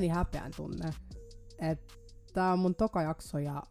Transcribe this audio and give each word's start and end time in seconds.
pieni 0.00 0.14
häpeän 0.14 0.52
tunne, 0.56 0.90
että 1.58 1.94
tämä 2.32 2.52
on 2.52 2.58
mun 2.58 2.74
toka 2.74 3.02
jakso 3.02 3.38
ja 3.38 3.62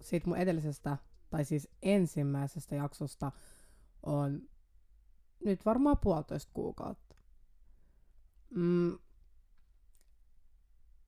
siitä 0.00 0.28
mun 0.28 0.36
edellisestä, 0.36 0.96
tai 1.30 1.44
siis 1.44 1.68
ensimmäisestä 1.82 2.74
jaksosta 2.74 3.32
on 4.02 4.42
nyt 5.44 5.66
varmaan 5.66 5.98
puolitoista 5.98 6.52
kuukautta. 6.54 7.16
Mm, 8.54 8.98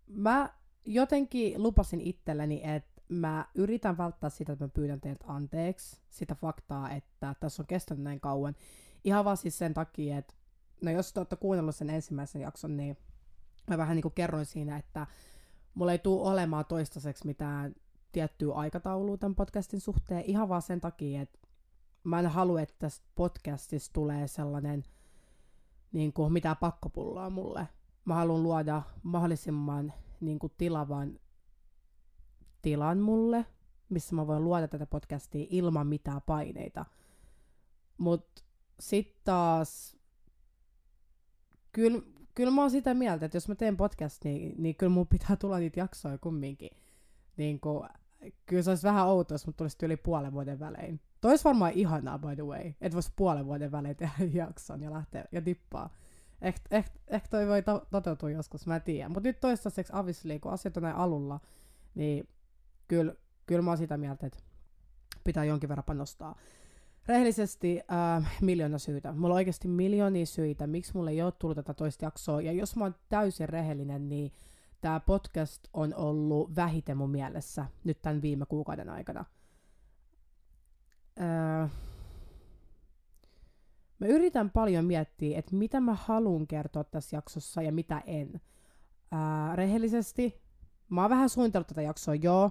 mä 0.06 0.54
jotenkin 0.84 1.62
lupasin 1.62 2.00
itselleni, 2.00 2.60
että 2.64 3.02
mä 3.08 3.46
yritän 3.54 3.98
välttää 3.98 4.30
sitä, 4.30 4.52
että 4.52 4.64
mä 4.64 4.68
pyydän 4.68 5.00
teiltä 5.00 5.24
anteeksi 5.28 6.00
sitä 6.10 6.34
faktaa, 6.34 6.90
että 6.90 7.34
tässä 7.40 7.62
on 7.62 7.66
kestänyt 7.66 8.04
näin 8.04 8.20
kauan. 8.20 8.56
Ihan 9.04 9.24
vaan 9.24 9.36
siis 9.36 9.58
sen 9.58 9.74
takia, 9.74 10.18
että 10.18 10.34
no 10.82 10.90
jos 10.90 11.12
te 11.12 11.20
olette 11.20 11.36
kuunnellut 11.36 11.76
sen 11.76 11.90
ensimmäisen 11.90 12.42
jakson, 12.42 12.76
niin 12.76 12.96
mä 13.70 13.78
vähän 13.78 13.94
niin 13.96 14.02
kuin 14.02 14.14
kerroin 14.14 14.46
siinä, 14.46 14.76
että 14.76 15.06
mulla 15.74 15.92
ei 15.92 15.98
tule 15.98 16.30
olemaan 16.30 16.64
toistaiseksi 16.64 17.26
mitään 17.26 17.74
tiettyä 18.12 18.54
aikataulua 18.54 19.16
tämän 19.16 19.34
podcastin 19.34 19.80
suhteen, 19.80 20.24
ihan 20.24 20.48
vaan 20.48 20.62
sen 20.62 20.80
takia, 20.80 21.22
että 21.22 21.38
mä 22.04 22.18
en 22.18 22.26
halua, 22.26 22.60
että 22.60 22.74
tästä 22.78 23.06
podcastista 23.14 23.92
tulee 23.92 24.28
sellainen 24.28 24.84
niin 25.92 26.12
kuin, 26.12 26.32
mitä 26.32 26.54
pakkopullaa 26.54 27.30
mulle. 27.30 27.68
Mä 28.04 28.14
haluan 28.14 28.42
luoda 28.42 28.82
mahdollisimman 29.02 29.92
niin 30.20 30.38
kuin, 30.38 30.52
tilavan 30.58 31.20
tilan 32.62 32.98
mulle, 32.98 33.46
missä 33.88 34.14
mä 34.14 34.26
voin 34.26 34.44
luoda 34.44 34.68
tätä 34.68 34.86
podcastia 34.86 35.46
ilman 35.50 35.86
mitään 35.86 36.22
paineita. 36.26 36.84
Mutta 37.98 38.42
sitten 38.80 39.20
taas, 39.24 39.96
kyllä 41.72 42.02
kyllä 42.34 42.50
mä 42.50 42.60
oon 42.60 42.70
sitä 42.70 42.94
mieltä, 42.94 43.26
että 43.26 43.36
jos 43.36 43.48
mä 43.48 43.54
teen 43.54 43.76
podcast, 43.76 44.24
niin, 44.24 44.54
niin 44.58 44.74
kyllä 44.74 44.92
mun 44.92 45.06
pitää 45.06 45.36
tulla 45.36 45.58
niitä 45.58 45.80
jaksoja 45.80 46.18
kumminkin. 46.18 46.70
Niin 47.36 47.60
kun, 47.60 47.88
kyllä 48.46 48.62
se 48.62 48.70
olisi 48.70 48.86
vähän 48.86 49.06
outoa, 49.06 49.34
jos 49.34 49.46
mut 49.46 49.56
tulisi 49.56 49.76
yli 49.82 49.96
puolen 49.96 50.32
vuoden 50.32 50.60
välein. 50.60 51.00
Toi 51.20 51.30
olisi 51.30 51.44
varmaan 51.44 51.72
ihanaa, 51.72 52.18
by 52.18 52.34
the 52.34 52.42
way, 52.42 52.72
että 52.80 52.94
voisi 52.94 53.12
puolen 53.16 53.46
vuoden 53.46 53.72
välein 53.72 53.96
tehdä 53.96 54.14
jakson 54.40 54.82
ja 54.82 54.90
lähteä 54.90 55.24
ja 55.32 55.42
tippaa. 55.42 55.94
Ehkä 56.40 56.60
eh, 56.70 56.84
eh, 57.08 57.22
toi 57.30 57.46
voi 57.46 57.62
to- 57.62 57.86
toteutua 57.90 58.30
joskus, 58.30 58.66
mä 58.66 58.76
en 58.76 58.82
tiedä. 58.82 59.08
Mutta 59.08 59.28
nyt 59.28 59.40
toistaiseksi 59.40 59.92
obviously, 59.96 60.38
kun 60.38 60.52
asiat 60.52 60.76
on 60.76 60.82
näin 60.82 60.96
alulla, 60.96 61.40
niin 61.94 62.28
kyllä, 62.88 63.14
kyllä 63.46 63.62
mä 63.62 63.70
oon 63.70 63.78
sitä 63.78 63.96
mieltä, 63.96 64.26
että 64.26 64.38
pitää 65.24 65.44
jonkin 65.44 65.68
verran 65.68 65.84
panostaa. 65.84 66.38
Rehellisesti 67.06 67.80
äh, 67.92 68.36
miljoona 68.40 68.78
syytä. 68.78 69.12
Mulla 69.12 69.34
on 69.34 69.36
oikeasti 69.36 69.68
miljoonia 69.68 70.26
syitä, 70.26 70.66
miksi 70.66 70.92
mulle 70.94 71.10
ei 71.10 71.22
ole 71.22 71.32
tullut 71.32 71.56
tätä 71.56 71.74
toista 71.74 72.04
jaksoa. 72.04 72.40
Ja 72.40 72.52
jos 72.52 72.76
mä 72.76 72.84
oon 72.84 72.94
täysin 73.08 73.48
rehellinen, 73.48 74.08
niin 74.08 74.32
tämä 74.80 75.00
podcast 75.00 75.68
on 75.72 75.94
ollut 75.94 76.56
vähiten 76.56 76.96
mun 76.96 77.10
mielessä 77.10 77.66
nyt 77.84 78.02
tämän 78.02 78.22
viime 78.22 78.46
kuukauden 78.46 78.88
aikana. 78.88 79.24
Äh, 81.20 81.70
mä 83.98 84.06
yritän 84.06 84.50
paljon 84.50 84.84
miettiä, 84.84 85.38
että 85.38 85.56
mitä 85.56 85.80
mä 85.80 85.94
haluan 85.94 86.46
kertoa 86.46 86.84
tässä 86.84 87.16
jaksossa 87.16 87.62
ja 87.62 87.72
mitä 87.72 88.02
en. 88.06 88.40
Äh, 89.12 89.56
rehellisesti, 89.56 90.42
mä 90.88 91.00
oon 91.00 91.10
vähän 91.10 91.28
suunnitellut 91.28 91.68
tätä 91.68 91.82
jaksoa, 91.82 92.14
joo, 92.14 92.50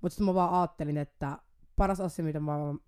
mutta 0.00 0.14
sitten 0.14 0.26
mä 0.26 0.34
vaan 0.34 0.54
ajattelin, 0.54 0.96
että 0.96 1.38
paras 1.80 2.00
asia, 2.00 2.24
mitä 2.24 2.40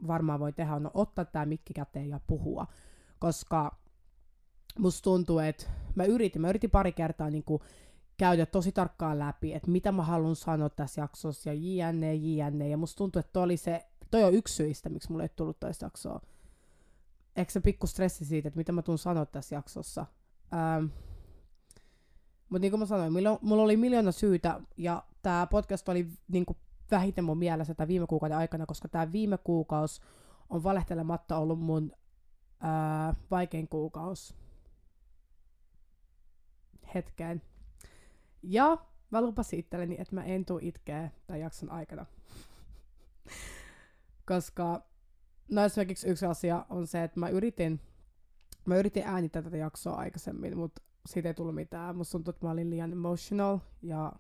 varmaan 0.07 0.41
voi 0.41 0.53
tehdä, 0.53 0.75
on 0.75 0.91
ottaa 0.95 1.25
tämä 1.25 1.47
mikki 1.47 1.75
käteen 1.75 2.09
ja 2.09 2.21
puhua. 2.27 2.67
Koska 3.19 3.79
musta 4.79 5.05
tuntuu, 5.05 5.39
että 5.39 5.67
mä 5.95 6.05
yritin, 6.05 6.43
mä 6.43 6.49
yritin 6.49 6.71
pari 6.71 6.93
kertaa 6.93 7.31
niin 7.31 7.45
kuin 7.45 7.63
käydä 8.17 8.47
tosi 8.47 8.73
tarkkaan 8.73 9.19
läpi, 9.19 9.55
että 9.55 9.71
mitä 9.71 9.93
mä 9.93 10.03
haluan 10.03 10.37
sanoa 10.37 10.69
tässä 10.69 11.01
jaksossa 11.01 11.53
ja 11.53 11.55
jne, 11.93 12.15
jne. 12.15 12.69
Ja 12.69 12.77
musta 12.77 12.99
tuntuu, 12.99 13.21
että 13.21 13.33
toi 13.33 13.43
oli 13.43 13.57
se, 13.57 13.87
toi 14.11 14.25
on 14.25 14.35
yksi 14.35 14.55
syistä, 14.55 14.89
miksi 14.89 15.11
mulle 15.11 15.25
ei 15.25 15.29
tullut 15.37 15.61
toista 15.61 15.87
jaksoa. 15.87 16.21
Eikö 17.37 17.53
se 17.53 17.61
pikku 17.61 17.87
stressi 17.87 18.25
siitä, 18.25 18.49
että 18.49 18.59
mitä 18.59 18.73
mä 18.73 18.83
tuun 18.83 18.99
sanoa 18.99 19.27
tässä 19.27 19.55
jaksossa. 19.55 20.07
Ähm, 20.53 20.85
mutta 22.49 22.61
niin 22.61 22.71
kuin 22.73 22.81
mä 22.81 22.87
sanoin, 22.87 23.13
mulla 23.41 23.63
oli 23.63 23.77
miljoona 23.77 24.13
syytä 24.13 24.61
ja 24.77 25.03
tämä 25.23 25.47
podcast 25.47 25.89
oli 25.89 26.09
niin 26.29 26.47
kuin 26.47 26.57
vähiten 26.93 27.25
mun 27.25 27.39
mielessä 27.39 27.75
tämän 27.75 27.89
viime 27.89 28.07
kuukauden 28.07 28.39
aikana, 28.39 28.67
koska 28.67 28.89
tämä 28.89 29.13
viime 29.13 29.39
kuukausi 29.39 30.01
on 30.49 30.63
valehtelematta 30.63 31.37
ollut 31.37 31.61
mun 31.61 31.93
ää, 32.61 33.15
vaikein 33.31 33.69
kuukausi 33.69 34.35
hetkeen. 36.95 37.43
Ja 38.43 38.79
mä 39.11 39.21
lupasin 39.21 39.59
itselleni, 39.59 39.97
että 39.99 40.15
mä 40.15 40.25
en 40.25 40.45
tuu 40.45 40.59
itkeä 40.63 41.11
tämän 41.27 41.41
jakson 41.41 41.71
aikana. 41.71 42.07
koska 44.31 44.83
no 45.51 45.65
esimerkiksi 45.65 46.09
yksi 46.09 46.27
asia 46.27 46.67
on 46.71 46.87
se, 46.87 47.03
että 47.03 47.21
mä 47.21 47.29
yritin, 47.29 47.81
mä 48.67 48.77
yritin 48.77 49.03
äänittää 49.07 49.43
tätä 49.43 49.57
jaksoa 49.57 49.95
aikaisemmin, 49.95 50.59
mutta 50.59 50.83
siitä 51.07 51.29
ei 51.29 51.35
tullut 51.35 51.55
mitään. 51.55 51.97
Musta 51.97 52.13
tuntuu, 52.13 52.31
että 52.31 52.47
mä 52.47 52.53
olin 52.53 52.71
liian 52.71 52.93
emotional 52.93 53.59
ja 53.83 54.13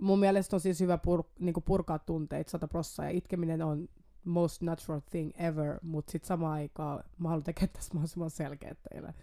mun 0.00 0.18
mielestä 0.18 0.56
on 0.56 0.60
siis 0.60 0.80
hyvä 0.80 0.98
pur, 0.98 1.24
niinku 1.38 1.60
purkaa 1.60 1.98
tunteita 1.98 2.50
100 2.50 2.68
prossaa, 2.68 3.04
ja 3.04 3.10
itkeminen 3.10 3.62
on 3.62 3.88
most 4.24 4.62
natural 4.62 5.00
thing 5.10 5.30
ever, 5.34 5.78
mutta 5.82 6.12
sitten 6.12 6.28
samaan 6.28 6.52
aikaan 6.52 7.04
mä 7.18 7.28
haluan 7.28 7.44
tekee 7.44 7.68
tässä 7.68 7.94
mahdollisimman 7.94 8.30
selkeä 8.30 8.74
teille. 8.74 9.14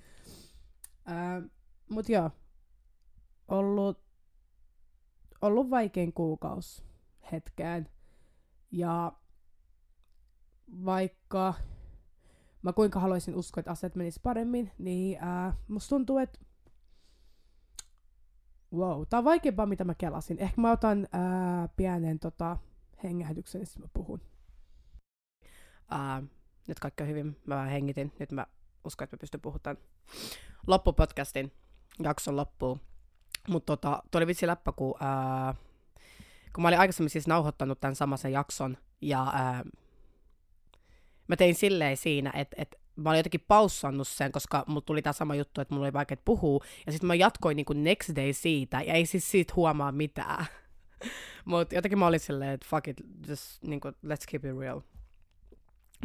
Uh, 1.08 1.50
mutta 1.90 2.12
joo, 2.12 2.32
ollut, 3.48 4.00
ollut 5.42 5.70
vaikein 5.70 6.14
kuukaus 6.14 6.84
hetkeen. 7.32 7.90
Ja 8.72 9.14
vaikka 10.86 11.54
mä 12.62 12.74
kuinka 12.74 13.00
haluaisin 13.00 13.36
uskoa, 13.36 13.62
että 13.62 13.72
asiat 13.72 13.96
menis 13.96 14.20
paremmin, 14.20 14.72
niin 14.78 15.20
uh, 15.22 15.54
musta 15.68 15.90
tuntuu, 15.90 16.18
että 16.18 16.40
Wow, 18.74 19.04
tää 19.10 19.18
on 19.18 19.24
vaikeampaa, 19.24 19.66
mitä 19.66 19.84
mä 19.84 19.96
kelasin. 19.96 20.40
Ehkä 20.40 20.62
mä 20.62 20.72
otan 20.72 21.08
ää, 21.12 21.68
pienen 21.68 22.20
tota, 22.20 22.58
hengähdyksen, 23.04 23.62
jos 23.62 23.80
mä 23.80 23.86
puhun. 23.94 24.22
Uh, 25.94 26.30
nyt 26.68 26.80
kaikki 26.80 27.04
on 27.04 27.10
hyvin. 27.10 27.38
Mä 27.46 27.56
vähän 27.56 27.70
hengitin. 27.70 28.14
Nyt 28.20 28.32
mä 28.32 28.46
uskon, 28.86 29.04
että 29.04 29.16
mä 29.16 29.20
pystyn 29.20 29.42
puhumaan 29.42 29.78
loppupodcastin 30.68 31.52
jakson 32.04 32.36
loppuun. 32.36 32.82
Mutta 33.48 33.78
tota, 33.78 34.04
tuo 34.12 34.20
oli 34.20 34.28
vitsi 34.28 34.48
läppä, 34.48 34.72
kun, 34.72 34.96
ää, 35.00 35.56
kun 36.54 36.62
mä 36.62 36.68
olin 36.68 36.80
aikaisemmin 36.80 37.10
siis 37.10 37.28
nauhoittanut 37.28 37.80
tämän 37.80 37.96
samaisen 37.96 38.32
jakson, 38.32 38.78
ja 39.02 39.32
ää, 39.34 39.64
mä 41.28 41.36
tein 41.36 41.56
silleen 41.56 41.98
siinä, 41.98 42.32
että 42.36 42.56
et 42.60 42.76
mä 42.98 43.10
olin 43.10 43.20
jotenkin 43.20 43.46
paussannut 43.48 44.08
sen, 44.08 44.32
koska 44.32 44.64
mulla 44.68 44.82
tuli 44.82 45.02
tämä 45.02 45.14
sama 45.14 45.36
juttu, 45.36 45.62
että 45.62 45.74
mulla 45.74 45.86
oli 45.86 45.94
vaikea 45.94 46.18
puhua. 46.26 46.66
Ja 46.86 46.92
sitten 46.92 47.08
mä 47.08 47.16
jatkoin 47.16 47.56
niin 47.56 47.66
kuin 47.66 47.84
next 47.84 48.16
day 48.16 48.34
siitä, 48.34 48.82
ja 48.82 48.94
ei 48.94 49.06
siis 49.06 49.32
siitä 49.32 49.54
huomaa 49.56 49.92
mitään. 49.92 50.46
Mutta 51.46 51.76
jotenkin 51.76 52.00
mä 52.00 52.08
olin 52.08 52.20
silleen, 52.20 52.52
että 52.52 52.68
fuck 52.70 52.88
it, 52.88 52.98
just 53.28 53.64
niin 53.64 53.80
kuin, 53.80 53.94
let's 53.94 54.26
keep 54.32 54.46
it 54.46 54.58
real. 54.60 54.82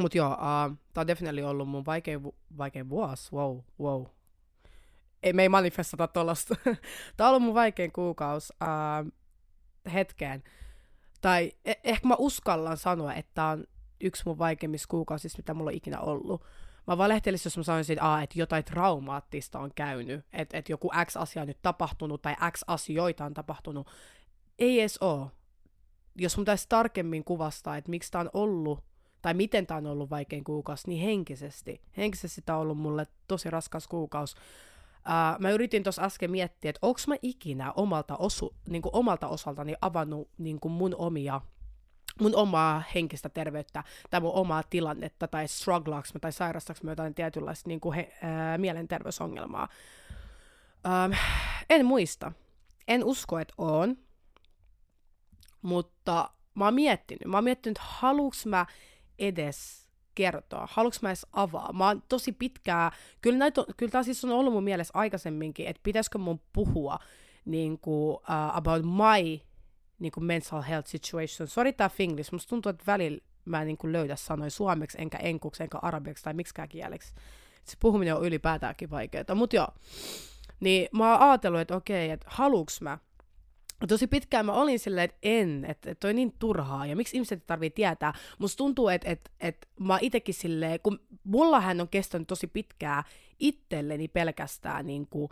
Mutta 0.01 0.19
joo, 0.19 0.33
uh, 0.33 0.77
tää 0.95 1.01
on 1.01 1.07
definitely 1.07 1.43
ollut 1.43 1.69
mun 1.69 1.87
vaikein, 1.87 2.23
vu- 2.23 2.37
vaikein 2.59 2.89
vuosi, 2.89 3.33
wow, 3.33 3.59
wow. 3.81 4.05
Ei, 5.23 5.33
me 5.33 5.43
ei 5.43 5.49
manifestata 5.49 6.09
tollasta. 6.09 6.55
tää 7.17 7.27
on 7.27 7.29
ollut 7.29 7.43
mun 7.43 7.55
vaikein 7.55 7.93
kuukausi 7.93 8.53
uh, 8.63 9.13
hetkeen. 9.93 10.43
Tai 11.21 11.53
e- 11.65 11.73
ehkä 11.85 12.09
mä 12.09 12.15
uskallan 12.19 12.77
sanoa, 12.77 13.15
että 13.15 13.31
tää 13.35 13.49
on 13.49 13.65
yksi 14.01 14.23
mun 14.27 14.39
vaikeimmista 14.39 14.89
kuukausista, 14.89 15.39
mitä 15.39 15.55
mulla 15.55 15.71
on 15.71 15.77
ikinä 15.77 16.01
ollut 16.01 16.45
mä 16.87 16.99
valehtelisin, 16.99 17.47
jos 17.47 17.57
mä 17.57 17.63
sanoisin, 17.63 17.99
että, 18.23 18.39
jotain 18.39 18.65
traumaattista 18.65 19.59
on 19.59 19.71
käynyt, 19.75 20.27
että, 20.33 20.59
että 20.59 20.73
joku 20.73 20.91
X 21.07 21.17
asia 21.17 21.43
on 21.43 21.49
nyt 21.49 21.63
tapahtunut 21.63 22.23
tai 22.23 22.35
X 22.53 22.63
asioita 22.67 23.25
on 23.25 23.35
tapahtunut. 23.35 23.87
Ei 24.59 24.81
edes 24.81 24.99
oo. 25.01 25.31
Jos 26.17 26.37
mun 26.37 26.47
taisi 26.47 26.67
tarkemmin 26.69 27.25
kuvastaa, 27.25 27.77
että 27.77 27.91
miksi 27.91 28.11
tää 28.11 28.21
on 28.21 28.31
ollut 28.33 28.85
tai 29.23 29.35
miten 29.35 29.67
tämä 29.67 29.79
on 29.79 29.87
ollut 29.87 30.11
vaikein 30.11 30.45
kuukausi, 30.45 30.89
niin 30.89 31.03
henkisesti. 31.03 31.81
Henkisesti 31.97 32.43
tämä 32.43 32.59
on 32.59 32.63
ollut 32.63 32.79
mulle 32.79 33.07
tosi 33.29 33.51
raskas 33.51 33.89
kuukausi. 33.89 34.37
Uh, 34.97 35.41
mä 35.41 35.51
yritin 35.51 35.83
tuossa 35.83 36.03
äsken 36.03 36.31
miettiä, 36.31 36.71
että 36.71 36.79
onko 36.83 37.01
mä 37.07 37.15
ikinä 37.23 37.73
omalta, 37.73 38.17
osu, 38.17 38.55
niin 38.69 38.83
omalta 38.93 39.29
osaltani 39.29 39.75
avannut 39.81 40.29
niin 40.39 40.59
mun 40.69 40.95
omia 40.99 41.41
mun 42.21 42.37
omaa 42.37 42.83
henkistä 42.95 43.29
terveyttä 43.29 43.85
tai 44.11 44.21
mun 44.21 44.33
omaa 44.33 44.63
tilannetta 44.71 45.29
tai 45.29 45.49
strugglaaks 45.49 46.13
tai 46.21 46.33
sairastaks 46.33 46.83
mä 46.83 46.91
jotain 46.91 47.15
tietynlaista 47.15 47.69
niin 47.69 47.81
kuin 47.81 47.95
he, 47.95 48.13
ää, 48.23 48.59
mielenterveysongelmaa. 48.59 49.69
Ähm, 50.87 51.13
en 51.71 51.87
muista. 51.87 52.33
En 52.89 53.05
usko, 53.05 53.39
että 53.39 53.55
on. 53.59 53.97
Mutta 55.63 56.31
mä 56.55 56.65
oon 56.65 56.75
miettinyt. 56.75 57.25
Mä 57.27 57.37
oon 57.37 57.45
miettinyt, 57.45 57.79
haluuks 57.79 58.47
mä 58.47 58.67
edes 59.19 59.89
kertoa? 60.15 60.69
Haluanko 60.71 60.97
mä 61.03 61.09
edes 61.09 61.27
avaa? 61.33 61.73
Mä 61.73 61.87
oon 61.87 62.03
tosi 62.09 62.33
pitkää, 62.33 62.93
kyllä, 63.21 63.39
näitä, 63.39 63.65
kyllä 63.77 63.93
tää 63.93 64.03
siis 64.03 64.25
on 64.25 64.31
ollut 64.31 64.53
mun 64.53 64.65
mielessä 64.65 64.93
aikaisemminkin, 64.95 65.67
että 65.67 65.81
pitäisikö 65.83 66.19
mun 66.19 66.41
puhua 66.53 66.99
niin 67.45 67.79
kuin, 67.79 68.15
uh, 68.15 68.57
about 68.57 68.85
my 68.85 69.41
niin 70.03 70.13
kuin 70.13 70.25
mental 70.25 70.63
health 70.63 70.89
situation. 70.89 71.49
Sori 71.49 71.73
tää 71.73 71.89
Finglish, 71.89 72.33
musta 72.33 72.49
tuntuu, 72.51 72.71
että 72.71 72.85
välillä 72.87 73.19
mä 73.45 73.61
en 73.61 73.67
niin 73.67 73.79
kuin 73.79 73.93
löydä 73.93 74.17
sanoja 74.17 74.51
suomeksi, 74.51 74.99
enkä 75.01 75.19
enkuksi, 75.19 75.63
enkä 75.63 75.79
arabiaksi 75.83 76.25
tai 76.25 76.35
miksikään 76.35 76.69
kieleksi. 76.69 77.15
Se 77.65 77.77
puhuminen 77.81 78.17
on 78.17 78.25
ylipäätäänkin 78.25 78.91
vaikeaa. 78.91 79.35
Mutta 79.35 79.57
joo, 79.57 79.69
niin 80.61 80.89
mä 80.93 81.13
oon 81.13 81.31
ajatellut, 81.31 81.61
että 81.61 81.77
okei, 81.77 82.11
että 82.11 82.27
haluuks 82.31 82.81
mä 82.81 82.99
tosi 83.89 84.07
pitkään 84.07 84.47
mä 84.47 84.53
olin 84.53 84.79
silleen, 84.79 85.05
että 85.05 85.19
en, 85.23 85.65
että, 85.65 85.91
että 85.91 86.01
toi 86.01 86.11
on 86.11 86.17
niin 86.17 86.35
turhaa, 86.39 86.87
ja 86.87 86.97
miksi 86.97 87.17
ihmiset 87.17 87.47
tarvii 87.47 87.71
tietää. 87.71 88.15
Musta 88.39 88.57
tuntuu, 88.57 88.89
että, 88.89 89.11
että, 89.11 89.31
että 89.41 89.69
mä 89.81 89.99
itekin 90.01 90.35
silleen, 90.35 90.81
kun 90.83 91.01
mullahan 91.25 91.81
on 91.81 91.89
kestänyt 91.89 92.29
tosi 92.29 92.47
pitkää 92.47 93.05
itselleni 93.39 94.09
pelkästään 94.09 94.87
niin 94.87 95.07
kuin, 95.07 95.29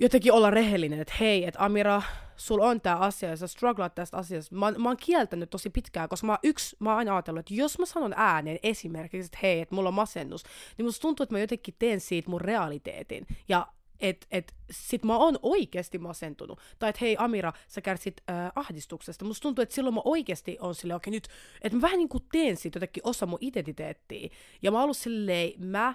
jotenkin 0.00 0.32
olla 0.32 0.50
rehellinen, 0.50 1.00
että 1.00 1.14
hei, 1.20 1.44
että 1.44 1.64
Amira, 1.64 2.02
sul 2.36 2.60
on 2.60 2.80
tää 2.80 2.96
asia, 2.96 3.28
ja 3.28 3.36
sä 3.36 3.46
strugglaat 3.46 3.94
tästä 3.94 4.16
asiasta. 4.16 4.54
Mä, 4.54 4.70
mä 4.70 4.88
oon 4.88 4.96
kieltänyt 4.96 5.50
tosi 5.50 5.70
pitkään, 5.70 6.08
koska 6.08 6.26
mä, 6.26 6.38
yksi, 6.42 6.76
mä 6.78 6.90
oon 6.90 6.98
aina 6.98 7.16
ajatellut, 7.16 7.40
että 7.40 7.54
jos 7.54 7.78
mä 7.78 7.86
sanon 7.86 8.14
ääneen 8.16 8.58
esimerkiksi, 8.62 9.26
että 9.26 9.38
hei, 9.42 9.60
että 9.60 9.74
mulla 9.74 9.88
on 9.88 9.94
masennus, 9.94 10.44
niin 10.78 10.86
musta 10.86 11.02
tuntuu, 11.02 11.24
että 11.24 11.34
mä 11.34 11.38
jotenkin 11.38 11.74
teen 11.78 12.00
siitä 12.00 12.30
mun 12.30 12.40
realiteetin. 12.40 13.26
Ja 13.48 13.66
että 14.00 14.26
et, 14.30 14.54
sit 14.70 15.04
mä 15.04 15.16
oon 15.16 15.38
oikeasti 15.42 15.98
masentunut. 15.98 16.60
Tai 16.78 16.90
että 16.90 16.98
hei 17.00 17.16
Amira, 17.18 17.52
sä 17.68 17.80
kärsit 17.80 18.20
äh, 18.30 18.52
ahdistuksesta. 18.54 19.24
Musta 19.24 19.42
tuntuu, 19.42 19.62
että 19.62 19.74
silloin 19.74 19.94
mä 19.94 20.00
oikeasti 20.04 20.56
on 20.60 20.74
silleen, 20.74 20.96
okei 20.96 21.10
okay, 21.10 21.16
nyt, 21.16 21.28
että 21.62 21.76
mä 21.76 21.82
vähän 21.82 21.98
niin 21.98 22.08
kuin 22.08 22.24
teen 22.32 22.56
siitä 22.56 22.76
jotenkin 22.76 23.06
osa 23.06 23.26
mun 23.26 23.38
identiteettiä. 23.40 24.28
Ja 24.62 24.70
mä 24.70 24.76
oon 24.76 24.84
ollut 24.84 24.96
silleen, 24.96 25.52
mä 25.58 25.94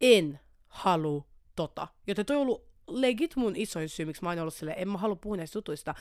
en 0.00 0.40
halu 0.68 1.26
tota. 1.56 1.88
Joten 2.06 2.26
toi 2.26 2.36
on 2.36 2.42
ollut 2.42 2.71
legit 3.00 3.36
mun 3.36 3.56
isoin 3.56 3.88
syy, 3.88 4.06
miksi 4.06 4.22
mä 4.22 4.28
oon 4.28 4.38
ollut 4.38 4.54
silleen, 4.54 4.78
en 4.78 4.88
mä 4.88 4.98
halua 4.98 5.16
puhua 5.16 5.36
näistä 5.36 5.58
jutuista. 5.58 5.94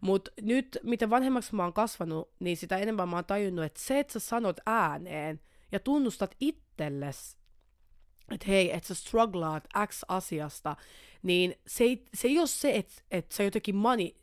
Mutta 0.00 0.30
nyt, 0.42 0.78
mitä 0.82 1.10
vanhemmaksi 1.10 1.54
mä 1.54 1.62
oon 1.62 1.72
kasvanut, 1.72 2.30
niin 2.40 2.56
sitä 2.56 2.76
enemmän 2.76 3.08
mä 3.08 3.16
oon 3.16 3.24
tajunnut, 3.24 3.64
että 3.64 3.80
se, 3.80 3.98
että 3.98 4.12
sä 4.12 4.20
sanot 4.20 4.56
ääneen 4.66 5.40
ja 5.72 5.80
tunnustat 5.80 6.34
itsellesi 6.40 7.36
että 8.30 8.46
hei, 8.48 8.72
että 8.72 8.88
sä 8.88 8.94
strugglaat 8.94 9.64
X 9.86 10.02
asiasta, 10.08 10.76
niin 11.22 11.54
se 11.66 11.84
ei, 11.84 12.04
se 12.14 12.28
ei 12.28 12.38
ole 12.38 12.46
se, 12.46 12.76
että, 12.76 12.94
että 13.10 13.36
sä 13.36 13.42
jotenkin 13.42 13.76
mani, 13.76 14.16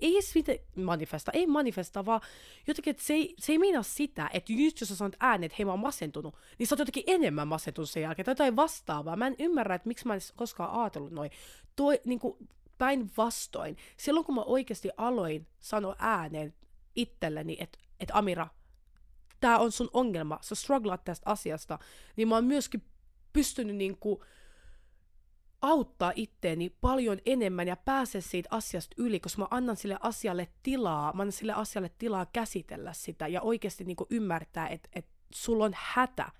ei 0.00 0.14
edes 0.14 0.34
manifesta, 0.76 1.32
ei 1.32 1.46
manifesta, 1.46 2.06
vaan 2.06 2.20
jotenkin, 2.66 2.90
että 2.90 3.02
se 3.02 3.14
ei, 3.14 3.34
se 3.38 3.52
ei 3.52 3.58
meinaa 3.58 3.82
sitä, 3.82 4.30
että 4.32 4.52
just 4.52 4.80
jos 4.80 4.88
sä 4.88 4.96
sanot 4.96 5.16
ääneen, 5.20 5.46
että 5.46 5.56
hei 5.58 5.64
mä 5.64 5.72
oon 5.72 5.80
masentunut, 5.80 6.36
niin 6.58 6.66
sä 6.66 6.74
oot 6.74 6.78
jotenkin 6.78 7.04
enemmän 7.06 7.48
masentunut 7.48 7.90
sen 7.90 8.02
jälkeen, 8.02 8.24
tai 8.24 8.32
jotain 8.32 8.56
vastaavaa. 8.56 9.16
Mä 9.16 9.26
en 9.26 9.36
ymmärrä, 9.38 9.74
että 9.74 9.88
miksi 9.88 10.06
mä 10.06 10.14
en 10.14 10.20
koskaan 10.36 10.82
ajatellut 10.82 11.12
noin. 11.12 11.30
Toi, 11.76 12.00
niin 12.04 12.18
kuin, 12.18 12.36
päinvastoin. 12.78 13.76
Silloin 13.96 14.26
kun 14.26 14.34
mä 14.34 14.42
oikeasti 14.42 14.90
aloin 14.96 15.46
sanoa 15.60 15.96
ääneen 15.98 16.54
itselleni, 16.96 17.56
että, 17.60 17.78
että 18.00 18.18
Amira, 18.18 18.46
tämä 19.40 19.58
on 19.58 19.72
sun 19.72 19.90
ongelma, 19.92 20.38
sä 20.42 20.54
strugglaat 20.54 21.04
tästä 21.04 21.30
asiasta, 21.30 21.78
niin 22.16 22.28
mä 22.28 22.34
oon 22.34 22.44
myöskin 22.44 22.82
pystynyt 23.34 23.76
niin 23.76 23.96
kuin 23.96 24.20
auttaa 25.62 26.12
itteeni 26.16 26.70
paljon 26.80 27.18
enemmän 27.26 27.68
ja 27.68 27.76
pääse 27.76 28.20
siitä 28.20 28.48
asiasta 28.52 28.94
yli, 28.98 29.20
koska 29.20 29.42
mä 29.42 29.48
annan 29.50 29.76
sille 29.76 29.96
asialle 30.00 30.48
tilaa, 30.62 31.12
mä 31.12 31.22
annan 31.22 31.32
sille 31.32 31.52
asialle 31.52 31.90
tilaa 31.98 32.26
käsitellä 32.26 32.92
sitä 32.92 33.28
ja 33.28 33.40
oikeasti 33.42 33.84
niin 33.84 33.96
kuin 33.96 34.06
ymmärtää, 34.10 34.68
että, 34.68 34.88
että 34.92 35.10
sulla 35.34 35.64
on 35.64 35.72
hätä, 35.74 36.30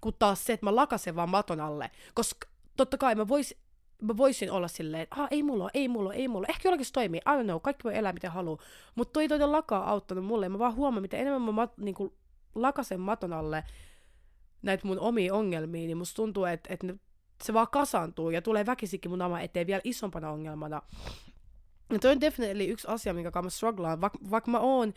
kun 0.00 0.14
taas 0.18 0.44
se, 0.44 0.52
että 0.52 0.66
mä 0.66 0.76
lakasen 0.76 1.16
vaan 1.16 1.28
maton 1.28 1.60
alle, 1.60 1.90
koska 2.14 2.48
totta 2.76 2.98
kai 2.98 3.14
mä, 3.14 3.28
vois, 3.28 3.54
mä 4.02 4.16
voisin 4.16 4.52
olla 4.52 4.68
silleen, 4.68 5.02
että 5.02 5.22
ah, 5.22 5.28
ei 5.30 5.42
mulla 5.42 5.70
ei 5.74 5.88
mulla 5.88 6.14
ei 6.14 6.28
mulla, 6.28 6.46
ehkä 6.50 6.68
jollakin 6.68 6.86
se 6.86 6.92
toimii, 6.92 7.20
I 7.20 7.40
don't 7.40 7.44
know, 7.44 7.60
kaikki 7.60 7.84
voi 7.84 7.96
elää 7.96 8.12
miten 8.12 8.32
haluaa, 8.32 8.62
mutta 8.94 9.12
toi 9.12 9.28
todellakaan 9.28 9.88
auttanut 9.88 10.24
mulle, 10.24 10.48
mä 10.48 10.58
vaan 10.58 10.74
huomaan, 10.74 11.02
mitä 11.02 11.16
enemmän 11.16 11.42
mä 11.42 11.52
mat, 11.52 11.78
niin 11.78 11.94
kuin 11.94 12.12
lakasen 12.54 13.00
maton 13.00 13.32
alle, 13.32 13.64
näitä 14.64 14.86
mun 14.86 15.00
omia 15.00 15.34
ongelmia, 15.34 15.86
niin 15.86 15.96
musta 15.96 16.16
tuntuu, 16.16 16.44
että, 16.44 16.74
että 16.74 16.94
se 17.42 17.54
vaan 17.54 17.68
kasaantuu 17.72 18.30
ja 18.30 18.42
tulee 18.42 18.66
väkisikin 18.66 19.10
mun 19.10 19.22
oma 19.22 19.40
eteen 19.40 19.66
vielä 19.66 19.80
isompana 19.84 20.30
ongelmana. 20.30 20.82
Ja 21.92 21.98
toi 21.98 22.10
on 22.10 22.20
definitely 22.20 22.64
yksi 22.64 22.88
asia, 22.88 23.14
minkä 23.14 23.30
kanssa 23.30 23.46
mä 23.46 23.50
strugglaan, 23.50 24.00
vaikka 24.00 24.18
vaik 24.30 24.46
mä 24.46 24.58
oon 24.58 24.94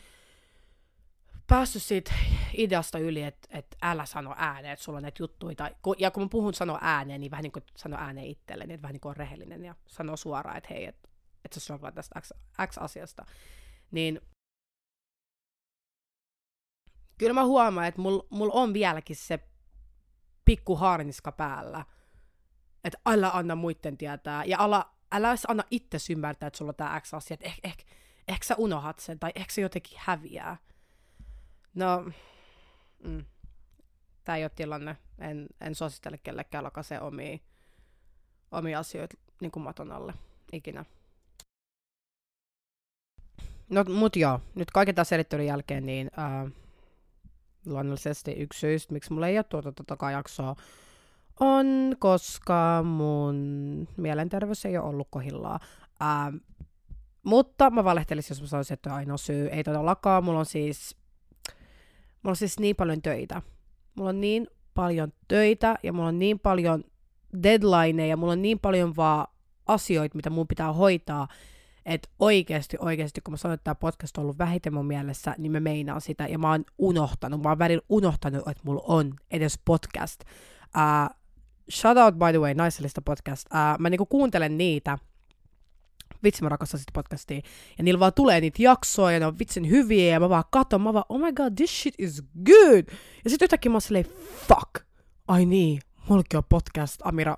päässyt 1.47 1.83
siitä 1.83 2.13
ideasta 2.53 2.99
yli, 2.99 3.23
että, 3.23 3.47
että 3.51 3.77
älä 3.81 4.05
sano 4.05 4.35
ääneen, 4.37 4.73
että 4.73 4.85
sulla 4.85 4.97
on 4.97 5.03
näitä 5.03 5.23
juttuja. 5.23 5.55
Tai, 5.55 5.75
ja 5.97 6.11
kun 6.11 6.23
mä 6.23 6.29
puhun 6.29 6.53
sano 6.53 6.77
ääneen, 6.81 7.21
niin 7.21 7.31
vähän 7.31 7.43
niin 7.43 7.51
kuin 7.51 7.63
sano 7.75 7.97
ääneen 7.97 8.27
itselleni, 8.27 8.73
että 8.73 8.81
vähän 8.81 8.93
niin 8.93 9.01
kuin 9.01 9.09
on 9.09 9.17
rehellinen 9.17 9.65
ja 9.65 9.75
sano 9.87 10.17
suoraan, 10.17 10.57
että 10.57 10.73
hei, 10.73 10.85
että, 10.85 11.09
että 11.45 11.59
sä 11.59 11.63
strugglaat 11.63 11.95
tästä 11.95 12.21
X, 12.21 12.31
X-asiasta. 12.67 13.25
Niin 13.91 14.21
kyllä 17.17 17.33
mä 17.33 17.45
huomaan, 17.45 17.87
että 17.87 18.01
mulla 18.01 18.25
mul 18.29 18.49
on 18.53 18.73
vieläkin 18.73 19.15
se 19.15 19.39
pikku 20.47 20.75
harniska 20.75 21.31
päällä. 21.31 21.85
Että 22.83 22.97
älä 23.05 23.29
anna 23.29 23.55
muiden 23.55 23.97
tietää. 23.97 24.45
Ja 24.45 24.57
ala, 24.59 24.93
älä 25.11 25.29
edes 25.29 25.45
anna 25.47 25.63
itse 25.71 25.97
ymmärtää, 26.13 26.47
että 26.47 26.57
sulla 26.57 26.69
on 26.69 26.75
tää 26.75 27.01
X 27.01 27.13
asia. 27.13 27.33
Että 27.33 27.45
ehkä, 27.45 27.59
ehkä, 27.63 27.83
ehkä 28.27 28.45
sä 28.45 28.55
unohat 28.57 28.99
sen, 28.99 29.19
tai 29.19 29.31
ehkä 29.35 29.53
se 29.53 29.61
jotenkin 29.61 29.97
häviää. 30.01 30.57
No, 31.75 32.11
mm. 33.03 33.25
tämä 34.23 34.35
ei 34.35 34.43
ole 34.43 34.51
tilanne. 34.55 34.97
En, 35.19 35.47
en 35.61 35.75
suosittele 35.75 36.17
kellekään 36.17 36.63
lakasee 36.63 37.01
omia, 37.01 37.37
omia 38.51 38.79
asioita 38.79 39.17
niin 39.41 39.51
kuin 39.51 39.63
maton 39.63 39.91
alle. 39.91 40.13
Ikinä. 40.53 40.85
No, 43.69 43.83
mut 43.83 44.15
joo, 44.15 44.39
nyt 44.55 44.71
kaiken 44.71 44.95
tämän 44.95 45.05
selittelyn 45.05 45.45
jälkeen, 45.45 45.85
niin 45.85 46.11
uh, 46.17 46.51
luonnollisesti 47.67 48.31
yksi 48.31 48.59
syistä, 48.59 48.93
miksi 48.93 49.13
mulla 49.13 49.27
ei 49.27 49.37
ole 49.37 49.43
tuota 49.43 49.71
tota 49.71 50.11
jaksoa, 50.11 50.55
on, 51.39 51.95
koska 51.99 52.83
mun 52.83 53.87
mielenterveys 53.97 54.65
ei 54.65 54.77
ole 54.77 54.87
ollut 54.87 55.07
kohillaan. 55.11 55.59
Ähm, 56.01 56.35
mutta 57.23 57.69
mä 57.69 57.83
valehtelisin, 57.83 58.33
jos 58.35 58.41
mä 58.41 58.47
sanoisin, 58.47 58.73
että 58.73 58.93
ainoa 58.93 59.17
syy 59.17 59.47
ei 59.47 59.63
todellakaan. 59.63 60.23
Mulla 60.23 60.39
on 60.39 60.45
siis, 60.45 60.95
mulla 62.23 62.31
on 62.31 62.35
siis 62.35 62.59
niin 62.59 62.75
paljon 62.75 63.01
töitä. 63.01 63.41
Mulla 63.95 64.09
on 64.09 64.21
niin 64.21 64.47
paljon 64.73 65.13
töitä 65.27 65.75
ja 65.83 65.93
mulla 65.93 66.07
on 66.07 66.19
niin 66.19 66.39
paljon 66.39 66.83
deadlineja, 67.43 68.17
mulla 68.17 68.33
on 68.33 68.41
niin 68.41 68.59
paljon 68.59 68.95
vaan 68.95 69.27
asioita, 69.67 70.15
mitä 70.15 70.29
mun 70.29 70.47
pitää 70.47 70.73
hoitaa, 70.73 71.27
että 71.87 72.09
oikeasti, 72.19 72.77
oikeasti, 72.79 73.21
kun 73.21 73.33
mä 73.33 73.37
sanoin, 73.37 73.53
että 73.53 73.63
tämä 73.63 73.75
podcast 73.75 74.17
on 74.17 74.21
ollut 74.21 74.37
vähiten 74.37 74.73
mun 74.73 74.85
mielessä, 74.85 75.35
niin 75.37 75.51
mä 75.51 75.59
meinaan 75.59 76.01
sitä, 76.01 76.27
ja 76.27 76.39
mä 76.39 76.51
oon 76.51 76.65
unohtanut, 76.77 77.41
mä 77.41 77.49
oon 77.49 77.59
välillä 77.59 77.81
unohtanut, 77.89 78.47
että 78.47 78.63
mulla 78.63 78.83
on 78.87 79.13
edes 79.31 79.59
podcast. 79.65 80.21
Uh, 80.63 81.15
shout 81.71 81.97
out, 81.97 82.15
by 82.15 82.31
the 82.31 82.39
way, 82.39 82.53
naisellista 82.53 83.01
podcast. 83.01 83.47
Uh, 83.47 83.79
mä 83.79 83.89
niinku 83.89 84.05
kuuntelen 84.05 84.57
niitä, 84.57 84.97
vitsi 86.23 86.43
mä 86.43 86.49
rakastan 86.49 86.79
sitä 86.79 86.91
podcastia, 86.93 87.41
ja 87.77 87.83
niillä 87.83 87.99
vaan 87.99 88.13
tulee 88.13 88.41
niitä 88.41 88.61
jaksoja, 88.61 89.11
ja 89.11 89.19
ne 89.19 89.25
on 89.25 89.39
vitsin 89.39 89.69
hyviä, 89.69 90.13
ja 90.13 90.19
mä 90.19 90.29
vaan 90.29 90.43
katon, 90.51 90.81
mä 90.81 90.93
vaan, 90.93 91.05
oh 91.09 91.19
my 91.19 91.33
god, 91.33 91.53
this 91.55 91.81
shit 91.81 91.95
is 91.97 92.23
good! 92.45 92.85
Ja 93.23 93.29
sitten 93.29 93.45
yhtäkkiä 93.45 93.69
mä 93.69 93.75
oon 93.75 93.81
silleen, 93.81 94.05
fuck, 94.47 94.85
ai 95.27 95.45
niin, 95.45 95.81
mullakin 96.09 96.37
on 96.37 96.43
podcast, 96.49 97.01
Amira, 97.03 97.35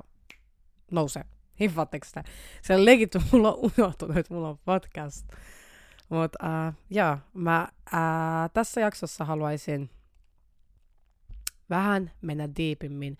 nouse. 0.91 1.38
Hiffaatteko 1.59 2.05
sitä? 2.05 2.23
Se 2.61 2.75
on 2.75 2.85
legit, 2.85 3.15
mulla 3.31 3.53
on 3.53 3.71
unohtunut, 3.77 4.17
että 4.17 4.33
mulla 4.33 4.49
on 4.49 4.59
podcast. 4.65 5.27
Mutta 6.09 6.39
uh, 6.43 6.73
joo, 6.89 7.17
mä 7.33 7.67
uh, 7.93 8.51
tässä 8.53 8.81
jaksossa 8.81 9.25
haluaisin 9.25 9.89
vähän 11.69 12.11
mennä 12.21 12.49
diipimmin 12.57 13.17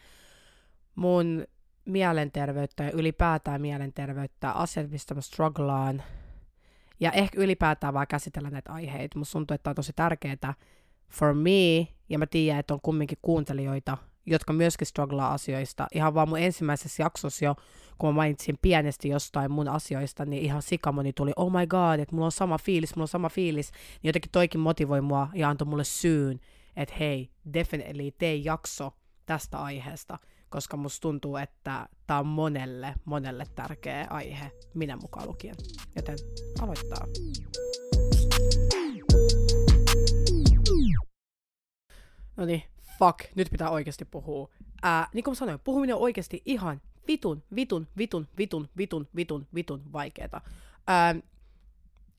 mun 0.95 1.45
mielenterveyttä 1.85 2.83
ja 2.83 2.91
ylipäätään 2.91 3.61
mielenterveyttä, 3.61 4.51
asiat, 4.51 4.91
mistä 4.91 5.15
mä 5.15 5.21
strugglaan, 5.21 6.03
ja 6.99 7.11
ehkä 7.11 7.41
ylipäätään 7.41 7.93
vaan 7.93 8.07
käsitellä 8.07 8.49
näitä 8.49 8.73
aiheita. 8.73 9.19
Musta 9.19 9.33
tuntuu, 9.33 9.55
että 9.55 9.69
on 9.69 9.75
tosi 9.75 9.93
tärkeää 9.95 10.53
for 11.09 11.33
me, 11.33 11.87
ja 12.09 12.19
mä 12.19 12.25
tiedän, 12.25 12.59
että 12.59 12.73
on 12.73 12.81
kumminkin 12.81 13.17
kuuntelijoita, 13.21 13.97
jotka 14.29 14.53
myöskin 14.53 14.87
strugglaa 14.87 15.33
asioista. 15.33 15.87
Ihan 15.93 16.13
vaan 16.13 16.29
mun 16.29 16.39
ensimmäisessä 16.39 17.03
jaksossa 17.03 17.45
jo, 17.45 17.55
kun 17.97 18.09
mä 18.09 18.15
mainitsin 18.15 18.57
pienesti 18.61 19.09
jostain 19.09 19.51
mun 19.51 19.67
asioista, 19.67 20.25
niin 20.25 20.43
ihan 20.43 20.61
sikamoni 20.61 21.13
tuli, 21.13 21.31
oh 21.35 21.51
my 21.51 21.67
god, 21.67 21.99
että 21.99 22.15
mulla 22.15 22.25
on 22.25 22.31
sama 22.31 22.57
fiilis, 22.57 22.95
mulla 22.95 23.03
on 23.03 23.07
sama 23.07 23.29
fiilis. 23.29 23.71
Niin 23.71 24.09
jotenkin 24.09 24.31
toikin 24.31 24.61
motivoi 24.61 25.01
mua 25.01 25.27
ja 25.33 25.49
antoi 25.49 25.67
mulle 25.67 25.83
syyn, 25.83 26.39
että 26.75 26.95
hei, 26.99 27.29
definitely 27.53 28.11
tee 28.11 28.35
jakso 28.35 28.93
tästä 29.25 29.59
aiheesta, 29.59 30.19
koska 30.49 30.77
musta 30.77 31.01
tuntuu, 31.01 31.37
että 31.37 31.89
tämä 32.07 32.19
on 32.19 32.27
monelle, 32.27 32.95
monelle 33.05 33.45
tärkeä 33.55 34.07
aihe, 34.09 34.51
minä 34.73 34.97
mukaan 34.97 35.27
lukien. 35.27 35.55
Joten 35.95 36.17
aloittaa. 36.61 37.05
No 42.37 42.45
niin, 42.45 42.63
fuck, 42.99 43.19
nyt 43.35 43.47
pitää 43.51 43.69
oikeasti 43.69 44.05
puhua. 44.05 44.49
Ää, 44.81 45.07
niin 45.13 45.23
kuin 45.23 45.35
sanoin, 45.35 45.59
puhuminen 45.59 45.95
on 45.95 46.01
oikeasti 46.01 46.41
ihan 46.45 46.81
vitun, 47.07 47.43
vitun, 47.55 47.87
vitun, 47.97 48.27
vitun, 48.37 48.69
vitun, 48.77 49.07
vitun, 49.15 49.47
vitun 49.55 49.93
vaikeeta. 49.93 50.41
Ää, 50.87 51.15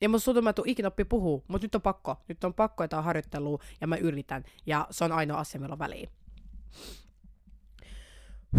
ja 0.01 0.09
musta 0.09 0.25
tuntuu, 0.25 0.41
mä 0.41 0.53
ikinä 0.65 0.87
oppi 0.87 1.05
puhua, 1.05 1.41
mutta 1.47 1.65
nyt 1.65 1.75
on 1.75 1.81
pakko. 1.81 2.17
Nyt 2.27 2.43
on 2.43 2.53
pakko, 2.53 2.83
että 2.83 2.97
on 2.97 3.03
harjoittelua, 3.03 3.63
ja 3.81 3.87
mä 3.87 3.95
yritän. 3.95 4.43
Ja 4.65 4.87
se 4.91 5.03
on 5.05 5.11
ainoa 5.11 5.39
asia, 5.39 5.61
millä 5.61 5.73
on 5.73 5.79
väliä. 5.79 6.09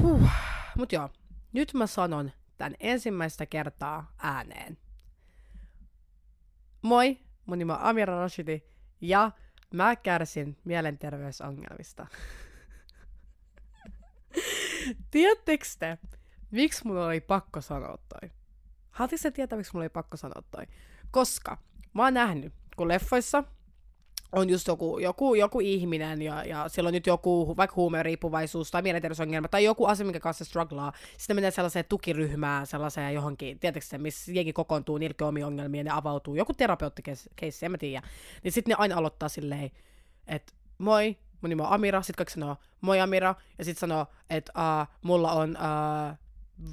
Huh. 0.02 0.28
Mut 0.76 0.92
joo, 0.92 1.08
nyt 1.52 1.74
mä 1.74 1.86
sanon 1.86 2.32
tämän 2.58 2.74
ensimmäistä 2.80 3.46
kertaa 3.46 4.12
ääneen. 4.18 4.78
Moi, 6.82 7.18
mun 7.46 7.58
nimi 7.58 7.72
on 7.72 7.80
Amira 7.80 8.20
Rashidi, 8.20 8.62
ja 9.00 9.30
mä 9.72 9.96
kärsin 9.96 10.56
mielenterveysongelmista. 10.64 12.06
Tiedättekö 15.10 15.64
te, 15.78 15.98
miksi 16.50 16.86
mulla 16.86 17.06
oli 17.06 17.20
pakko 17.20 17.60
sanoa 17.60 17.98
toi? 18.08 18.30
Haluatteko 18.90 19.30
tietää, 19.30 19.56
miksi 19.56 19.72
mulla 19.72 19.84
oli 19.84 19.88
pakko 19.88 20.16
sanoa 20.16 20.42
toi? 20.50 20.66
Koska 21.10 21.58
mä 21.94 22.04
oon 22.04 22.14
nähnyt, 22.14 22.54
kun 22.76 22.88
leffoissa 22.88 23.44
on 24.32 24.50
just 24.50 24.68
joku, 24.68 24.98
joku, 24.98 25.34
joku 25.34 25.60
ihminen 25.60 26.22
ja, 26.22 26.44
ja 26.44 26.68
siellä 26.68 26.88
on 26.88 26.94
nyt 26.94 27.06
joku 27.06 27.56
vaikka 27.56 27.76
huumeriippuvaisuus 27.76 28.70
tai 28.70 28.82
mielenterveysongelma 28.82 29.48
tai 29.48 29.64
joku 29.64 29.86
asia, 29.86 30.06
minkä 30.06 30.20
kanssa 30.20 30.44
strugglaa. 30.44 30.92
Sitten 31.18 31.36
menee 31.36 31.50
sellaiseen 31.50 31.84
tukiryhmään, 31.88 32.66
sellaiseen 32.66 33.14
johonkin, 33.14 33.58
tietysti 33.58 33.90
se, 33.90 33.98
missä 33.98 34.32
jengi 34.32 34.52
kokoontuu, 34.52 34.98
niilläkin 34.98 35.26
omia 35.26 35.46
ongelmia 35.46 35.80
ja 35.80 35.84
ne 35.84 35.90
avautuu. 35.90 36.34
Joku 36.34 36.52
terapeuttikeissä, 36.52 37.30
en 37.62 37.70
mä 37.70 37.78
tiedä. 37.78 38.02
Niin 38.44 38.52
sitten 38.52 38.72
ne 38.72 38.76
aina 38.78 38.96
aloittaa 38.96 39.28
silleen, 39.28 39.70
että 40.26 40.52
moi, 40.78 41.16
mun 41.40 41.48
nimi 41.48 41.62
on 41.62 41.68
Amira, 41.68 42.02
sitten 42.02 42.16
kaikki 42.16 42.34
sanoo 42.34 42.56
moi 42.80 43.00
Amira, 43.00 43.34
ja 43.58 43.64
sitten 43.64 43.80
sanoo, 43.80 44.06
että 44.30 44.52
uh, 44.56 44.88
mulla 45.02 45.32
on 45.32 45.50
uh, 45.50 46.18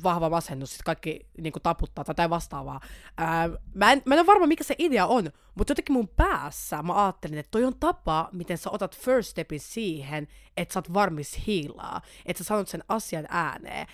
vahva 0.03 0.29
masennus, 0.29 0.69
sitten 0.69 0.86
kaikki 0.86 1.27
niin 1.38 1.53
kuin, 1.53 1.63
taputtaa 1.63 2.03
tai 2.03 2.12
jotain 2.12 2.29
vastaavaa. 2.29 2.79
Ää, 3.17 3.50
mä, 3.74 3.91
en, 3.91 4.01
mä 4.05 4.15
en 4.15 4.19
ole 4.19 4.27
varma, 4.27 4.48
mikä 4.48 4.63
se 4.63 4.75
idea 4.77 5.05
on, 5.08 5.29
mutta 5.55 5.72
jotenkin 5.72 5.93
mun 5.93 6.08
päässä 6.08 6.84
mä 6.84 7.05
ajattelin, 7.05 7.38
että 7.38 7.51
toi 7.51 7.65
on 7.65 7.79
tapa, 7.79 8.29
miten 8.31 8.58
sä 8.58 8.69
otat 8.69 8.98
first 8.98 9.29
stepin 9.29 9.60
siihen, 9.60 10.27
että 10.58 10.74
sä 10.74 10.79
oot 10.79 10.93
varmis 10.93 11.48
hiilaa, 11.48 12.01
että 12.25 12.43
sä 12.43 12.48
sanot 12.48 12.67
sen 12.67 12.84
asian 12.88 13.25
ääneen. 13.29 13.88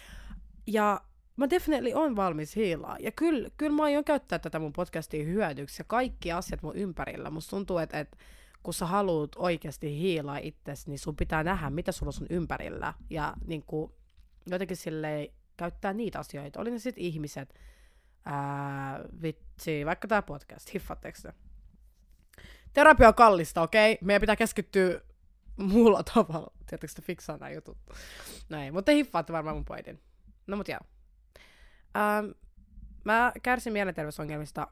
Ja 0.67 1.01
mä 1.37 1.49
definitely 1.49 1.93
on 1.93 2.15
valmis 2.15 2.55
hiilaa. 2.55 2.97
Ja 2.99 3.11
kyllä, 3.11 3.49
kyllä 3.57 3.75
mä 3.75 3.83
aion 3.83 4.03
käyttää 4.03 4.39
tätä 4.39 4.59
mun 4.59 4.73
podcastia 4.73 5.23
hyödyksi 5.25 5.81
ja 5.81 5.85
kaikki 5.87 6.31
asiat 6.31 6.61
mun 6.61 6.75
ympärillä. 6.75 7.29
Musta 7.29 7.49
tuntuu, 7.49 7.77
että, 7.77 7.99
että 7.99 8.17
kun 8.63 8.73
sä 8.73 8.85
haluat 8.85 9.31
oikeasti 9.35 9.99
hiilaa 9.99 10.37
itsesi, 10.37 10.89
niin 10.89 10.99
sun 10.99 11.15
pitää 11.15 11.43
nähdä, 11.43 11.69
mitä 11.69 11.91
sulla 11.91 12.09
on 12.09 12.13
sun 12.13 12.27
ympärillä. 12.29 12.93
Ja 13.09 13.33
niin 13.45 13.63
kuin, 13.63 13.91
jotenkin 14.47 14.77
silleen 14.77 15.27
käyttää 15.57 15.93
niitä 15.93 16.19
asioita. 16.19 16.59
Oli 16.59 16.71
ne 16.71 16.79
sitten 16.79 17.03
ihmiset, 17.03 17.59
ää, 18.25 18.99
vitsi, 19.21 19.85
vaikka 19.85 20.07
tämä 20.07 20.21
podcast, 20.21 20.73
hiffatteko 20.73 21.17
te? 21.21 21.33
Terapia 22.73 23.07
on 23.07 23.13
kallista, 23.13 23.61
okei? 23.61 23.93
Okay? 23.93 24.05
Meidän 24.05 24.21
pitää 24.21 24.35
keskittyä 24.35 25.01
muulla 25.57 26.03
tavalla. 26.03 26.51
Tiedättekö 26.65 26.93
te 26.95 27.01
fiksaa 27.01 27.37
nämä 27.37 27.51
jutut? 27.51 27.77
Näin, 28.49 28.73
mutta 28.73 28.85
te 28.85 28.95
hiffaatte 28.95 29.33
varmaan 29.33 29.55
mun 29.55 29.65
pointin. 29.65 30.01
No 30.47 30.57
mut 30.57 30.67
joo. 30.67 30.79
Ähm, 31.97 32.31
mä 33.03 33.31
kärsin 33.43 33.73
mielenterveysongelmista, 33.73 34.67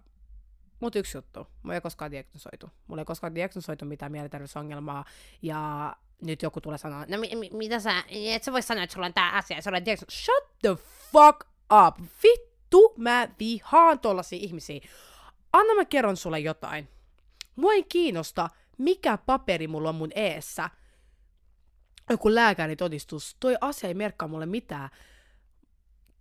mutta 0.80 1.00
yksi 1.00 1.18
juttu. 1.18 1.48
Mulla 1.64 1.76
ei 1.76 1.82
koskaan 1.82 2.12
diagnosoitu. 2.12 2.70
Mulla 2.88 3.02
ei 3.02 3.06
koskaan 3.06 3.36
diagnosoitu 3.36 3.86
mitään 3.86 4.12
mielenterveysongelmaa. 4.12 5.06
Ja 5.42 5.96
nyt 6.24 6.42
joku 6.42 6.62
tulee 6.62 6.78
sanoa, 6.78 7.06
no 7.08 7.18
mi- 7.18 7.36
mi- 7.36 7.50
mitä 7.54 7.80
sä, 7.80 8.04
et 8.10 8.44
sä 8.44 8.52
voi 8.52 8.62
sanoa, 8.62 8.84
että 8.84 8.94
sulla 8.94 9.06
on 9.06 9.14
tää 9.14 9.32
asia, 9.32 9.62
sulla 9.62 9.78
on. 9.78 9.84
Shut 10.12 10.60
the 10.62 10.76
fuck 11.12 11.48
up! 11.88 11.98
Vittu, 12.24 12.94
mä 12.98 13.28
vihaan 13.40 14.00
tollasia 14.00 14.40
ihmisiä. 14.42 14.80
Anna 15.54 15.74
mä 15.76 15.86
kerron 15.86 16.18
sulle 16.18 16.40
jotain. 16.40 16.88
Mua 17.56 17.74
ei 17.74 17.84
kiinnosta, 17.84 18.50
mikä 18.78 19.18
paperi 19.18 19.68
mulla 19.68 19.90
on 19.90 19.96
mun 19.96 20.12
eessä. 20.16 20.70
Joku 22.10 22.36
lääkäritodistus. 22.36 23.38
Toi 23.40 23.56
asia 23.62 23.88
ei 23.88 23.94
merkkaa 23.94 24.28
mulle 24.28 24.46
mitään. 24.46 24.90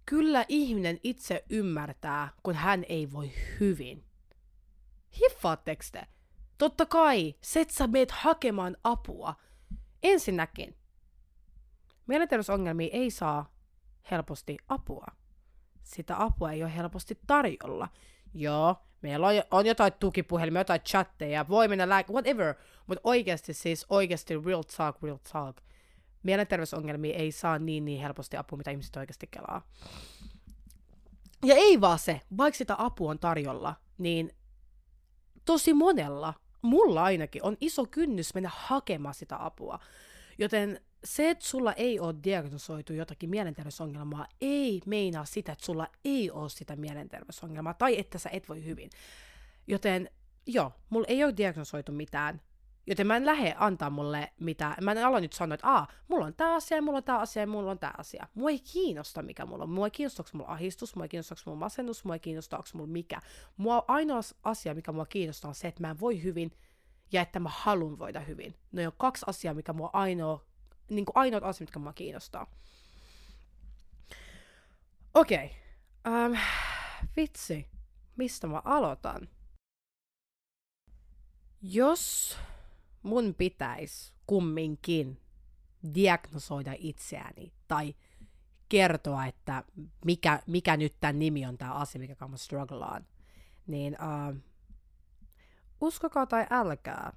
Kyllä 0.07 0.45
ihminen 0.49 1.01
itse 1.03 1.45
ymmärtää, 1.51 2.29
kun 2.43 2.55
hän 2.55 2.85
ei 2.89 3.13
voi 3.13 3.33
hyvin. 3.61 4.05
Hiffaatteko 5.21 5.83
te? 5.93 6.07
Totta 6.59 6.87
kai, 6.87 7.35
set 7.41 7.71
sä 7.71 7.87
meet 7.87 8.11
hakemaan 8.11 8.77
apua. 8.85 9.35
Ensinnäkin, 10.03 10.77
mielenterveysongelmiin 12.07 12.91
ei 12.93 13.11
saa 13.11 13.53
helposti 14.11 14.57
apua. 14.69 15.07
Sitä 15.83 16.23
apua 16.23 16.53
ei 16.53 16.63
ole 16.63 16.77
helposti 16.77 17.19
tarjolla. 17.27 17.89
Joo, 18.35 18.77
meillä 19.03 19.27
on, 19.27 19.35
on 19.51 19.67
jotain 19.67 19.93
tukipuhelimia, 19.93 20.61
jotain 20.61 20.81
chatteja, 20.81 21.49
voi 21.49 21.69
mennä 21.69 21.89
lääkä, 21.89 22.13
whatever. 22.13 22.55
Mutta 22.87 23.01
oikeasti 23.05 23.55
siis, 23.55 23.87
oikeasti 23.89 24.35
real 24.45 24.63
talk, 24.63 25.03
real 25.03 25.19
talk. 25.33 25.57
Mielenterveysongelmia 26.23 27.17
ei 27.17 27.33
saa 27.33 27.59
niin 27.59 27.85
niin 27.85 28.01
helposti 28.01 28.37
apua, 28.37 28.57
mitä 28.57 28.71
ihmiset 28.71 28.97
oikeasti 28.97 29.27
kelaa. 29.27 29.69
Ja 31.45 31.55
ei 31.55 31.81
vaan 31.81 31.99
se, 31.99 32.21
vaikka 32.37 32.59
sitä 32.59 32.75
apua 32.79 33.11
on 33.11 33.19
tarjolla, 33.19 33.75
niin 33.99 34.31
tosi 35.45 35.75
monella, 35.75 36.35
mulla 36.63 37.05
ainakin, 37.05 37.45
on 37.45 37.57
iso 37.61 37.87
kynnys 37.87 38.35
mennä 38.35 38.51
hakemaan 38.55 39.15
sitä 39.15 39.45
apua. 39.45 39.79
Joten 40.39 40.81
se, 41.05 41.31
että 41.31 41.45
sulla 41.45 41.73
ei 41.73 42.01
ole 42.01 42.15
diagnosoitu 42.25 42.93
jotakin 42.93 43.31
mielenterveysongelmaa, 43.31 44.27
ei 44.41 44.81
meinaa 44.87 45.25
sitä, 45.25 45.53
että 45.53 45.65
sulla 45.65 45.87
ei 46.05 46.31
ole 46.31 46.49
sitä 46.49 46.77
mielenterveysongelmaa, 46.77 47.75
tai 47.75 47.99
että 47.99 48.19
sä 48.19 48.31
et 48.33 48.49
voi 48.49 48.65
hyvin. 48.65 48.91
Joten 49.67 50.11
joo, 50.47 50.73
mulla 50.91 51.07
ei 51.09 51.25
ole 51.25 51.37
diagnosoitu 51.37 51.93
mitään, 51.93 52.41
Joten 52.87 53.07
mä 53.07 53.17
en 53.17 53.27
lähde 53.27 53.55
antaa 53.59 53.91
mulle 53.91 54.33
mitään. 54.41 54.85
Mä 54.85 54.93
en 54.93 55.07
ala 55.07 55.21
nyt 55.21 55.33
sanoa, 55.33 55.55
että 55.55 55.69
Aa, 55.69 55.87
mulla 56.09 56.27
on 56.27 56.35
tää 56.35 56.55
asia, 56.55 56.83
mulla 56.83 56.99
on 56.99 57.05
tää 57.05 57.19
asia, 57.19 57.47
mulla 57.47 57.71
on 57.71 57.79
tää 57.79 57.95
asia. 57.99 58.29
Mua 58.35 58.51
ei 58.51 58.59
kiinnosta, 58.59 59.23
mikä 59.23 59.47
mulla 59.47 59.65
on. 59.65 59.71
Mua 59.71 59.87
ei 59.87 59.91
kiinnosta, 59.91 60.23
onko 60.23 60.31
mulla 60.39 60.51
ahistus, 60.51 60.97
mua 60.97 61.05
ei 61.05 61.09
kiinnosta, 61.09 61.33
onko 61.33 61.43
mulla 61.47 61.59
masennus, 61.59 62.05
mua 62.05 62.15
ei 62.15 62.21
kiinnosta, 62.21 62.57
onko 62.57 62.69
mulla 62.75 62.89
mikä. 62.89 63.21
Mua 63.57 63.85
ainoa 63.89 64.21
asia, 64.43 64.75
mikä 64.75 64.93
mua 64.93 65.07
kiinnostaa, 65.07 65.49
on 65.49 65.55
se, 65.55 65.69
että 65.69 65.81
mä 65.81 65.91
en 65.91 66.01
voi 66.01 66.23
hyvin 66.23 66.53
ja 67.13 67.23
että 67.23 67.41
mä 67.41 67.51
haluan 67.53 67.99
voida 67.99 68.21
hyvin. 68.21 68.55
Ne 68.73 68.87
on 68.87 68.95
kaksi 68.99 69.25
asiaa, 69.29 69.55
mikä 69.55 69.73
mua 69.73 69.91
ainoa, 69.93 70.45
niin 70.89 71.05
kuin 71.05 71.17
ainoat 71.17 71.45
asiat, 71.45 71.61
mitkä 71.61 71.79
mua 71.79 71.93
kiinnostaa. 71.93 72.47
Okei. 75.15 75.51
Okay. 76.05 76.27
Um, 76.27 76.39
vitsi. 77.17 77.69
Mistä 78.17 78.47
mä 78.47 78.63
aloitan? 78.65 79.29
Jos 81.63 82.37
mun 83.03 83.35
pitäisi 83.35 84.13
kumminkin 84.27 85.21
diagnosoida 85.95 86.73
itseäni 86.79 87.53
tai 87.69 87.95
kertoa, 88.69 89.27
että 89.27 89.65
mikä, 90.05 90.43
mikä 90.47 90.77
nyt 90.77 90.97
tämän 91.01 91.19
nimi 91.19 91.47
on 91.47 91.59
tämä 91.59 91.73
asia, 91.73 91.99
mikä 91.99 92.29
mä 92.29 92.37
strugglaan, 92.37 93.07
niin 93.67 93.97
uh, 94.01 94.37
uskokaa 95.81 96.27
tai 96.27 96.47
älkää, 96.51 97.13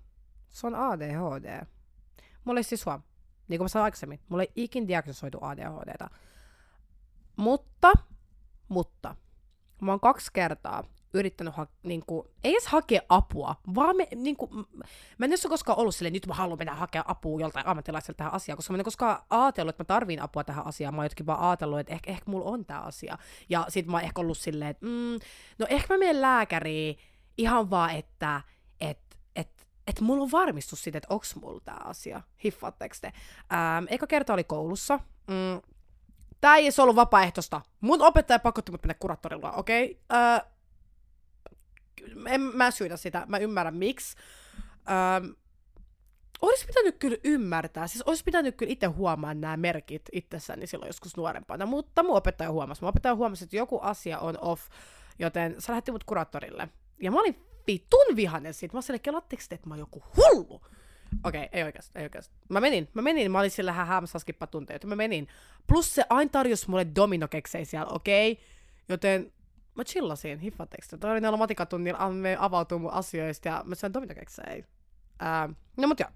se 0.49 0.67
on 0.67 0.75
ADHD. 0.75 1.65
Mulla 2.43 2.59
ei 2.59 2.63
siis 2.63 2.85
huom, 2.85 3.01
niin 3.47 3.57
kuin 3.59 3.65
mä 3.65 3.67
sanoin 3.67 3.83
aikaisemmin, 3.83 4.19
mulla 4.29 4.43
ei 4.43 4.51
ikin 4.55 4.87
diagnosoitu 4.87 5.37
ADHDta. 5.41 6.09
Mutta, 7.35 7.93
mutta, 8.67 9.15
mä 9.81 9.91
oon 9.91 9.99
kaksi 9.99 10.31
kertaa 10.33 10.83
yrittänyt, 11.13 11.53
ha- 11.55 11.67
niinku, 11.83 12.31
ei 12.43 12.51
edes 12.51 12.67
hakea 12.67 13.01
apua, 13.09 13.55
vaan 13.75 13.97
me, 13.97 14.07
niinku, 14.15 14.49
mä 15.17 15.25
en 15.25 15.31
ole 15.31 15.49
koskaan 15.49 15.79
ollut 15.79 15.95
silleen, 15.95 16.13
nyt 16.13 16.27
mä 16.27 16.33
haluan 16.33 16.57
mennä 16.57 16.75
hakea 16.75 17.03
apua 17.07 17.41
joltain 17.41 17.67
ammattilaiselta 17.67 18.17
tähän 18.17 18.33
asiaan, 18.33 18.57
koska 18.57 18.73
mä 18.73 18.77
en 18.77 18.83
koskaan 18.83 19.21
ajatellut, 19.29 19.69
että 19.69 19.83
mä 19.83 19.85
tarviin 19.85 20.21
apua 20.21 20.43
tähän 20.43 20.65
asiaan, 20.67 20.93
mä 20.93 21.01
oon 21.01 21.05
jotenkin 21.05 21.25
vaan 21.25 21.39
ajatellut, 21.39 21.79
että 21.79 21.93
ehkä, 21.93 22.11
ehkä 22.11 22.31
mulla 22.31 22.49
on 22.51 22.65
tämä 22.65 22.79
asia. 22.79 23.17
Ja 23.49 23.65
sit 23.69 23.87
mä 23.87 23.97
oon 23.97 24.03
ehkä 24.03 24.21
ollut 24.21 24.37
silleen, 24.37 24.71
että 24.71 24.85
mm, 24.85 25.19
no 25.59 25.65
ehkä 25.69 25.93
mä 25.93 25.97
menen 25.97 26.21
lääkäriin 26.21 26.97
ihan 27.37 27.69
vaan, 27.69 27.91
että 27.91 28.41
et, 28.79 28.99
et, 29.35 29.67
et 29.87 30.01
mulla 30.01 30.23
on 30.23 30.31
varmistus 30.31 30.83
siitä, 30.83 30.97
että 30.97 31.13
onks 31.13 31.35
mulla 31.35 31.61
tämä 31.65 31.77
asia. 31.83 32.21
Hiffaatteko 32.43 32.95
te? 33.01 33.07
Ähm, 33.07 33.85
eka 33.89 34.07
kerta 34.07 34.33
oli 34.33 34.43
koulussa. 34.43 34.99
Mm, 35.27 35.61
Tämä 36.41 36.55
ei 36.55 36.63
edes 36.63 36.79
ollut 36.79 36.95
vapaaehtoista. 36.95 37.61
Mun 37.81 38.01
opettaja 38.01 38.39
pakotti 38.39 38.71
mut 38.71 38.83
mennä 38.83 38.93
kuraattorilla, 38.93 39.51
okei? 39.51 39.85
Okay? 39.85 40.21
Äh, 40.21 40.41
en 42.27 42.41
mä 42.41 42.71
syytä 42.71 42.97
sitä, 42.97 43.25
mä 43.27 43.37
ymmärrän 43.37 43.75
miksi. 43.75 44.17
Ähm, 44.89 45.31
olisi 46.41 46.65
pitänyt 46.65 46.95
kyllä 46.99 47.17
ymmärtää, 47.23 47.87
siis 47.87 48.01
olisi 48.01 48.23
pitänyt 48.23 48.55
kyllä 48.55 48.71
itse 48.71 48.85
huomaa 48.85 49.33
nämä 49.33 49.57
merkit 49.57 50.01
itsessäni 50.11 50.67
silloin 50.67 50.89
joskus 50.89 51.17
nuorempana, 51.17 51.65
mutta 51.65 52.03
mun 52.03 52.17
opettaja 52.17 52.51
huomasi. 52.51 52.81
Mun 52.81 52.89
opettaja 52.89 53.15
huomasi, 53.15 53.43
että 53.43 53.55
joku 53.55 53.79
asia 53.81 54.19
on 54.19 54.37
off, 54.41 54.61
joten 55.19 55.55
se 55.59 55.71
lähetti 55.71 55.91
mut 55.91 56.03
kuraattorille. 56.03 56.69
Ja 57.01 57.11
mä 57.11 57.19
olin 57.19 57.45
vitun 57.67 58.15
vihanen 58.15 58.53
siitä. 58.53 58.77
Mä 58.77 58.81
olin 58.89 59.01
kelatteko 59.01 59.43
että 59.51 59.67
mä 59.67 59.73
oon 59.73 59.79
joku 59.79 60.03
hullu? 60.17 60.61
Okei, 61.23 61.43
okay, 61.43 61.59
ei 61.59 61.63
oikeasti, 61.63 61.91
ei 61.99 62.03
oikeasti. 62.03 62.35
Mä 62.49 62.61
menin, 62.61 62.89
mä 62.93 63.01
menin, 63.01 63.31
mä 63.31 63.39
olin 63.39 63.51
sillä 63.51 63.71
vähän 63.71 63.87
häämässä 63.87 64.19
skippa 64.19 64.47
tunteja, 64.47 64.79
mä 64.85 64.95
menin. 64.95 65.27
Plus 65.67 65.95
se 65.95 66.03
aina 66.09 66.29
tarjosi 66.29 66.69
mulle 66.69 66.87
dominokeksejä 66.95 67.65
siellä, 67.65 67.91
okei? 67.91 68.31
Okay? 68.31 68.45
Joten 68.89 69.31
mä 69.75 69.83
chillasin, 69.83 70.39
hiffatteko 70.39 70.97
Toi 70.99 71.11
oli 71.11 71.21
näillä 71.21 71.37
matikatunnilla, 71.37 72.09
me 72.09 72.37
avautuu 72.39 72.79
mun 72.79 72.93
asioista 72.93 73.47
ja 73.47 73.61
mä 73.65 73.75
sain 73.75 73.93
dominokeksejä. 73.93 74.65
Ää, 75.19 75.49
no 75.77 75.87
mut 75.87 75.99
joo 75.99 76.09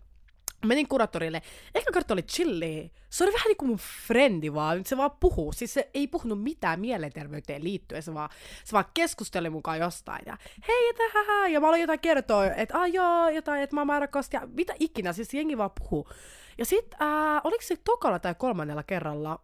menin 0.66 0.88
kuraattorille. 0.88 1.42
Ehkä 1.76 1.92
kartta 1.92 2.14
oli 2.14 2.24
chilli. 2.24 2.92
Se 3.10 3.24
oli 3.24 3.34
vähän 3.34 3.48
niin 3.48 3.58
kuin 3.58 3.70
mun 3.70 3.80
frendi 4.08 4.54
vaan. 4.54 4.86
Se 4.86 4.98
vaan 4.98 5.12
puhuu. 5.20 5.54
Siis 5.54 5.74
se 5.74 5.90
ei 5.94 6.08
puhunut 6.08 6.44
mitään 6.44 6.80
mielenterveyteen 6.80 7.64
liittyen. 7.64 8.04
Se 8.04 8.14
vaan, 8.14 8.30
se 8.64 8.72
vaan 8.72 8.86
keskusteli 8.94 9.50
mukaan 9.50 9.80
jostain. 9.80 10.22
Ja 10.26 10.38
hei, 10.68 10.90
että 10.90 11.04
hähä. 11.14 11.48
Ja 11.48 11.60
mä 11.60 11.70
olin 11.70 11.82
jotain 11.82 12.00
kertoa, 12.00 12.46
että 12.46 12.82
ah 12.82 12.94
joo, 12.94 13.30
jotain, 13.30 13.62
että 13.62 13.76
mä 13.76 13.82
oon 13.82 14.08
Ja 14.34 14.48
mitä 14.48 14.74
ikinä. 14.80 15.14
Siis 15.14 15.34
jengi 15.34 15.58
vaan 15.58 15.72
puhuu. 15.80 16.10
Ja 16.58 16.66
sit, 16.66 16.94
äh, 17.02 17.42
oliko 17.44 17.62
se 17.62 17.76
tokalla 17.84 18.20
tai 18.20 18.36
kolmannella 18.36 18.84
kerralla, 18.84 19.42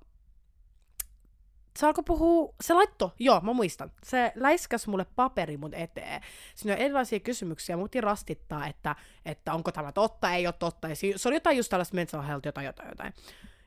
se 1.77 1.85
alkoi 1.85 2.03
puhua, 2.03 2.53
se 2.61 2.73
laitto, 2.73 3.13
joo, 3.19 3.41
mä 3.41 3.53
muistan. 3.53 3.91
Se 4.03 4.31
läiskäs 4.35 4.87
mulle 4.87 5.05
paperi 5.15 5.57
mun 5.57 5.73
eteen. 5.73 6.21
Siinä 6.55 6.73
on 6.73 6.81
erilaisia 6.81 7.19
kysymyksiä, 7.19 7.77
muti 7.77 8.01
rastittaa, 8.01 8.67
että, 8.67 8.95
että 9.25 9.53
onko 9.53 9.71
tämä 9.71 9.91
totta, 9.91 10.33
ei 10.33 10.47
ole 10.47 10.55
totta. 10.59 10.87
Ja 10.87 10.95
se 10.95 11.27
oli 11.29 11.35
jotain 11.35 11.57
just 11.57 11.69
tällaista 11.69 11.95
mental 11.95 12.21
health, 12.21 12.45
jotain, 12.45 12.65
jotain, 12.65 12.89
jotain. 12.89 13.13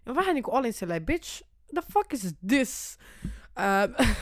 Ja 0.06 0.14
vähän 0.14 0.34
niin 0.34 0.42
kuin 0.44 0.54
olin 0.54 0.72
silleen, 0.72 1.06
bitch, 1.06 1.42
the 1.74 1.82
fuck 1.92 2.14
is 2.14 2.36
this? 2.48 2.98
Um, 3.24 4.06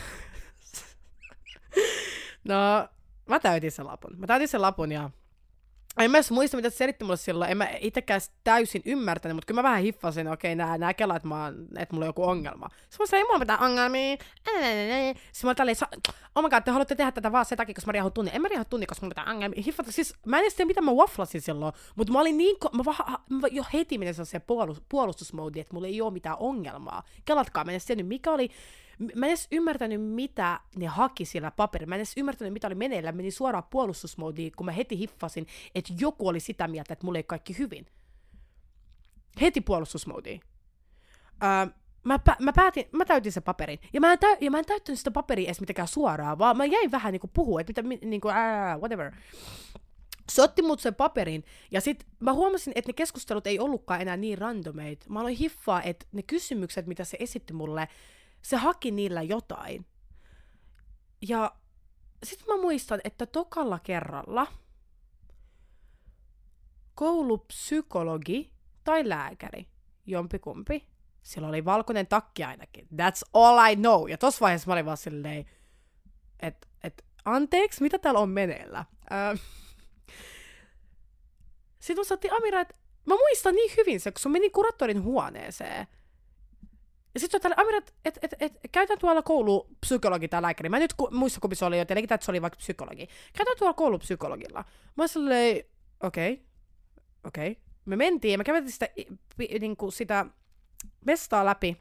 no, 2.48 2.88
mä 3.26 3.40
täytin 3.40 3.72
sen 3.72 3.86
lapun. 3.86 4.18
Mä 4.18 4.26
täytin 4.26 4.48
sen 4.48 4.62
lapun 4.62 4.92
ja 4.92 5.10
en 6.04 6.10
mä 6.10 6.16
edes 6.16 6.30
muista, 6.30 6.56
mitä 6.56 6.70
se 6.70 6.76
selitti 6.76 7.04
mulle 7.04 7.16
silloin. 7.16 7.50
En 7.50 7.56
mä 7.56 7.68
itsekään 7.80 8.20
täysin 8.44 8.82
ymmärtänyt, 8.84 9.36
mutta 9.36 9.46
kyllä 9.46 9.62
mä 9.62 9.68
vähän 9.68 9.82
hiffasin, 9.82 10.28
okei, 10.28 10.52
okay, 10.52 10.66
nää, 10.66 10.78
nää 10.78 10.94
kela, 10.94 11.16
että, 11.16 11.28
että 11.78 11.94
mulla 11.94 12.04
on 12.04 12.08
joku 12.08 12.24
ongelma. 12.24 12.68
Sitten 12.90 13.06
mä 13.12 13.18
ei 13.18 13.24
mulla 13.24 13.38
mitään 13.38 13.62
ongelmia. 13.62 14.16
Sitten 14.16 15.42
mä 15.42 15.48
olin 15.48 15.56
tälleen, 15.56 15.76
oh 16.34 16.42
my 16.42 16.50
god, 16.50 16.62
te 16.62 16.70
haluatte 16.70 16.94
tehdä 16.94 17.12
tätä 17.12 17.32
vaan 17.32 17.44
se 17.44 17.56
takia, 17.56 17.74
koska 17.74 17.88
mä 17.88 17.92
riahun 17.92 18.12
tunnin. 18.12 18.34
En 18.34 18.42
mä 18.42 18.48
riahu 18.48 18.64
tunnin, 18.70 18.86
koska 18.86 19.06
mulla 19.06 19.14
on 19.16 19.20
mitään 19.20 19.36
ongelmia. 19.36 19.62
Hiffata, 19.66 19.92
siis 19.92 20.14
mä 20.26 20.36
en 20.38 20.42
edes 20.42 20.54
tiedä, 20.54 20.66
mitä 20.66 20.80
mä 20.80 20.92
wafflasin 20.92 21.40
silloin, 21.40 21.72
mutta 21.96 22.12
mä 22.12 22.20
olin 22.20 22.36
niin, 22.36 22.56
mä, 22.72 22.84
vaan, 22.84 23.18
mä 23.28 23.48
jo 23.50 23.64
heti 23.72 23.98
menin 23.98 24.14
se 24.14 24.40
puolustusmoodi, 24.88 25.60
että 25.60 25.74
mulla 25.74 25.86
ei 25.86 26.00
ole 26.00 26.12
mitään 26.12 26.36
ongelmaa. 26.40 27.02
Kelatkaa, 27.24 27.64
mä 27.64 27.70
en 27.70 27.74
edes 27.74 27.86
tiennyt, 27.86 28.06
mikä 28.06 28.30
oli 28.30 28.50
Mä 28.98 29.26
en 29.26 29.30
edes 29.30 29.48
ymmärtänyt, 29.52 30.02
mitä 30.02 30.60
ne 30.76 30.86
haki 30.86 31.24
siellä 31.24 31.50
paperilla. 31.50 31.88
Mä 31.88 31.94
en 31.94 31.98
edes 31.98 32.16
ymmärtänyt, 32.16 32.52
mitä 32.52 32.66
oli 32.66 32.74
meneillä. 32.74 33.12
Menin 33.12 33.32
suoraan 33.32 33.64
puolustusmoodiin, 33.70 34.52
kun 34.56 34.66
mä 34.66 34.72
heti 34.72 34.98
hiffasin, 34.98 35.46
että 35.74 35.92
joku 35.98 36.28
oli 36.28 36.40
sitä 36.40 36.68
mieltä, 36.68 36.92
että 36.92 37.06
mulla 37.06 37.18
ei 37.18 37.22
kaikki 37.22 37.58
hyvin. 37.58 37.86
Heti 39.40 39.60
puolustusmoodiin. 39.60 40.40
Öö, 41.42 41.74
mä, 42.04 42.20
mä, 42.40 42.52
päätin, 42.52 42.88
mä 42.92 43.04
täytin 43.04 43.32
sen 43.32 43.42
paperin. 43.42 43.78
Ja 43.92 44.00
mä 44.00 44.12
en, 44.12 44.18
täy, 44.18 44.36
ja 44.40 44.50
mä 44.50 44.58
en 44.58 44.64
täyttänyt 44.64 44.98
sitä 44.98 45.10
paperia 45.10 45.46
edes 45.46 45.60
mitenkään 45.60 45.88
suoraan, 45.88 46.38
vaan 46.38 46.56
mä 46.56 46.64
jäin 46.64 46.90
vähän 46.90 47.12
niinku 47.12 47.30
puhua, 47.34 47.60
että 47.60 47.82
mitä, 47.82 48.06
niinku, 48.06 48.28
ää, 48.28 48.78
whatever. 48.78 49.12
Se 50.32 50.42
otti 50.42 50.62
mut 50.62 50.80
sen 50.80 50.94
paperin, 50.94 51.44
ja 51.70 51.80
sit 51.80 52.06
mä 52.20 52.32
huomasin, 52.32 52.72
että 52.76 52.88
ne 52.88 52.92
keskustelut 52.92 53.46
ei 53.46 53.58
ollutkaan 53.58 54.00
enää 54.00 54.16
niin 54.16 54.38
randomeit. 54.38 55.08
Mä 55.08 55.20
aloin 55.20 55.36
hiffaa, 55.36 55.82
että 55.82 56.06
ne 56.12 56.22
kysymykset, 56.22 56.86
mitä 56.86 57.04
se 57.04 57.16
esitti 57.20 57.52
mulle, 57.52 57.88
se 58.46 58.56
haki 58.56 58.90
niillä 58.90 59.22
jotain. 59.22 59.86
Ja 61.28 61.56
sitten 62.24 62.46
mä 62.46 62.60
muistan, 62.60 63.00
että 63.04 63.26
tokalla 63.26 63.78
kerralla 63.78 64.46
koulupsykologi 66.94 68.52
tai 68.84 69.08
lääkäri, 69.08 69.68
jompikumpi, 70.06 70.88
sillä 71.22 71.48
oli 71.48 71.64
valkoinen 71.64 72.06
takki 72.06 72.44
ainakin. 72.44 72.88
That's 72.94 73.22
all 73.32 73.58
I 73.70 73.76
know. 73.76 74.08
Ja 74.08 74.18
tossa 74.18 74.40
vaiheessa 74.40 74.66
mä 74.66 74.72
olin 74.72 74.86
vaan 74.86 74.96
silleen, 74.96 75.44
että 76.40 76.68
et, 76.82 77.04
anteeksi, 77.24 77.82
mitä 77.82 77.98
täällä 77.98 78.20
on 78.20 78.30
meneillä? 78.30 78.84
Äh. 79.12 79.40
Sitten 81.78 82.00
mä 82.00 82.04
sanottiin 82.04 82.34
Amira, 82.34 82.60
että 82.60 82.74
mä 83.06 83.14
muistan 83.14 83.54
niin 83.54 83.72
hyvin 83.76 84.00
se, 84.00 84.12
kun 84.12 84.20
se 84.20 84.28
meni 84.28 84.50
kuraattorin 84.50 85.02
huoneeseen. 85.02 85.86
Ja 87.16 87.20
sitten 87.20 87.40
tälle 87.40 87.56
Amira, 87.58 87.78
että 87.78 87.92
et, 88.04 88.18
et, 88.22 88.34
et, 88.40 88.52
käytän 88.72 88.98
tuolla 88.98 89.22
koulupsykologi 89.22 90.28
tai 90.28 90.42
lääkäri. 90.42 90.68
Mä 90.68 90.76
en 90.76 90.80
nyt 90.80 90.92
ku, 90.92 91.08
muista, 91.12 91.40
kumpi 91.40 91.56
se 91.56 91.64
oli, 91.64 91.78
joten 91.78 91.98
että 91.98 92.18
se 92.20 92.30
oli 92.30 92.42
vaikka 92.42 92.56
psykologi. 92.56 93.08
Käytän 93.32 93.56
tuolla 93.58 93.74
koulupsykologilla. 93.74 94.64
Mä 94.96 95.02
olin 95.02 95.08
silleen, 95.08 95.64
okei, 96.02 96.32
okay, 96.32 96.44
okei. 97.24 97.50
Okay. 97.50 97.62
Me 97.84 97.96
mentiin 97.96 98.32
ja 98.32 98.38
me 98.38 98.44
käveltiin 98.44 98.72
sitä, 98.72 98.88
niin 99.60 99.76
kuin 99.76 99.92
sitä 99.92 100.26
vestaa 101.06 101.44
läpi. 101.44 101.76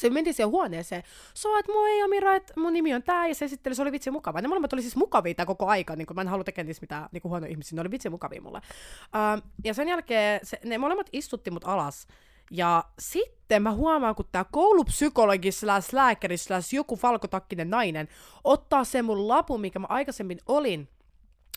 Se 0.00 0.10
mentiin 0.10 0.34
siihen 0.34 0.50
huoneeseen. 0.50 1.02
So, 1.34 1.58
että 1.58 1.72
moi 1.72 2.02
Amira, 2.02 2.34
että 2.34 2.52
mun 2.56 2.72
nimi 2.72 2.94
on 2.94 3.02
tää, 3.02 3.26
ja 3.26 3.34
se 3.34 3.48
sitten 3.48 3.74
se 3.74 3.82
oli 3.82 3.92
vitsi 3.92 4.10
mukava. 4.10 4.40
Ne 4.40 4.48
molemmat 4.48 4.72
oli 4.72 4.82
siis 4.82 4.96
mukavia 4.96 5.34
tää 5.34 5.46
koko 5.46 5.66
aika, 5.66 5.96
niin 5.96 6.06
mä 6.14 6.20
en 6.20 6.28
halua 6.28 6.44
tekemään 6.44 6.66
niistä 6.66 6.82
mitään 6.82 7.08
niin 7.12 7.22
huonoja 7.24 7.50
ihmisiä, 7.50 7.76
ne 7.76 7.80
oli 7.80 7.90
vitsi 7.90 8.10
mukavia 8.10 8.42
mulle. 8.42 8.58
Uh, 8.58 9.42
ja 9.64 9.74
sen 9.74 9.88
jälkeen 9.88 10.40
se, 10.42 10.60
ne 10.64 10.78
molemmat 10.78 11.08
istutti 11.12 11.50
mut 11.50 11.64
alas, 11.64 12.06
ja 12.50 12.84
sitten 12.98 13.62
mä 13.62 13.72
huomaan, 13.72 14.14
kun 14.14 14.28
tää 14.32 14.44
koulupsykologi 14.44 15.52
slash 15.52 15.94
lääkäri 15.94 16.36
slash 16.36 16.74
joku 16.74 16.98
valkotakkinen 17.02 17.70
nainen 17.70 18.08
ottaa 18.44 18.84
sen 18.84 19.04
mun 19.04 19.28
lapun, 19.28 19.60
mikä 19.60 19.78
mä 19.78 19.86
aikaisemmin 19.88 20.38
olin, 20.46 20.88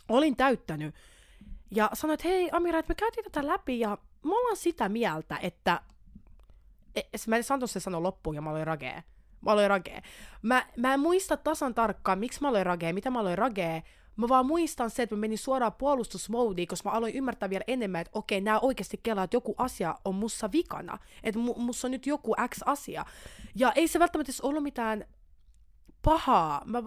olin 0.09 0.35
täyttänyt. 0.35 0.95
Ja 1.71 1.89
sanoi, 1.93 2.13
että 2.13 2.27
hei 2.27 2.49
Amira, 2.51 2.79
että 2.79 2.91
me 2.91 2.95
käytiin 2.95 3.23
tätä 3.23 3.47
läpi 3.47 3.79
ja 3.79 3.97
mä 4.23 4.37
ollaan 4.39 4.57
sitä 4.57 4.89
mieltä, 4.89 5.37
että... 5.41 5.81
E, 6.95 7.01
mä 7.27 7.37
en 7.37 7.43
sanonut 7.43 7.71
se 7.71 7.79
sano 7.79 8.03
loppuun 8.03 8.35
ja 8.35 8.41
mä 8.41 8.49
olin 8.49 8.67
ragee. 8.67 9.03
Mä 9.41 9.51
olin 9.51 9.69
ragee. 9.69 10.01
Mä, 10.41 10.65
mä 10.77 10.93
en 10.93 10.99
muista 10.99 11.37
tasan 11.37 11.73
tarkkaan, 11.73 12.19
miksi 12.19 12.41
mä 12.41 12.49
olin 12.49 12.65
ragee, 12.65 12.93
mitä 12.93 13.09
mä 13.09 13.19
olin 13.19 13.37
ragee, 13.37 13.83
Mä 14.15 14.29
vaan 14.29 14.45
muistan 14.45 14.89
se, 14.89 15.03
että 15.03 15.15
mä 15.15 15.19
menin 15.19 15.37
suoraan 15.37 15.73
puolustusmoodiin, 15.73 16.67
koska 16.67 16.89
mä 16.89 16.95
aloin 16.95 17.15
ymmärtää 17.15 17.49
vielä 17.49 17.63
enemmän, 17.67 18.01
että 18.01 18.19
okei, 18.19 18.41
nämä 18.41 18.59
oikeasti 18.59 18.99
kelaa, 19.03 19.23
että 19.23 19.35
joku 19.35 19.55
asia 19.57 19.95
on 20.05 20.15
mussa 20.15 20.51
vikana. 20.51 20.99
Että 21.23 21.39
mu- 21.39 21.59
mussa 21.59 21.87
on 21.87 21.91
nyt 21.91 22.07
joku 22.07 22.35
X-asia. 22.49 23.05
Ja 23.55 23.71
ei 23.71 23.87
se 23.87 23.99
välttämättä 23.99 24.31
ollut 24.41 24.63
mitään 24.63 25.05
pahaa. 26.01 26.61
Mä, 26.65 26.79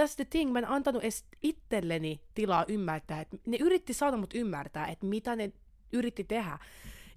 that's 0.00 0.14
the 0.16 0.24
thing, 0.24 0.52
mä 0.52 0.58
en 0.58 0.68
antanut 0.68 1.02
edes 1.02 1.24
itselleni 1.42 2.20
tilaa 2.34 2.64
ymmärtää. 2.68 3.20
Että 3.20 3.36
ne 3.46 3.56
yritti 3.60 3.94
saada 3.94 4.16
mut 4.16 4.34
ymmärtää, 4.34 4.86
että 4.86 5.06
mitä 5.06 5.36
ne 5.36 5.52
yritti 5.92 6.24
tehdä. 6.24 6.58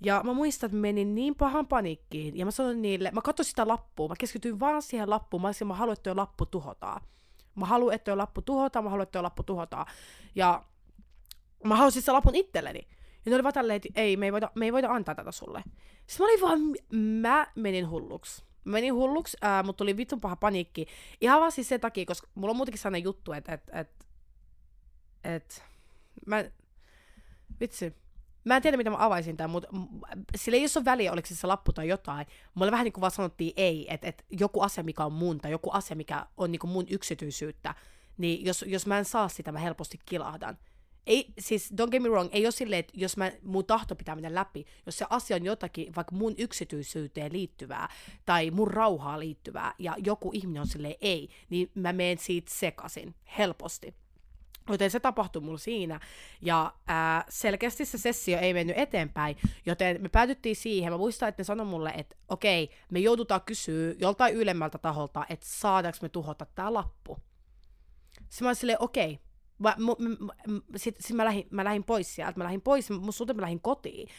Ja 0.04 0.22
mä 0.24 0.34
muistan, 0.34 0.68
että 0.68 0.78
menin 0.78 1.16
niin 1.16 1.36
pahan 1.36 1.68
panikkiin. 1.68 2.38
Ja 2.38 2.46
mä 2.46 2.52
sanoin 2.52 2.82
niille, 2.82 3.12
mä 3.12 3.22
katsoin 3.22 3.46
sitä 3.46 3.68
lappua, 3.68 4.08
mä 4.08 4.16
keskityin 4.20 4.60
vaan 4.60 4.82
siihen 4.82 5.10
lappuun. 5.10 5.42
Mä 5.42 5.48
olisin, 5.48 5.68
mä 5.68 5.74
haluan, 5.74 5.94
että 5.94 6.16
lappu 6.16 6.46
tuhotaan. 6.46 7.02
Mä 7.56 7.66
haluan, 7.66 7.96
että 7.96 8.12
tuo 8.12 8.18
lappu 8.18 8.42
tuhotaan, 8.42 8.86
mä 8.86 8.90
haluan, 8.90 9.04
että 9.04 9.12
tuo 9.12 9.24
lappu 9.24 9.44
tuhotaan. 9.44 9.86
Ja 10.36 10.64
mä 11.64 11.76
halusin 11.76 12.02
sen 12.02 12.14
lapun 12.14 12.36
itselleni. 12.36 12.88
Ja 13.26 13.30
ne 13.30 13.36
oli 13.36 13.44
vaan 13.44 13.54
tälleen, 13.54 13.78
että 13.78 13.90
ei, 13.96 14.18
me 14.18 14.26
ei, 14.26 14.32
voida, 14.32 14.52
me 14.56 14.66
ei 14.66 14.74
voida 14.74 14.90
antaa 14.90 15.16
tätä 15.16 15.32
sulle. 15.32 15.64
Sitten 16.08 16.26
mä 16.26 16.32
olin 16.32 16.42
vaan, 16.42 16.60
mä 17.00 17.48
menin 17.56 17.90
hulluksi. 17.90 18.44
Mä 18.64 18.72
menin 18.72 18.94
hulluksi, 18.94 19.38
ää, 19.42 19.64
mutta 19.64 19.78
tuli 19.78 19.98
vitun 19.98 20.22
paha 20.22 20.36
paniikki. 20.36 20.88
Ihan 21.22 21.40
vaan 21.40 21.52
siis 21.52 21.70
sen 21.70 21.80
takia, 21.80 22.06
koska 22.06 22.28
mulla 22.36 22.52
on 22.52 22.56
muutenkin 22.56 22.80
sellainen 22.80 23.04
juttu, 23.04 23.34
että, 23.34 23.54
että, 23.54 23.80
että, 23.80 24.06
että 25.24 25.62
mä, 26.28 26.44
vitsi, 27.60 27.96
Mä 28.44 28.56
en 28.56 28.62
tiedä, 28.62 28.78
mitä 28.78 28.90
mä 28.90 29.06
avaisin 29.06 29.38
tämän, 29.38 29.50
mutta 29.50 29.68
sillä 30.36 30.58
ei 30.58 30.66
ole 30.78 30.86
väliä, 30.86 31.12
oliko 31.12 31.28
se 31.32 31.48
lappu 31.48 31.74
tai 31.74 31.88
jotain. 31.88 32.28
Mulle 32.54 32.72
vähän 32.72 32.84
niin 32.84 32.94
kuin 32.94 33.02
vaan 33.02 33.12
sanottiin 33.12 33.54
ei, 33.58 33.94
että, 33.94 34.08
että 34.08 34.24
joku 34.30 34.62
asia, 34.62 34.84
mikä 34.84 35.06
on 35.06 35.14
mun, 35.14 35.38
tai 35.38 35.52
joku 35.52 35.70
asia, 35.72 35.96
mikä 35.96 36.26
on 36.38 36.52
niin 36.52 36.60
kuin 36.60 36.72
mun 36.72 36.86
yksityisyyttä, 36.90 37.76
niin 38.18 38.46
jos, 38.46 38.66
jos 38.68 38.88
mä 38.88 38.98
en 38.98 39.06
saa 39.06 39.28
sitä, 39.28 39.52
mä 39.52 39.60
helposti 39.60 40.00
kilahdan. 40.06 40.58
Ei, 41.08 41.34
siis 41.40 41.74
don't 41.74 41.90
get 41.90 42.04
me 42.04 42.10
wrong, 42.10 42.30
ei 42.32 42.46
ole 42.46 42.52
silleen, 42.52 42.80
että 42.80 42.94
jos 42.96 43.18
mä, 43.18 43.32
mun 43.44 43.66
tahto 43.66 43.96
pitää 43.96 44.16
mennä 44.16 44.36
läpi, 44.36 44.66
jos 44.86 44.98
se 44.98 45.06
asia 45.10 45.36
on 45.36 45.46
jotakin 45.46 45.96
vaikka 45.96 46.16
mun 46.16 46.36
yksityisyyteen 46.38 47.34
liittyvää 47.34 47.90
tai 48.26 48.52
mun 48.52 48.72
rauhaa 48.72 49.20
liittyvää 49.20 49.74
ja 49.80 49.96
joku 50.06 50.32
ihminen 50.34 50.62
on 50.62 50.68
silleen 50.68 50.96
ei, 51.02 51.30
niin 51.50 51.72
mä 51.76 51.94
menen 51.94 52.18
siitä 52.18 52.52
sekasin 52.56 53.16
helposti. 53.38 53.96
Joten 54.70 54.92
se 54.92 55.00
tapahtui 55.00 55.42
mulla 55.42 55.58
siinä, 55.58 56.00
ja 56.42 56.74
ää, 56.88 57.26
selkeästi 57.30 57.86
se 57.86 57.98
sessio 57.98 58.40
ei 58.40 58.54
mennyt 58.54 58.78
eteenpäin, 58.78 59.38
joten 59.66 60.02
me 60.02 60.10
päädyttiin 60.10 60.56
siihen, 60.56 60.94
mä 60.94 60.98
muistan, 60.98 61.30
että 61.30 61.40
ne 61.40 61.44
sanoi 61.44 61.66
mulle, 61.66 61.90
että 61.90 62.16
okei, 62.30 62.70
me 62.92 63.00
joudutaan 63.00 63.42
kysyä 63.42 63.94
joltain 64.00 64.36
ylemmältä 64.36 64.78
taholta, 64.78 65.26
että 65.30 65.46
saadaanko 65.50 65.98
me 66.02 66.10
tuhota 66.10 66.46
tää 66.46 66.74
lappu. 66.74 67.18
Sitten 68.14 68.46
mä 68.46 68.48
olin 68.48 68.56
silleen, 68.56 68.82
okei, 68.82 69.20
sitten 70.76 71.04
sit 71.04 71.16
mä, 71.16 71.26
lähdin, 71.26 71.48
mä 71.52 71.64
lähdin 71.64 71.84
pois 71.84 72.16
sieltä, 72.16 72.38
mä 72.38 72.44
lähdin 72.44 72.62
pois, 72.62 72.90
suhteen 73.10 73.36
mä 73.38 73.42
lähdin 73.42 73.62
kotiin. 73.62 74.10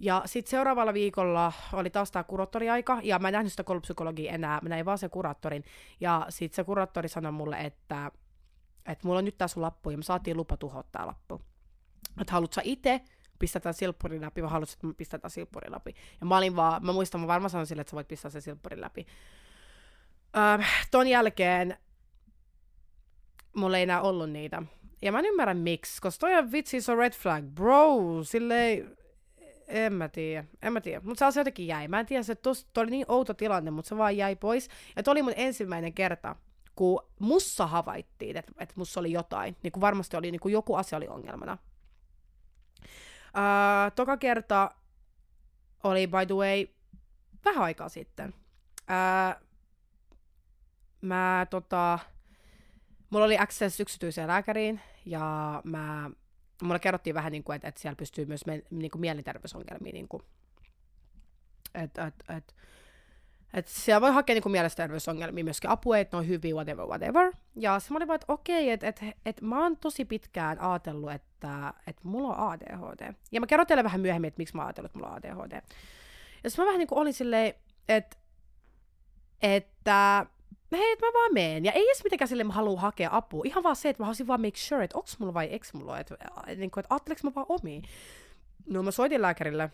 Ja 0.00 0.22
sitten 0.26 0.50
seuraavalla 0.50 0.94
viikolla 0.94 1.52
oli 1.72 1.90
taas 1.90 2.10
tämä 2.10 2.24
kuraattoriaika, 2.24 3.00
ja 3.02 3.18
mä 3.18 3.28
en 3.28 3.32
nähnyt 3.32 3.52
sitä 3.52 3.64
koulupsykologia 3.64 4.32
enää, 4.32 4.60
mä 4.62 4.68
näin 4.68 4.84
vaan 4.84 4.98
sen 4.98 5.10
kuraattorin. 5.10 5.64
Ja 6.00 6.26
sitten 6.28 6.56
se 6.56 6.64
kuraattori 6.64 7.08
sanoi 7.08 7.32
mulle, 7.32 7.56
että 7.56 8.10
että 8.86 9.06
mulla 9.06 9.18
on 9.18 9.24
nyt 9.24 9.38
tää 9.38 9.48
sun 9.48 9.62
lappu 9.62 9.90
ja 9.90 9.96
me 9.96 10.02
saatiin 10.02 10.36
lupa 10.36 10.56
tuhottaa 10.56 11.06
lappu. 11.06 11.42
Että 12.20 12.32
haluat 12.32 12.52
sä 12.52 12.60
itse 12.64 13.00
pistetään 13.38 13.74
silppuri 13.74 14.20
läpi, 14.20 14.42
vai 14.42 14.50
haluaisit, 14.50 14.74
että 14.74 14.86
me 14.86 14.94
pistetään 14.94 15.30
silppuri 15.30 15.70
läpi. 15.70 15.94
Ja 16.20 16.26
mä 16.26 16.36
olin 16.36 16.56
vaan, 16.56 16.84
mä 16.86 16.92
muistan, 16.92 17.20
mä 17.20 17.26
varmaan 17.26 17.50
sanoin 17.50 17.66
sille, 17.66 17.80
että 17.80 17.90
sä 17.90 17.94
voit 17.94 18.08
pistää 18.08 18.30
sen 18.30 18.42
silppuri 18.42 18.80
läpi. 18.80 19.06
Öö, 20.36 20.66
ton 20.90 21.06
jälkeen 21.06 21.76
mulla 23.56 23.76
ei 23.76 23.82
enää 23.82 24.00
ollut 24.00 24.30
niitä. 24.30 24.62
Ja 25.02 25.12
mä 25.12 25.18
en 25.18 25.26
ymmärrä 25.26 25.54
miksi, 25.54 26.00
koska 26.00 26.20
toi 26.20 26.34
on 26.34 26.52
vitsi 26.52 26.80
se 26.80 26.94
red 26.94 27.12
flag. 27.12 27.44
Bro, 27.44 28.24
silleen, 28.24 28.96
en 29.68 29.92
mä 29.92 30.08
tiedä, 30.08 30.44
en 30.62 30.72
mä 30.72 30.80
tiedä. 30.80 31.00
Mutta 31.04 31.30
se 31.30 31.40
jotenkin 31.40 31.66
jäi. 31.66 31.88
Mä 31.88 32.00
en 32.00 32.06
tiedä, 32.06 32.22
se 32.22 32.34
tos, 32.34 32.66
toi 32.72 32.82
oli 32.82 32.90
niin 32.90 33.06
outo 33.08 33.34
tilanne, 33.34 33.70
mutta 33.70 33.88
se 33.88 33.96
vaan 33.96 34.16
jäi 34.16 34.36
pois. 34.36 34.68
Ja 34.96 35.02
toi 35.02 35.12
oli 35.12 35.22
mun 35.22 35.32
ensimmäinen 35.36 35.92
kerta, 35.92 36.36
kun 36.76 37.02
mussa 37.18 37.66
havaittiin, 37.66 38.36
että, 38.36 38.52
että 38.58 38.74
mussa 38.76 39.00
oli 39.00 39.12
jotain. 39.12 39.56
Niin 39.62 39.72
kuin 39.72 39.80
varmasti 39.80 40.16
oli, 40.16 40.30
niin 40.30 40.40
kuin 40.40 40.52
joku 40.52 40.74
asia 40.74 40.98
oli 40.98 41.08
ongelmana. 41.08 41.58
Uh, 42.82 43.92
toka 43.94 44.16
kerta 44.16 44.70
oli, 45.84 46.06
by 46.06 46.26
the 46.26 46.34
way, 46.34 46.66
vähän 47.44 47.64
aikaa 47.64 47.88
sitten. 47.88 48.34
Uh, 48.80 49.46
mä 51.00 51.46
tota, 51.50 51.98
mulla 53.10 53.24
oli 53.24 53.38
access 53.38 53.80
yksityiseen 53.80 54.28
lääkäriin, 54.28 54.80
ja 55.06 55.60
mä, 55.64 56.10
mulle 56.62 56.78
kerrottiin 56.78 57.14
vähän, 57.14 57.32
niin 57.32 57.44
kuin, 57.44 57.56
että, 57.56 57.68
että 57.68 57.80
siellä 57.80 57.96
pystyy 57.96 58.24
myös 58.24 58.46
me, 58.46 58.62
niin 58.70 58.90
kuin 58.90 59.00
mielenterveysongelmia, 59.00 59.92
niin 59.92 60.08
kuin, 60.08 60.22
että, 61.74 62.06
että, 62.06 62.36
että, 62.36 62.54
että 63.54 63.70
siellä 63.70 64.00
voi 64.00 64.12
hakea 64.12 64.34
niin 64.34 64.52
mielenterveysongelmia 64.52 65.44
myöskin 65.44 65.70
apua, 65.70 65.98
että 65.98 66.16
ne 66.16 66.18
on 66.18 66.28
hyviä, 66.28 66.54
whatever, 66.54 66.86
whatever. 66.86 67.32
Ja 67.56 67.80
se 67.80 67.92
mä 67.92 67.96
olin 67.96 68.08
vaan, 68.08 68.14
että 68.14 68.32
okei, 68.32 68.70
että, 68.70 68.88
että, 68.88 69.04
että 69.26 69.44
mä 69.44 69.62
oon 69.62 69.76
tosi 69.76 70.04
pitkään 70.04 70.60
ajatellut, 70.60 71.12
että, 71.12 71.74
että 71.86 72.02
mulla 72.04 72.36
on 72.36 72.50
ADHD. 72.52 73.14
Ja 73.32 73.40
mä 73.40 73.46
kerron 73.46 73.66
teille 73.66 73.84
vähän 73.84 74.00
myöhemmin, 74.00 74.28
että 74.28 74.40
miksi 74.40 74.56
mä 74.56 74.64
ajatellut, 74.64 74.88
että 74.88 74.98
mulla 74.98 75.10
on 75.10 75.16
ADHD. 75.16 75.62
Ja 76.44 76.50
sitten 76.50 76.64
mä 76.64 76.66
vähän 76.66 76.78
niin 76.78 76.88
kuin 76.88 76.98
olin 76.98 77.14
silleen, 77.14 77.54
että, 77.88 78.16
että 79.42 80.26
hei, 80.72 80.96
mä 80.96 81.06
vaan 81.14 81.34
meen. 81.34 81.64
Ja 81.64 81.72
ei 81.72 81.86
edes 81.86 82.04
mitenkään 82.04 82.28
sille 82.28 82.44
mä 82.44 82.52
haluan 82.52 82.82
hakea 82.82 83.08
apua. 83.12 83.42
Ihan 83.46 83.62
vaan 83.62 83.76
se, 83.76 83.88
että 83.88 84.02
mä 84.02 84.04
haluaisin 84.04 84.26
vaan 84.26 84.40
make 84.40 84.58
sure, 84.58 84.84
että 84.84 84.98
onks 84.98 85.18
mulla 85.18 85.34
vai 85.34 85.48
eks 85.50 85.74
mulla. 85.74 85.98
Että, 85.98 86.16
niin 86.56 86.70
kuin, 86.70 86.80
että 86.80 86.94
ajatteleks 86.94 87.24
mä 87.24 87.34
vaan 87.34 87.46
omiin. 87.48 87.82
No 88.66 88.82
mä 88.82 88.90
soitin 88.90 89.22
lääkärille 89.22 89.70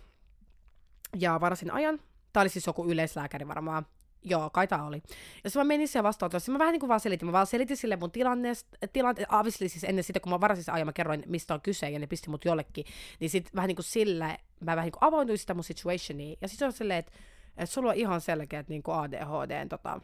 ja 1.18 1.40
varasin 1.40 1.70
ajan. 1.70 2.00
Tää 2.32 2.40
oli 2.40 2.48
siis 2.48 2.66
joku 2.66 2.86
yleislääkäri 2.86 3.48
varmaan. 3.48 3.86
Joo, 4.24 4.50
kai 4.50 4.66
tää 4.66 4.84
oli. 4.84 5.02
Ja 5.44 5.50
sitten 5.50 5.60
mä 5.60 5.64
menin 5.64 5.88
siellä 5.88 6.06
vastaanotossa, 6.08 6.52
mä 6.52 6.58
vähän 6.58 6.72
niin 6.72 6.80
kuin 6.80 6.88
vaan 6.88 7.00
selitin, 7.00 7.26
mä 7.26 7.32
vaan 7.32 7.46
selitin 7.46 7.76
sille 7.76 7.96
mun 7.96 8.10
tilanteesta, 8.10 8.78
tilanne, 8.92 9.26
obviously 9.32 9.68
siis 9.68 9.84
ennen 9.84 10.04
sitä, 10.04 10.20
kun 10.20 10.32
mä 10.32 10.40
varasin 10.40 10.64
sen 10.64 10.74
ajan, 10.74 10.86
mä 10.88 10.92
kerroin, 10.92 11.22
mistä 11.26 11.54
on 11.54 11.60
kyse, 11.60 11.90
ja 11.90 11.98
ne 11.98 12.06
pisti 12.06 12.30
mut 12.30 12.44
jollekin, 12.44 12.84
niin 13.20 13.30
sit 13.30 13.54
vähän 13.54 13.68
niin 13.68 13.76
kuin 13.76 13.84
sille, 13.84 14.38
mä 14.60 14.76
vähän 14.76 14.84
niin 14.84 14.92
kuin 14.92 15.04
avointuin 15.08 15.38
sitä 15.38 15.54
mun 15.54 15.64
situationia, 15.64 16.36
ja 16.40 16.48
sitten 16.48 16.66
on 16.66 16.72
silleen, 16.72 16.98
että, 16.98 17.12
että 17.56 17.66
sulla 17.66 17.90
on 17.90 17.96
ihan 17.96 18.20
selkeät 18.20 18.68
niin 18.68 18.82
kuin 18.82 18.96
ADHD, 18.96 19.68
tota, 19.68 20.00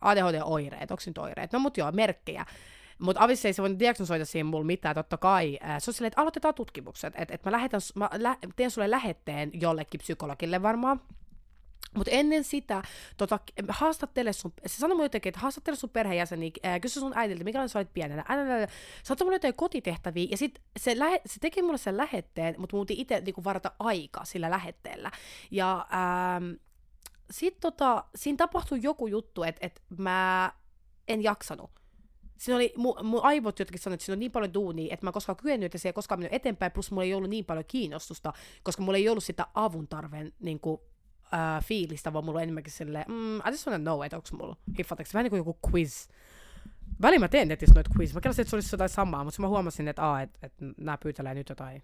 ADHD-oireet, 0.00 0.90
onko 0.90 1.02
nyt 1.06 1.18
oireet? 1.18 1.52
No 1.52 1.58
mut 1.58 1.76
joo, 1.76 1.92
merkkejä. 1.92 2.46
Mutta 2.98 3.24
avissa 3.24 3.48
ei 3.48 3.52
se 3.52 3.62
voinut 3.62 3.78
diagnosoida 3.78 4.24
siihen 4.24 4.46
mulle 4.46 4.66
mitään, 4.66 4.94
totta 4.94 5.16
kai. 5.16 5.58
Se 5.78 5.90
on 5.90 5.94
silleen, 5.94 6.08
että 6.08 6.20
aloitetaan 6.20 6.54
tutkimukset. 6.54 7.14
Että 7.16 7.34
et 7.34 7.44
mä, 7.44 7.52
lähetän, 7.52 7.80
mä 7.94 8.10
lä- 8.12 8.36
teen 8.56 8.70
sulle 8.70 8.90
lähetteen 8.90 9.50
jollekin 9.60 9.98
psykologille 9.98 10.62
varmaan. 10.62 11.00
Mutta 11.96 12.10
ennen 12.10 12.44
sitä, 12.44 12.82
tota, 13.16 13.40
haastattele 13.68 14.32
sun, 14.32 14.52
se 14.66 14.76
sanoi 14.76 14.94
mulle 14.94 15.04
jotenkin, 15.04 15.30
että 15.30 15.40
haastattele 15.40 15.76
sun 15.76 15.90
perheenjäseni, 15.90 16.52
äh, 16.66 16.80
kysy 16.80 17.00
sun 17.00 17.12
äidiltä, 17.16 17.44
mikä 17.44 17.68
sä 17.68 17.78
olit 17.78 17.92
pienenä, 17.94 18.24
älä, 18.28 18.68
saattoi 19.02 19.24
mulle 19.24 19.36
jotain 19.36 19.54
kotitehtäviä, 19.56 20.26
ja 20.30 20.36
sit 20.36 20.62
se, 20.78 20.98
lähe, 20.98 21.20
se 21.26 21.40
teki 21.40 21.62
mulle 21.62 21.78
sen 21.78 21.96
lähetteen, 21.96 22.54
mutta 22.58 22.76
muutin 22.76 22.98
itse 22.98 23.20
niinku, 23.20 23.44
varata 23.44 23.72
aika 23.78 24.24
sillä 24.24 24.50
lähetteellä. 24.50 25.10
Ja 25.50 25.86
ähm, 25.92 26.52
sitten 27.30 27.60
tota, 27.60 28.04
siinä 28.14 28.36
tapahtui 28.36 28.78
joku 28.82 29.06
juttu, 29.06 29.42
että 29.42 29.66
et 29.66 29.82
mä 29.98 30.52
en 31.08 31.22
jaksanut. 31.22 31.70
Siinä 32.38 32.56
oli, 32.56 32.72
mun, 32.76 33.06
mun 33.06 33.24
aivot 33.24 33.58
jotenkin 33.58 33.82
sanoivat, 33.82 33.96
että 34.00 34.04
siinä 34.04 34.14
on 34.14 34.20
niin 34.20 34.32
paljon 34.32 34.54
duunia, 34.54 34.94
että 34.94 35.06
mä 35.06 35.12
koskaan 35.12 35.36
kyennyt, 35.36 35.66
että 35.66 35.78
se 35.78 35.88
ei 35.88 35.92
koskaan 35.92 36.18
mennyt 36.18 36.34
eteenpäin, 36.34 36.72
plus 36.72 36.90
mulla 36.90 37.04
ei 37.04 37.14
ollut 37.14 37.30
niin 37.30 37.44
paljon 37.44 37.64
kiinnostusta, 37.68 38.32
koska 38.62 38.82
mulla 38.82 38.98
ei 38.98 39.08
ollut 39.08 39.24
sitä 39.24 39.46
avun 39.54 39.88
tarveen 39.88 40.32
niin 40.40 40.60
kuin, 40.60 40.80
äh, 41.34 41.64
fiilistä, 41.64 42.12
vaan 42.12 42.24
mulla 42.24 42.38
on 42.38 42.42
enemmänkin 42.42 42.72
silleen, 42.72 43.04
mm, 43.08 43.36
I 43.36 43.50
just 43.50 43.66
wanna 43.66 43.78
know, 43.78 44.04
että 44.04 44.16
onko 44.16 44.28
mulla 44.32 44.56
hiffatteko 44.78 45.10
vähän 45.14 45.24
niin 45.24 45.30
kuin 45.30 45.38
joku 45.38 45.58
quiz. 45.70 46.08
Välillä 47.02 47.24
mä 47.24 47.28
teen 47.28 47.48
netissä 47.48 47.74
noita 47.74 47.90
quiz. 47.98 48.14
Mä 48.14 48.20
kelasin, 48.20 48.42
että 48.42 48.50
se 48.50 48.56
olisi 48.56 48.74
jotain 48.74 48.90
samaa, 48.90 49.24
mutta 49.24 49.42
mä 49.42 49.48
huomasin, 49.48 49.88
että, 49.88 50.02
aa, 50.02 50.22
että, 50.22 50.38
että 50.42 50.64
nämä 50.76 50.98
pyytelee 50.98 51.34
nyt 51.34 51.48
jotain 51.48 51.82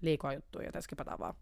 liikaa 0.00 0.34
juttuja, 0.34 0.66
joten 0.66 0.82
skipataan 0.82 1.18
vaan. 1.18 1.34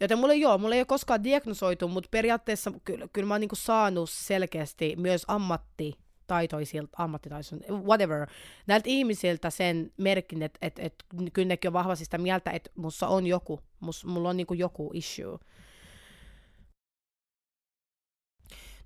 Joten 0.00 0.18
mulle 0.18 0.36
joo, 0.36 0.58
mulle 0.58 0.74
ei 0.74 0.80
ole 0.80 0.86
koskaan 0.86 1.24
diagnosoitu, 1.24 1.88
mutta 1.88 2.08
periaatteessa 2.10 2.72
kyllä, 2.84 3.08
kyllä 3.12 3.28
mä 3.28 3.34
oon 3.34 3.40
niinku 3.40 3.56
saanut 3.56 4.10
selkeästi 4.10 4.96
myös 4.96 5.24
ammattitaitoisilta, 5.28 7.02
ammattitaitoisilta, 7.02 7.72
whatever, 7.72 8.28
näiltä 8.66 8.88
ihmisiltä 8.88 9.50
sen 9.50 9.92
merkin, 9.96 10.42
että 10.42 10.58
et, 10.62 10.78
et, 10.78 10.94
kyllä 11.32 11.48
nekin 11.48 11.68
on 11.68 11.72
vahvasti 11.72 12.04
sitä 12.04 12.18
mieltä, 12.18 12.50
että 12.50 12.70
mussa 12.74 13.08
on 13.08 13.26
joku, 13.26 13.60
mus, 13.80 14.04
mulla 14.04 14.28
on 14.28 14.36
niinku 14.36 14.54
joku 14.54 14.90
issue. 14.94 15.38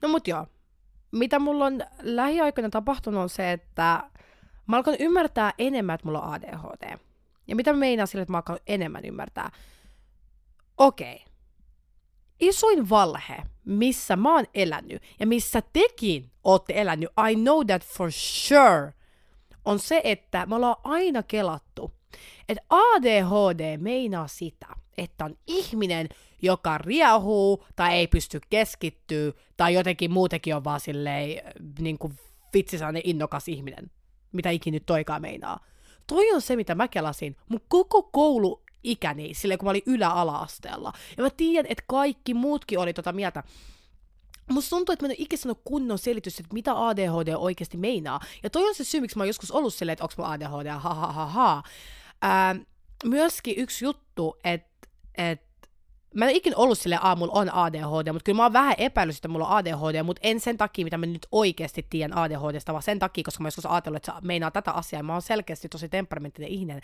No 0.02 0.08
mut 0.08 0.28
joo, 0.28 0.46
mitä 1.12 1.38
mulla 1.38 1.66
on 1.66 1.80
lähiaikoina 2.02 2.70
tapahtunut 2.70 3.22
on 3.22 3.28
se, 3.28 3.52
että 3.52 4.10
mä 4.66 4.76
alkan 4.76 4.96
ymmärtää 4.98 5.52
enemmän, 5.58 5.94
että 5.94 6.06
mulla 6.06 6.20
on 6.20 6.32
ADHD. 6.32 6.98
Ja 7.46 7.56
mitä 7.56 7.72
mä 7.72 7.78
meinaan 7.78 8.06
sille, 8.06 8.22
että 8.22 8.32
mä 8.32 8.38
alkan 8.38 8.58
enemmän 8.66 9.04
ymmärtää? 9.04 9.50
Okei. 10.78 11.14
Okay. 11.14 11.32
Isoin 12.40 12.88
valhe, 12.88 13.36
missä 13.64 14.16
mä 14.16 14.34
oon 14.34 14.44
elänyt 14.54 15.02
ja 15.20 15.26
missä 15.26 15.62
tekin 15.72 16.30
ootte 16.44 16.80
elänyt, 16.80 17.10
I 17.30 17.34
know 17.34 17.66
that 17.66 17.84
for 17.84 18.12
sure, 18.12 18.92
on 19.64 19.78
se, 19.78 20.00
että 20.04 20.46
me 20.46 20.54
ollaan 20.54 20.76
aina 20.84 21.22
kelattu, 21.22 21.92
että 22.48 22.64
ADHD 22.70 23.76
meinaa 23.76 24.28
sitä, 24.28 24.66
että 24.98 25.24
on 25.24 25.36
ihminen, 25.46 26.08
joka 26.42 26.78
riehuu 26.78 27.64
tai 27.76 27.92
ei 27.92 28.06
pysty 28.06 28.40
keskittyä 28.50 29.32
tai 29.56 29.74
jotenkin 29.74 30.10
muutenkin 30.10 30.56
on 30.56 30.64
vaan 30.64 30.80
silleen 30.80 31.42
niin 31.78 31.98
kuin 31.98 32.18
vitsisainen 32.54 33.02
innokas 33.04 33.48
ihminen, 33.48 33.90
mitä 34.32 34.50
ikinä 34.50 34.74
nyt 34.74 34.86
toikaan 34.86 35.22
meinaa. 35.22 35.64
Toi 36.06 36.32
on 36.32 36.42
se, 36.42 36.56
mitä 36.56 36.74
mä 36.74 36.88
kelasin 36.88 37.36
mun 37.48 37.60
koko 37.68 38.02
koulu 38.02 38.62
ikäni, 38.84 39.34
silleen 39.34 39.58
kun 39.58 39.66
mä 39.66 39.70
olin 39.70 39.82
ylä-ala-asteella. 39.86 40.92
Ja 41.16 41.22
mä 41.22 41.30
tiedän, 41.30 41.66
että 41.68 41.84
kaikki 41.86 42.34
muutkin 42.34 42.78
oli 42.78 42.92
tota 42.92 43.12
mieltä. 43.12 43.42
Musta 44.50 44.70
tuntuu, 44.70 44.92
että 44.92 45.04
mä 45.04 45.06
en 45.06 45.10
ole 45.10 45.24
ikinä 45.24 45.40
sanonut 45.40 45.62
kunnon 45.64 45.98
selitys, 45.98 46.40
että 46.40 46.54
mitä 46.54 46.86
ADHD 46.86 47.34
oikeasti 47.36 47.76
meinaa. 47.76 48.20
Ja 48.42 48.50
toi 48.50 48.68
on 48.68 48.74
se 48.74 48.84
syy, 48.84 49.00
miksi 49.00 49.16
mä 49.16 49.22
oon 49.22 49.28
joskus 49.28 49.50
ollut 49.50 49.74
silleen, 49.74 49.92
että 49.92 50.04
onko 50.04 50.14
mä 50.18 50.30
ADHD, 50.30 50.68
ha 50.70 50.94
ha 50.94 51.12
ha 51.12 51.26
ha. 51.26 51.62
Ää, 52.22 52.56
myöskin 53.04 53.54
yksi 53.58 53.84
juttu, 53.84 54.36
että 54.44 54.88
et, 55.18 55.51
mä 56.14 56.24
en 56.24 56.36
ikinä 56.36 56.56
ollut 56.56 56.78
sille 56.78 56.98
a, 57.00 57.16
mulla 57.16 57.32
on 57.32 57.54
ADHD, 57.54 58.12
mutta 58.12 58.24
kyllä 58.24 58.36
mä 58.36 58.42
oon 58.42 58.52
vähän 58.52 58.74
epäillyt, 58.78 59.16
että 59.16 59.28
mulla 59.28 59.48
on 59.48 59.56
ADHD, 59.56 60.02
mutta 60.02 60.20
en 60.22 60.40
sen 60.40 60.56
takia, 60.56 60.84
mitä 60.84 60.98
mä 60.98 61.06
nyt 61.06 61.26
oikeasti 61.32 61.86
tiedän 61.90 62.18
ADHDsta, 62.18 62.72
vaan 62.72 62.82
sen 62.82 62.98
takia, 62.98 63.24
koska 63.24 63.42
mä 63.42 63.46
joskus 63.46 63.66
ajatellut, 63.66 63.96
että 63.96 64.12
se 64.12 64.26
meinaa 64.26 64.50
tätä 64.50 64.70
asiaa, 64.72 64.98
ja 64.98 65.04
mä 65.04 65.12
oon 65.12 65.22
selkeästi 65.22 65.68
tosi 65.68 65.88
temperamenttinen 65.88 66.50
ihminen, 66.50 66.80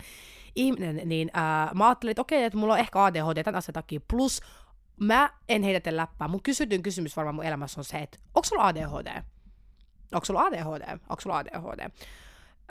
ihminen 0.55 1.01
niin 1.05 1.31
ää, 1.33 1.71
mä 1.73 1.87
ajattelin, 1.87 2.11
että 2.11 2.21
okei, 2.21 2.43
että 2.43 2.57
mulla 2.57 2.73
on 2.73 2.79
ehkä 2.79 3.03
ADHD 3.03 3.43
tämän 3.43 3.57
asian 3.57 3.73
takia, 3.73 3.99
plus 4.07 4.41
mä 4.99 5.29
en 5.49 5.63
heitä 5.63 5.95
läppää. 5.95 6.27
Mun 6.27 6.43
kysytyn 6.43 6.83
kysymys 6.83 7.17
varmaan 7.17 7.35
mun 7.35 7.45
elämässä 7.45 7.79
on 7.79 7.83
se, 7.83 7.97
että 7.97 8.17
onko 8.35 8.45
sulla 8.45 8.67
ADHD? 8.67 9.23
Onko 10.13 10.25
sulla 10.25 10.41
ADHD? 10.41 10.91
Onko 11.09 11.21
sulla 11.21 11.37
ADHD? 11.37 11.89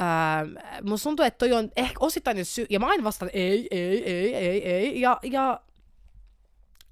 Öö, 0.01 0.81
musta 0.83 1.05
tuntuu, 1.05 1.25
että 1.25 1.38
toi 1.38 1.53
on 1.53 1.71
ehkä 1.77 1.97
osittain 2.01 2.44
syy, 2.44 2.66
ja 2.71 2.81
mä 2.81 2.87
aina 2.87 3.05
vastaan, 3.05 3.31
ei, 3.35 3.68
ei, 3.71 4.05
ei, 4.05 4.35
ei, 4.35 4.66
ei, 4.66 5.01
ja, 5.01 5.18
ja 5.23 5.61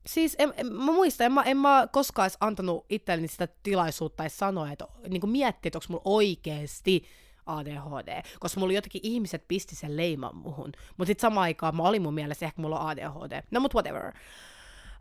Siis 0.06 0.36
en, 0.38 0.54
en, 0.56 0.72
mä 0.72 0.92
muistan, 0.92 1.24
en 1.24 1.32
mä, 1.32 1.42
en 1.42 1.56
mä 1.56 1.88
koskaan 1.92 2.26
edes 2.26 2.36
antanut 2.40 2.86
itselleni 2.90 3.28
sitä 3.28 3.48
tilaisuutta 3.62 4.22
edes 4.22 4.38
sanoa, 4.38 4.72
että 4.72 4.86
niin 5.08 5.30
miettiä, 5.30 5.68
että 5.68 5.78
onko 5.78 5.86
mulla 5.88 6.02
oikeesti 6.04 7.04
ADHD, 7.46 8.22
koska 8.40 8.60
mulla 8.60 8.72
jotenkin 8.72 9.00
ihmiset 9.04 9.44
pisti 9.48 9.76
sen 9.76 9.96
leiman 9.96 10.36
muhun. 10.36 10.72
Mutta 10.96 11.06
sitten 11.06 11.22
samaan 11.22 11.42
aikaan 11.42 11.76
mä 11.76 11.82
olin 11.82 12.02
mun 12.02 12.14
mielestä, 12.14 12.46
ehkä 12.46 12.62
mulla 12.62 12.80
on 12.80 12.88
ADHD. 12.88 13.42
No 13.50 13.60
mut 13.60 13.74
whatever. 13.74 14.12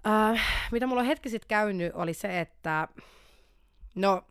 Uh, 0.05 0.39
mitä 0.71 0.87
mulla 0.87 1.01
on 1.01 1.07
hetki 1.07 1.29
sitten 1.29 1.47
käynyt, 1.47 1.93
oli 1.95 2.13
se, 2.13 2.39
että 2.39 2.87
no, 3.95 4.23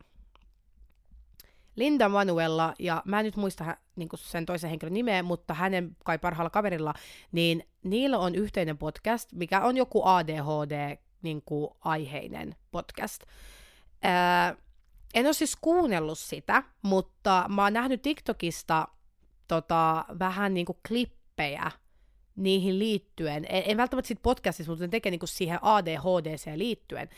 Linda 1.75 2.09
Manuella, 2.09 2.73
ja 2.79 3.01
mä 3.05 3.19
en 3.19 3.25
nyt 3.25 3.35
muista 3.35 3.77
niin 3.95 4.09
sen 4.15 4.45
toisen 4.45 4.69
henkilön 4.69 4.93
nimeä, 4.93 5.23
mutta 5.23 5.53
hänen 5.53 5.97
kai 6.03 6.17
parhaalla 6.17 6.49
kaverilla, 6.49 6.93
niin 7.31 7.67
niillä 7.83 8.17
on 8.17 8.35
yhteinen 8.35 8.77
podcast, 8.77 9.33
mikä 9.33 9.61
on 9.61 9.77
joku 9.77 10.01
ADHD 10.05 10.97
niin 11.21 11.41
kuin 11.45 11.69
aiheinen 11.81 12.55
podcast. 12.71 13.23
Ää, 14.03 14.55
en 15.13 15.25
ole 15.25 15.33
siis 15.33 15.55
kuunnellut 15.61 16.19
sitä, 16.19 16.63
mutta 16.81 17.45
mä 17.49 17.63
oon 17.63 17.73
nähnyt 17.73 18.01
TikTokista 18.01 18.87
tota, 19.47 20.05
vähän 20.19 20.53
niin 20.53 20.65
kuin 20.65 20.77
klippejä 20.87 21.71
niihin 22.35 22.79
liittyen. 22.79 23.45
En, 23.49 23.63
en 23.65 23.77
välttämättä 23.77 24.07
siitä 24.07 24.21
podcastista, 24.21 24.71
mutta 24.71 24.85
ne 24.85 24.89
tekee 24.89 25.09
niinku 25.09 25.27
siihen 25.27 25.59
ADHDC 25.61 26.51
liittyen. 26.55 27.09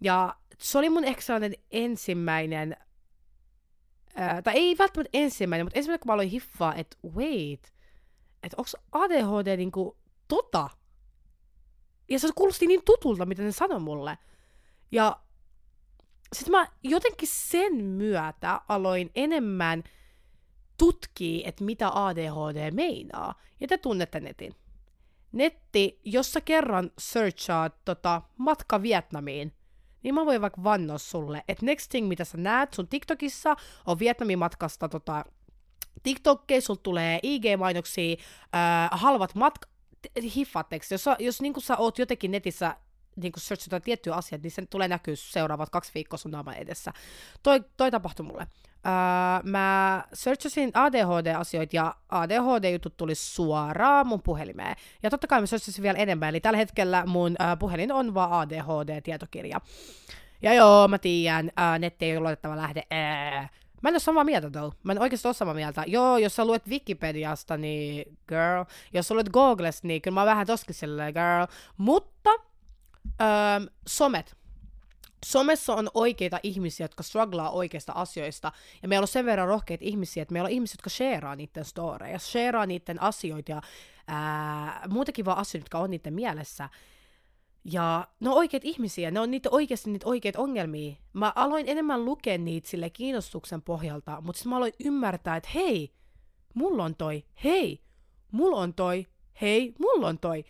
Ja 0.00 0.36
se 0.58 0.78
oli 0.78 0.90
mun 0.90 1.04
ehkä 1.04 1.22
sellainen 1.22 1.54
ensimmäinen, 1.70 2.76
ää, 4.16 4.42
tai 4.42 4.54
ei 4.54 4.78
välttämättä 4.78 5.18
ensimmäinen, 5.18 5.66
mutta 5.66 5.78
ensimmäinen 5.78 6.00
kun 6.00 6.08
mä 6.08 6.14
aloin 6.14 6.28
hiffaa, 6.28 6.74
että 6.74 6.96
wait, 7.16 7.72
että 8.42 8.56
onko 8.58 8.70
ADHD 8.92 9.56
niinku 9.56 9.96
tota? 10.28 10.70
Ja 12.08 12.18
se 12.18 12.28
kuulosti 12.34 12.66
niin 12.66 12.82
tutulta, 12.84 13.26
mitä 13.26 13.42
ne 13.42 13.52
sanoi 13.52 13.80
mulle. 13.80 14.18
Ja 14.92 15.20
sitten 16.32 16.50
mä 16.50 16.68
jotenkin 16.82 17.28
sen 17.32 17.84
myötä 17.84 18.60
aloin 18.68 19.10
enemmän 19.14 19.84
tutkii, 20.78 21.42
että 21.46 21.64
mitä 21.64 22.06
ADHD 22.06 22.70
meinaa. 22.70 23.40
Ja 23.60 23.68
te 23.68 23.78
tunnette 23.78 24.20
netin. 24.20 24.54
Netti, 25.32 26.00
jos 26.04 26.32
sä 26.32 26.40
kerran 26.40 26.90
searchaat 26.98 27.84
tota, 27.84 28.22
matka 28.38 28.82
Vietnamiin, 28.82 29.52
niin 30.06 30.14
mä 30.14 30.26
voin 30.26 30.40
vaikka 30.40 30.64
vannoa 30.64 30.98
sulle, 30.98 31.44
että 31.48 31.66
next 31.66 31.90
thing, 31.90 32.08
mitä 32.08 32.24
sä 32.24 32.38
näet 32.38 32.74
sun 32.74 32.88
TikTokissa, 32.88 33.56
on 33.86 33.98
Vietnamin 33.98 34.38
matkasta 34.38 34.88
tota, 34.88 35.24
TikTokkeja, 36.02 36.60
sulla 36.60 36.80
tulee 36.82 37.20
IG-mainoksia, 37.22 38.16
äh, 38.54 38.90
halvat 38.90 39.34
matka, 39.34 39.68
hiffaatteko, 40.34 40.84
jos, 40.90 41.04
jos 41.18 41.40
niin 41.40 41.60
sä 41.60 41.76
oot 41.76 41.98
jotenkin 41.98 42.30
netissä 42.30 42.76
niin 43.16 43.32
kuin 43.32 43.42
searchata 43.42 43.80
tiettyä 43.80 44.14
asiaa, 44.14 44.40
niin 44.42 44.50
sen 44.50 44.68
tulee 44.68 44.88
näkyä 44.88 45.14
seuraavat 45.16 45.70
kaksi 45.70 45.92
viikkoa 45.94 46.18
sun 46.18 46.30
naaman 46.30 46.54
edessä. 46.54 46.92
Toi, 47.42 47.64
toi 47.76 47.90
tapahtui 47.90 48.26
mulle. 48.26 48.46
Öö, 48.86 49.50
mä 49.50 50.04
searchasin 50.12 50.70
ADHD-asioita 50.74 51.76
ja 51.76 51.94
ADHD-jutut 52.08 52.96
tuli 52.96 53.14
suoraan 53.14 54.06
mun 54.06 54.22
puhelimeen. 54.22 54.76
Ja 55.02 55.10
totta 55.10 55.26
kai 55.26 55.40
mä 55.40 55.46
searchasin 55.46 55.82
vielä 55.82 55.98
enemmän, 55.98 56.28
eli 56.28 56.40
tällä 56.40 56.56
hetkellä 56.56 57.06
mun 57.06 57.36
äh, 57.40 57.58
puhelin 57.58 57.92
on 57.92 58.14
vaan 58.14 58.32
ADHD-tietokirja. 58.32 59.60
Ja 60.42 60.54
joo, 60.54 60.88
mä 60.88 60.98
tiedän, 60.98 61.50
äh, 61.60 61.78
netti 61.78 62.04
ei 62.04 62.16
ole 62.16 62.20
luotettava 62.20 62.56
lähde. 62.56 62.82
Äh. 62.92 63.50
Mä 63.82 63.88
en 63.88 63.94
ole 63.94 63.98
samaa 63.98 64.24
mieltä 64.24 64.50
though. 64.50 64.76
Mä 64.82 64.92
en 64.92 65.00
oikeasti 65.00 65.28
ole 65.28 65.34
samaa 65.34 65.54
mieltä. 65.54 65.84
Joo, 65.86 66.18
jos 66.18 66.36
sä 66.36 66.44
luet 66.44 66.68
Wikipediasta, 66.68 67.56
niin 67.56 68.18
girl. 68.28 68.64
Jos 68.92 69.08
sä 69.08 69.14
luet 69.14 69.28
Googlesta, 69.28 69.86
niin 69.86 70.02
kyllä 70.02 70.14
mä 70.14 70.20
oon 70.20 70.30
vähän 70.30 70.46
toskin 70.46 70.74
silleen, 70.74 71.14
girl. 71.14 71.46
Mutta 71.76 72.30
Öö, 73.20 73.70
somet. 73.86 74.36
Somessa 75.24 75.74
on 75.74 75.90
oikeita 75.94 76.40
ihmisiä, 76.42 76.84
jotka 76.84 77.02
strugglaa 77.02 77.50
oikeista 77.50 77.92
asioista, 77.92 78.52
ja 78.82 78.88
meillä 78.88 79.04
on 79.04 79.08
sen 79.08 79.26
verran 79.26 79.48
rohkeita 79.48 79.84
ihmisiä, 79.84 80.22
että 80.22 80.32
meillä 80.32 80.46
on 80.46 80.52
ihmisiä, 80.52 80.74
jotka 80.74 80.90
shareaa 80.90 81.36
niiden 81.36 81.64
storeja, 81.64 82.18
shareaa 82.18 82.66
niiden 82.66 83.02
asioita 83.02 83.52
ja 83.52 83.62
ää, 84.08 84.82
muutenkin 84.88 85.24
vaan 85.24 85.38
asioita, 85.38 85.64
jotka 85.64 85.78
on 85.78 85.90
niiden 85.90 86.14
mielessä. 86.14 86.68
Ja 87.64 88.08
ne 88.20 88.30
on 88.30 88.36
oikeat 88.36 88.64
ihmisiä, 88.64 89.10
ne 89.10 89.20
on 89.20 89.30
niitä 89.30 89.48
oikeasti 89.52 89.90
niitä 89.90 90.08
oikeita 90.08 90.40
ongelmia. 90.40 90.96
Mä 91.12 91.32
aloin 91.34 91.68
enemmän 91.68 92.04
lukea 92.04 92.38
niitä 92.38 92.68
sille 92.68 92.90
kiinnostuksen 92.90 93.62
pohjalta, 93.62 94.20
mutta 94.20 94.38
sitten 94.38 94.50
mä 94.50 94.56
aloin 94.56 94.72
ymmärtää, 94.84 95.36
että 95.36 95.48
hei, 95.54 95.92
mulla 96.54 96.84
on 96.84 96.94
toi, 96.96 97.24
hei, 97.44 97.80
mulla 98.32 98.60
on 98.60 98.74
toi, 98.74 99.06
hei, 99.40 99.74
mulla 99.78 100.08
on 100.08 100.18
toi 100.18 100.44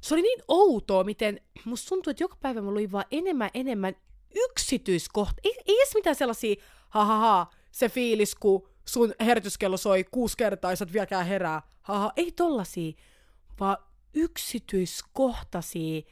se 0.00 0.14
oli 0.14 0.22
niin 0.22 0.42
outoa, 0.48 1.04
miten 1.04 1.40
musta 1.64 1.88
tuntuu, 1.88 2.10
että 2.10 2.24
joka 2.24 2.36
päivä 2.40 2.62
mä 2.62 2.70
luin 2.70 2.92
vaan 2.92 3.04
enemmän 3.10 3.50
enemmän 3.54 3.94
yksityiskohtia. 4.34 5.40
Ei, 5.44 5.62
ei 5.66 5.76
edes 5.76 5.94
mitään 5.94 6.16
sellaisia, 6.16 6.56
ha, 6.88 7.04
ha, 7.04 7.18
ha 7.18 7.50
se 7.72 7.88
fiilis, 7.88 8.34
kun 8.34 8.68
sun 8.84 9.14
herätyskello 9.20 9.76
soi 9.76 10.04
kuusi 10.10 10.36
kertaa 10.36 10.72
ja 10.72 10.76
sä 10.76 10.84
et 10.84 10.92
vieläkään 10.92 11.26
herää. 11.26 11.62
ha, 11.82 12.12
ei 12.16 12.32
tollasia, 12.32 12.92
vaan 13.60 13.76
yksityiskohtaisia 14.14 16.02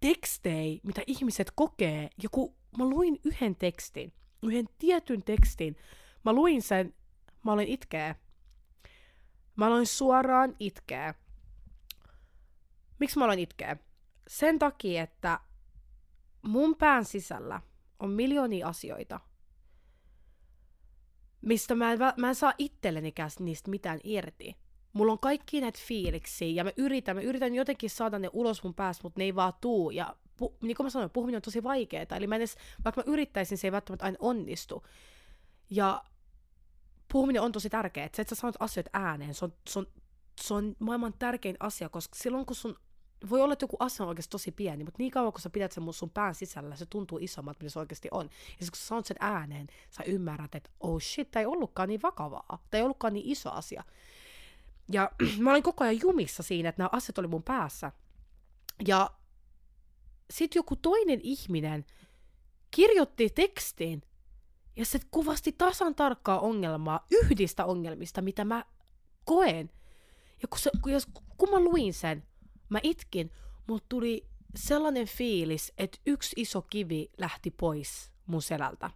tekstejä, 0.00 0.80
mitä 0.82 1.02
ihmiset 1.06 1.52
kokee. 1.54 2.10
Ja 2.22 2.28
kun 2.28 2.54
mä 2.78 2.84
luin 2.84 3.20
yhden 3.24 3.56
tekstin, 3.56 4.12
yhden 4.42 4.68
tietyn 4.78 5.22
tekstin, 5.22 5.76
mä 6.24 6.32
luin 6.32 6.62
sen, 6.62 6.94
mä 7.44 7.52
olin 7.52 7.68
itkeä. 7.68 8.14
Mä 9.56 9.66
aloin 9.66 9.86
suoraan 9.86 10.56
itkeä. 10.58 11.14
Miksi 12.98 13.18
mä 13.18 13.24
aloin 13.24 13.38
itkeä? 13.38 13.76
Sen 14.28 14.58
takia, 14.58 15.02
että 15.02 15.40
mun 16.42 16.76
pään 16.76 17.04
sisällä 17.04 17.60
on 17.98 18.10
miljoonia 18.10 18.68
asioita, 18.68 19.20
mistä 21.40 21.74
mä 21.74 21.92
en, 21.92 21.98
mä 22.16 22.28
en 22.28 22.34
saa 22.34 22.54
itselleni 22.58 23.14
niistä 23.38 23.70
mitään 23.70 24.00
irti. 24.04 24.56
Mulla 24.92 25.12
on 25.12 25.18
kaikki 25.18 25.60
näitä 25.60 25.78
fiiliksiä 25.86 26.48
ja 26.48 26.64
mä 26.64 26.72
yritän, 26.76 27.16
mä 27.16 27.22
yritän 27.22 27.54
jotenkin 27.54 27.90
saada 27.90 28.18
ne 28.18 28.30
ulos 28.32 28.62
mun 28.62 28.74
päästä, 28.74 29.02
mutta 29.02 29.20
ne 29.20 29.24
ei 29.24 29.34
vaan 29.34 29.52
tuu. 29.60 29.90
Ja 29.90 30.16
pu, 30.36 30.56
niin 30.62 30.76
kuin 30.76 30.84
mä 30.84 30.90
sanoin, 30.90 31.10
puhuminen 31.10 31.38
on 31.38 31.42
tosi 31.42 31.62
vaikeaa. 31.62 32.16
Eli 32.16 32.26
mä 32.26 32.36
edes, 32.36 32.56
vaikka 32.84 33.02
mä 33.06 33.12
yrittäisin, 33.12 33.58
se 33.58 33.66
ei 33.66 33.72
välttämättä 33.72 34.04
aina 34.04 34.16
onnistu. 34.20 34.86
Ja 35.70 36.04
puhuminen 37.12 37.42
on 37.42 37.52
tosi 37.52 37.70
tärkeää. 37.70 38.08
Se, 38.14 38.22
että 38.22 38.34
sä 38.34 38.40
sanot 38.40 38.56
asioita 38.58 38.90
ääneen, 38.92 39.34
se 39.34 39.44
on, 39.44 39.52
se 39.68 39.78
on, 39.78 39.86
se 40.40 40.54
on 40.54 40.76
maailman 40.78 41.14
tärkein 41.18 41.56
asia, 41.60 41.88
koska 41.88 42.16
silloin 42.16 42.46
kun 42.46 42.56
sun 42.56 42.76
voi 43.30 43.42
olla, 43.42 43.52
että 43.52 43.62
joku 43.62 43.76
asia 43.78 44.04
on 44.04 44.08
oikeasti 44.08 44.30
tosi 44.30 44.52
pieni, 44.52 44.84
mutta 44.84 44.98
niin 44.98 45.10
kauan 45.10 45.32
kun 45.32 45.40
sä 45.40 45.50
pidät 45.50 45.72
sen 45.72 45.92
sun 45.92 46.10
pään 46.10 46.34
sisällä, 46.34 46.76
se 46.76 46.86
tuntuu 46.86 47.18
isommat, 47.18 47.60
mitä 47.60 47.70
se 47.70 47.78
oikeasti 47.78 48.08
on. 48.10 48.24
Ja 48.26 48.30
sitten 48.48 48.70
kun 48.70 48.76
sä 48.76 48.86
sanot 48.86 49.06
sen 49.06 49.16
ääneen, 49.20 49.66
sä 49.90 50.02
ymmärrät, 50.02 50.54
että 50.54 50.70
oh 50.80 51.00
shit, 51.02 51.30
tämä 51.30 51.40
ei 51.40 51.46
ollutkaan 51.46 51.88
niin 51.88 52.02
vakavaa, 52.02 52.64
tämä 52.70 52.78
ei 52.78 52.82
ollutkaan 52.82 53.12
niin 53.12 53.26
iso 53.26 53.50
asia. 53.50 53.84
Ja 54.92 55.10
mä 55.42 55.50
olin 55.50 55.62
koko 55.62 55.84
ajan 55.84 56.00
jumissa 56.00 56.42
siinä, 56.42 56.68
että 56.68 56.82
nämä 56.82 56.90
asiat 56.92 57.18
oli 57.18 57.26
mun 57.26 57.42
päässä. 57.42 57.92
Ja 58.86 59.10
sitten 60.30 60.58
joku 60.58 60.76
toinen 60.76 61.20
ihminen 61.22 61.84
kirjoitti 62.70 63.30
tekstin, 63.30 64.02
ja 64.76 64.84
se 64.84 65.00
kuvasti 65.10 65.52
tasan 65.52 65.94
tarkkaa 65.94 66.40
ongelmaa 66.40 67.06
yhdistä 67.10 67.64
ongelmista, 67.64 68.22
mitä 68.22 68.44
mä 68.44 68.64
koen. 69.24 69.70
Ja 70.42 70.48
kun, 70.48 70.58
se, 70.58 70.70
kun, 70.82 70.92
jos, 70.92 71.06
kun 71.36 71.50
mä 71.50 71.60
luin 71.60 71.94
sen, 71.94 72.22
Mä 72.68 72.78
itkin, 72.82 73.30
mutta 73.66 73.86
tuli 73.88 74.26
sellainen 74.56 75.06
fiilis, 75.06 75.72
että 75.78 75.98
yksi 76.06 76.34
iso 76.36 76.62
kivi 76.62 77.10
lähti 77.18 77.50
pois 77.50 78.12
mun 78.26 78.42
selältä. 78.42 78.90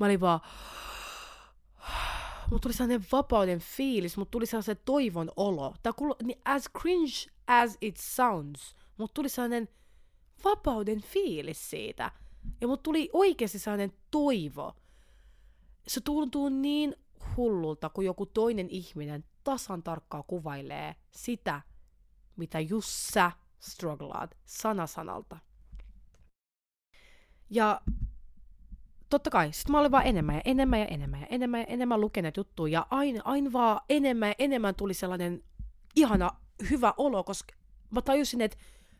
Mä 0.00 0.06
olin 0.06 0.20
vaan... 0.20 0.40
Mut 2.50 2.62
tuli 2.62 2.72
sellainen 2.72 3.06
vapauden 3.12 3.60
fiilis, 3.60 4.16
mut 4.16 4.30
tuli 4.30 4.46
sellainen 4.46 4.82
toivon 4.84 5.30
olo. 5.36 5.74
Tää 5.82 5.92
kuulo, 5.92 6.16
niin 6.22 6.40
as 6.44 6.64
cringe 6.78 7.12
as 7.46 7.78
it 7.80 7.96
sounds, 7.96 8.76
mut 8.98 9.14
tuli 9.14 9.28
sellainen 9.28 9.68
vapauden 10.44 11.00
fiilis 11.00 11.70
siitä. 11.70 12.12
Ja 12.60 12.68
mut 12.68 12.82
tuli 12.82 13.10
oikeasti 13.12 13.58
sellainen 13.58 13.92
toivo. 14.10 14.72
Se 15.88 16.00
tuntuu 16.00 16.48
niin 16.48 16.96
hullulta, 17.36 17.88
kun 17.88 18.04
joku 18.04 18.26
toinen 18.26 18.70
ihminen 18.70 19.24
tasan 19.44 19.82
tarkkaa 19.82 20.22
kuvailee 20.22 20.96
sitä, 21.10 21.62
mitä 22.36 22.60
just 22.60 22.88
sä 22.88 23.32
strugglaat 23.58 24.36
sana 24.44 24.86
sanalta. 24.86 25.38
Ja 27.50 27.80
totta 29.10 29.30
kai, 29.30 29.52
sit 29.52 29.68
mä 29.68 29.80
olin 29.80 29.90
vaan 29.90 30.06
enemmän 30.06 30.34
ja 30.34 30.42
enemmän 30.44 30.80
ja 30.80 30.86
enemmän 30.86 31.20
ja 31.20 31.26
enemmän 31.26 31.60
ja 31.60 31.66
enemmän 31.66 32.00
lukeneet 32.00 32.36
juttuja 32.36 32.72
ja 32.72 32.86
aina, 32.90 33.20
aina 33.24 33.52
vaan 33.52 33.80
enemmän 33.88 34.28
ja 34.28 34.34
enemmän 34.38 34.74
tuli 34.74 34.94
sellainen 34.94 35.42
ihana 35.96 36.30
hyvä 36.70 36.94
olo, 36.96 37.24
koska 37.24 37.54
mä 37.90 38.02
tajusin, 38.02 38.40
että 38.40 38.58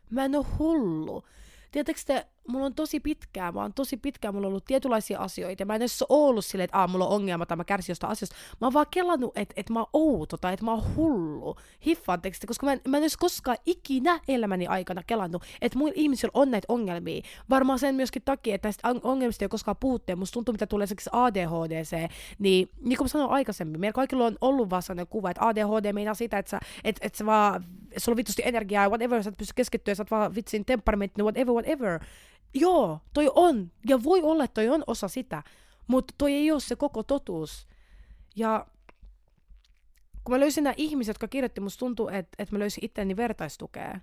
mä 0.09 0.25
en 0.25 0.35
oo 0.35 0.45
hullu. 0.59 1.23
Tiedättekö 1.71 1.99
te, 2.05 2.27
mulla 2.47 2.65
on 2.65 2.73
tosi 2.73 2.99
pitkään, 2.99 3.53
mä 3.53 3.61
oon 3.61 3.73
tosi 3.73 3.97
pitkään, 3.97 4.33
mulla 4.33 4.47
on 4.47 4.51
ollut 4.51 4.65
tietynlaisia 4.65 5.19
asioita, 5.19 5.65
mä 5.65 5.75
en 5.75 5.81
edes 5.81 6.01
ole 6.09 6.27
ollut 6.29 6.45
silleen, 6.45 6.65
että 6.65 6.87
mulla 6.87 7.07
on 7.07 7.15
ongelma 7.15 7.45
tai 7.45 7.57
mä 7.57 7.63
kärsin 7.63 7.91
jostain 7.91 8.11
asiasta. 8.11 8.35
Mä 8.61 8.67
oon 8.67 8.73
vaan 8.73 8.85
kelannut, 8.91 9.37
että, 9.37 9.53
että 9.57 9.73
mä 9.73 9.79
oon 9.79 9.89
outo 9.93 10.37
tai 10.37 10.53
että 10.53 10.65
mä 10.65 10.71
oon 10.71 10.95
hullu. 10.95 11.55
Hiffaatteko 11.85 12.37
koska 12.47 12.65
mä 12.65 12.73
en, 12.73 12.81
mä 12.87 12.97
en 12.97 13.03
edes 13.03 13.17
koskaan 13.17 13.57
ikinä 13.65 14.19
elämäni 14.27 14.67
aikana 14.67 15.03
kelannut, 15.07 15.43
että 15.61 15.77
muilla 15.77 15.93
ihmisillä 15.97 16.31
on 16.33 16.51
näitä 16.51 16.65
ongelmia. 16.69 17.21
Varmaan 17.49 17.79
sen 17.79 17.95
myöskin 17.95 18.21
takia, 18.25 18.55
että 18.55 18.67
näistä 18.67 18.89
ongelmista 19.03 19.45
ei 19.45 19.49
koskaan 19.49 19.77
puutte. 19.79 20.15
Musta 20.15 20.33
tuntuu, 20.33 20.51
mitä 20.51 20.67
tulee 20.67 20.83
esimerkiksi 20.83 21.09
ADHDC, 21.13 22.11
niin 22.39 22.69
niin 22.81 22.97
kuin 22.97 23.05
mä 23.05 23.07
sanoin 23.07 23.31
aikaisemmin, 23.31 23.79
meillä 23.79 23.93
kaikilla 23.93 24.25
on 24.25 24.37
ollut 24.41 24.69
vaan 24.69 24.83
sellainen 24.83 25.07
kuva, 25.07 25.29
että 25.29 25.47
ADHD 25.47 25.93
meinaa 25.93 26.13
sitä, 26.13 26.37
että 26.37 26.49
sä, 26.49 26.59
että, 26.83 27.07
että 27.07 27.17
sä 27.17 27.25
vaan, 27.25 27.65
sulla 27.97 28.13
on 28.13 28.17
vitusti 28.17 28.41
energiaa, 28.45 28.89
whatever, 28.89 29.23
sä 29.23 29.29
et 29.29 29.37
pysty 29.37 29.53
keskittyä, 29.55 29.95
sä 29.95 30.03
oot 30.03 30.11
vaan 30.11 30.35
vitsin 30.35 30.65
temperamentti, 30.65 31.23
whatever, 31.23 31.53
whatever. 31.53 31.99
Joo, 32.53 32.99
toi 33.13 33.31
on. 33.35 33.71
Ja 33.87 34.03
voi 34.03 34.21
olla, 34.21 34.43
että 34.43 34.53
toi 34.53 34.69
on 34.69 34.83
osa 34.87 35.07
sitä. 35.07 35.43
Mutta 35.87 36.13
toi 36.17 36.33
ei 36.33 36.51
ole 36.51 36.59
se 36.59 36.75
koko 36.75 37.03
totuus. 37.03 37.67
Ja 38.35 38.67
kun 40.23 40.35
mä 40.35 40.39
löysin 40.39 40.63
nämä 40.63 40.73
ihmiset, 40.77 41.09
jotka 41.09 41.27
kirjoitti, 41.27 41.61
musta 41.61 41.79
tuntuu, 41.79 42.07
että, 42.07 42.35
että 42.39 42.55
mä 42.55 42.59
löysin 42.59 42.85
itseäni 42.85 43.15
vertaistukea. 43.15 43.99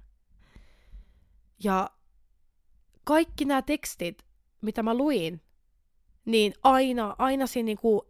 Ja 1.65 1.91
kaikki 3.05 3.45
nämä 3.45 3.63
tekstit, 3.63 4.25
mitä 4.61 4.83
mä 4.83 4.95
luin, 4.95 5.41
niin 6.25 6.55
aina, 6.63 7.17
aina 7.19 7.47
siinä 7.47 7.67
niinku, 7.67 8.07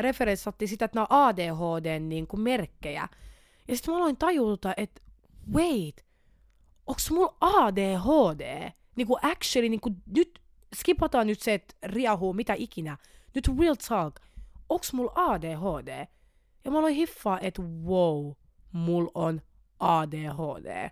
referenssatti 0.00 0.66
sitä, 0.66 0.84
että 0.84 0.96
nämä 0.96 1.06
on 1.10 1.26
ADHD 1.26 1.98
niinku, 2.00 2.36
merkkejä. 2.36 3.08
Ja 3.68 3.76
sitten 3.76 3.94
mä 3.94 3.98
aloin 3.98 4.16
tajuta, 4.16 4.74
että 4.76 5.02
wait, 5.54 6.04
onks 6.86 7.10
mulla 7.10 7.36
ADHD? 7.40 8.72
Niinku 8.98 9.18
actually, 9.22 9.68
niinku 9.68 9.90
nyt, 10.06 10.40
skipataan 10.76 11.26
nyt 11.26 11.40
se, 11.40 11.54
että 11.54 11.74
riahuu 11.82 12.32
mitä 12.32 12.54
ikinä. 12.56 12.98
Nyt 13.34 13.48
real 13.58 13.74
talk, 13.88 14.20
onks 14.68 14.92
mulla 14.92 15.12
ADHD? 15.14 16.06
Ja 16.64 16.70
mä 16.70 16.78
aloin 16.78 16.94
hiffaa, 16.94 17.40
että 17.40 17.62
wow, 17.62 18.32
mulla 18.72 19.10
on 19.14 19.42
ADHD. 19.80 20.90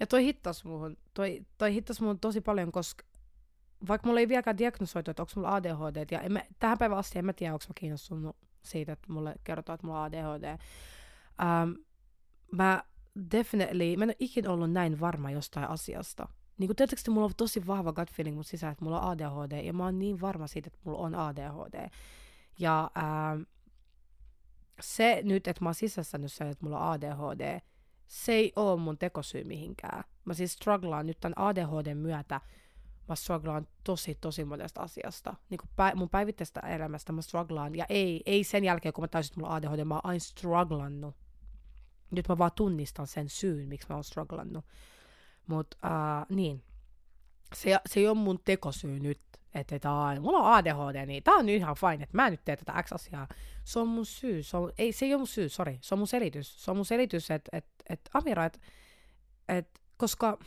Ja 0.00 0.06
toi 0.06 0.24
hittas 0.24 0.64
muhun, 0.64 0.96
toi, 1.14 1.46
toi 1.58 1.74
hittas 1.74 2.00
muhun 2.00 2.20
tosi 2.20 2.40
paljon, 2.40 2.72
koska 2.72 3.04
vaikka 3.88 4.06
mulla 4.06 4.20
ei 4.20 4.28
vieläkään 4.28 4.58
diagnosoitu, 4.58 5.10
että 5.10 5.22
onko 5.22 5.32
mulla 5.36 5.54
ADHD, 5.54 6.06
ja 6.10 6.20
en 6.20 6.32
mä, 6.32 6.44
tähän 6.58 6.78
päivään 6.78 6.98
asti 6.98 7.18
en 7.18 7.24
mä 7.24 7.32
tiedä, 7.32 7.52
onko 7.52 7.64
mä 7.68 7.72
kiinnostunut 7.74 8.36
siitä, 8.62 8.92
että 8.92 9.12
mulle 9.12 9.34
kerrotaan, 9.44 9.74
että 9.74 9.86
mulla 9.86 10.00
on 10.00 10.06
ADHD. 10.06 10.58
Um, 11.42 11.84
mä 12.52 12.82
definitely, 13.32 13.96
mä 13.96 14.04
en 14.04 14.08
ole 14.08 14.16
ikinä 14.18 14.50
ollut 14.50 14.72
näin 14.72 15.00
varma 15.00 15.30
jostain 15.30 15.68
asiasta. 15.68 16.28
Niin 16.58 16.68
kuin 16.68 16.76
tietysti 16.76 17.10
mulla 17.10 17.26
on 17.26 17.32
tosi 17.36 17.66
vahva 17.66 17.92
gut 17.92 18.12
feeling 18.12 18.36
mun 18.36 18.44
sisään, 18.44 18.72
että 18.72 18.84
mulla 18.84 19.00
on 19.00 19.10
ADHD, 19.10 19.62
ja 19.64 19.72
mä 19.72 19.84
oon 19.84 19.98
niin 19.98 20.20
varma 20.20 20.46
siitä, 20.46 20.66
että 20.66 20.78
mulla 20.84 20.98
on 20.98 21.14
ADHD. 21.14 21.88
Ja 22.58 22.90
ähm, 22.96 23.42
se 24.80 25.20
nyt, 25.24 25.46
että 25.46 25.64
mä 25.64 25.68
oon 25.68 25.74
sisässänyt 25.74 26.32
sen, 26.32 26.46
että 26.46 26.64
mulla 26.64 26.78
on 26.80 26.92
ADHD, 26.92 27.60
se 28.06 28.32
ei 28.32 28.52
ole 28.56 28.80
mun 28.80 28.98
tekosyy 28.98 29.44
mihinkään. 29.44 30.04
Mä 30.24 30.34
siis 30.34 30.52
strugglaan 30.52 31.06
nyt 31.06 31.20
tämän 31.20 31.38
ADHD 31.38 31.94
myötä, 31.94 32.40
mä 33.08 33.14
strugglaan 33.14 33.68
tosi, 33.84 34.14
tosi 34.20 34.44
monesta 34.44 34.80
asiasta. 34.80 35.34
Niin 35.50 35.58
kuin 35.58 35.70
pä- 35.70 35.94
mun 35.94 36.10
päivittäistä 36.10 36.60
elämästä 36.60 37.12
mä 37.12 37.22
strugglaan, 37.22 37.74
ja 37.74 37.86
ei, 37.88 38.22
ei 38.26 38.44
sen 38.44 38.64
jälkeen, 38.64 38.92
kun 38.92 39.04
mä 39.04 39.08
taisin, 39.08 39.32
että 39.32 39.40
mulla 39.40 39.54
on 39.54 39.56
ADHD, 39.56 39.84
mä 39.84 39.94
oon 39.94 40.06
aina 40.06 40.20
strugglannut. 40.20 41.16
Nyt 42.10 42.28
mä 42.28 42.38
vaan 42.38 42.50
tunnistan 42.54 43.06
sen 43.06 43.28
syyn, 43.28 43.68
miksi 43.68 43.86
mä 43.88 43.94
oon 43.94 44.04
strugglannut. 44.04 44.64
Mutta 45.46 45.76
uh, 45.84 46.36
niin, 46.36 46.64
se, 47.54 47.80
se 47.86 48.00
ei 48.00 48.08
ole 48.08 48.16
mun 48.16 48.40
tekosyy 48.44 49.00
nyt, 49.00 49.20
että, 49.54 49.76
että 49.76 49.92
aa, 49.92 50.20
mulla 50.20 50.38
on 50.38 50.52
ADHD, 50.52 51.06
niin 51.06 51.22
tää 51.22 51.34
on 51.34 51.46
nyt 51.46 51.56
ihan 51.56 51.76
fine, 51.76 52.04
että 52.04 52.16
mä 52.16 52.26
en 52.26 52.30
nyt 52.30 52.44
tee 52.44 52.56
tätä 52.56 52.82
X-asiaa. 52.82 53.28
Se 53.64 53.78
on 53.78 53.88
mun 53.88 54.06
syy, 54.06 54.42
se, 54.42 54.56
on, 54.56 54.72
ei, 54.78 54.92
se 54.92 55.06
ei 55.06 55.14
ole 55.14 55.18
mun 55.18 55.26
syy, 55.26 55.48
sorry, 55.48 55.78
se 55.80 55.94
on 55.94 55.98
mun 55.98 56.06
selitys. 56.06 56.64
Se 56.64 56.70
on 56.70 56.76
mun 56.76 56.86
selitys, 56.86 57.30
että 57.30 57.56
et, 57.56 57.66
et, 57.88 58.00
Amira, 58.14 58.44
että 58.44 58.58
et, 59.48 59.80
koska, 59.96 60.38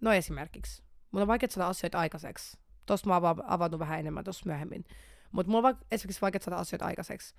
no 0.00 0.12
esimerkiksi, 0.12 0.82
mulla 1.10 1.22
on 1.22 1.28
vaikea 1.28 1.48
saada 1.50 1.68
asioita 1.68 1.98
aikaiseksi. 1.98 2.58
Tuosta 2.86 3.08
mä 3.08 3.16
avannut 3.46 3.78
vähän 3.80 4.00
enemmän 4.00 4.24
tuossa 4.24 4.46
myöhemmin. 4.46 4.84
Mutta 5.32 5.52
mulla 5.52 5.68
on 5.68 5.74
va- 5.74 5.84
esimerkiksi 5.90 6.20
vaikea 6.20 6.40
saada 6.40 6.56
asioita 6.60 6.86
aikaiseksi. 6.86 7.34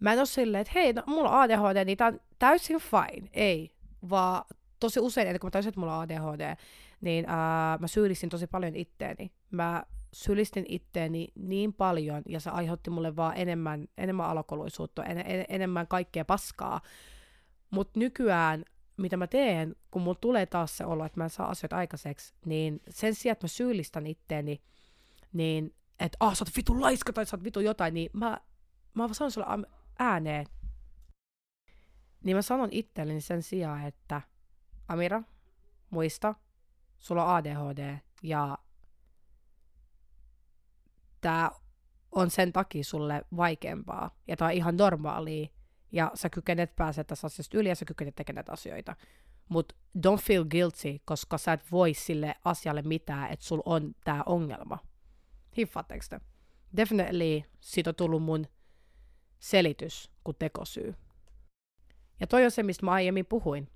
Mä 0.00 0.12
en 0.12 0.18
ole 0.18 0.26
silleen, 0.26 0.60
että 0.60 0.72
hei, 0.74 0.92
no, 0.92 1.02
mulla 1.06 1.30
on 1.30 1.40
ADHD, 1.40 1.84
niin 1.84 1.98
tää 1.98 2.08
on 2.08 2.20
täysin 2.38 2.80
fine. 2.80 3.28
Ei, 3.32 3.74
vaan 4.10 4.44
tosi 4.80 5.00
usein, 5.00 5.26
ennen 5.26 5.40
kuin 5.40 5.48
mä 5.48 5.50
taisin, 5.50 5.68
että 5.68 5.80
mulla 5.80 5.96
on 5.96 6.02
ADHD, 6.02 6.56
niin 7.00 7.24
ää, 7.28 7.78
mä 7.78 7.86
syyllistin 7.86 8.30
tosi 8.30 8.46
paljon 8.46 8.76
itteeni. 8.76 9.32
Mä 9.50 9.84
syyllistin 10.12 10.64
itteeni 10.68 11.28
niin 11.34 11.72
paljon, 11.72 12.22
ja 12.28 12.40
se 12.40 12.50
aiheutti 12.50 12.90
mulle 12.90 13.16
vaan 13.16 13.36
enemmän, 13.36 13.88
enemmän 13.98 14.26
alokoluisuutta, 14.26 15.04
en, 15.04 15.18
en, 15.18 15.44
enemmän 15.48 15.88
kaikkea 15.88 16.24
paskaa. 16.24 16.80
Mutta 17.70 18.00
nykyään, 18.00 18.64
mitä 18.96 19.16
mä 19.16 19.26
teen, 19.26 19.76
kun 19.90 20.02
mulla 20.02 20.18
tulee 20.20 20.46
taas 20.46 20.76
se 20.76 20.84
olo, 20.84 21.04
että 21.04 21.20
mä 21.20 21.24
en 21.24 21.30
saa 21.30 21.48
asioita 21.50 21.76
aikaiseksi, 21.76 22.34
niin 22.44 22.80
sen 22.88 23.14
sijaan, 23.14 23.32
että 23.32 23.44
mä 23.44 23.48
syyllistän 23.48 24.06
itteeni, 24.06 24.62
niin 25.32 25.74
että 26.00 26.16
ah, 26.20 26.34
sä 26.34 26.44
oot 26.44 26.56
vitu 26.56 26.80
laiska 26.80 27.12
tai 27.12 27.26
sä 27.26 27.36
oot 27.36 27.44
vitu 27.44 27.60
jotain, 27.60 27.94
niin 27.94 28.10
mä, 28.12 28.40
mä 28.94 29.08
sanon 29.12 29.30
sulle 29.30 29.46
ääneen, 29.98 30.46
niin 32.24 32.36
mä 32.36 32.42
sanon 32.42 32.68
itselleni 32.72 33.20
sen 33.20 33.42
sijaan, 33.42 33.86
että 33.86 34.22
Amira, 34.88 35.22
muista, 35.90 36.34
sulla 36.98 37.24
on 37.24 37.30
ADHD 37.30 37.96
ja 38.22 38.58
tämä 41.20 41.50
on 42.12 42.30
sen 42.30 42.52
takia 42.52 42.84
sulle 42.84 43.22
vaikeampaa 43.36 44.10
ja 44.28 44.36
tämä 44.36 44.48
on 44.48 44.54
ihan 44.54 44.76
normaalia 44.76 45.48
ja 45.92 46.10
sä 46.14 46.30
kykenet 46.30 46.76
päästä 46.76 47.04
tästä 47.04 47.26
asiasta 47.26 47.58
yli 47.58 47.68
ja 47.68 47.74
sä 47.74 47.84
kykenet 47.84 48.14
tekemään 48.14 48.44
asioita. 48.48 48.96
Mutta 49.48 49.74
don't 49.98 50.22
feel 50.22 50.44
guilty, 50.44 51.00
koska 51.04 51.38
sä 51.38 51.52
et 51.52 51.72
voi 51.72 51.94
sille 51.94 52.34
asialle 52.44 52.82
mitään, 52.82 53.32
että 53.32 53.44
sulla 53.46 53.62
on 53.66 53.94
tämä 54.04 54.22
ongelma. 54.26 54.78
Hiffaatteko 55.56 56.04
te? 56.10 56.20
Definitely 56.76 57.42
siitä 57.60 57.90
on 57.90 57.94
tullut 57.94 58.22
mun 58.22 58.46
selitys 59.38 60.10
kuin 60.24 60.36
tekosyy. 60.38 60.94
Ja 62.20 62.26
toi 62.26 62.44
on 62.44 62.50
se, 62.50 62.62
mistä 62.62 62.84
mä 62.84 62.92
aiemmin 62.92 63.26
puhuin 63.26 63.68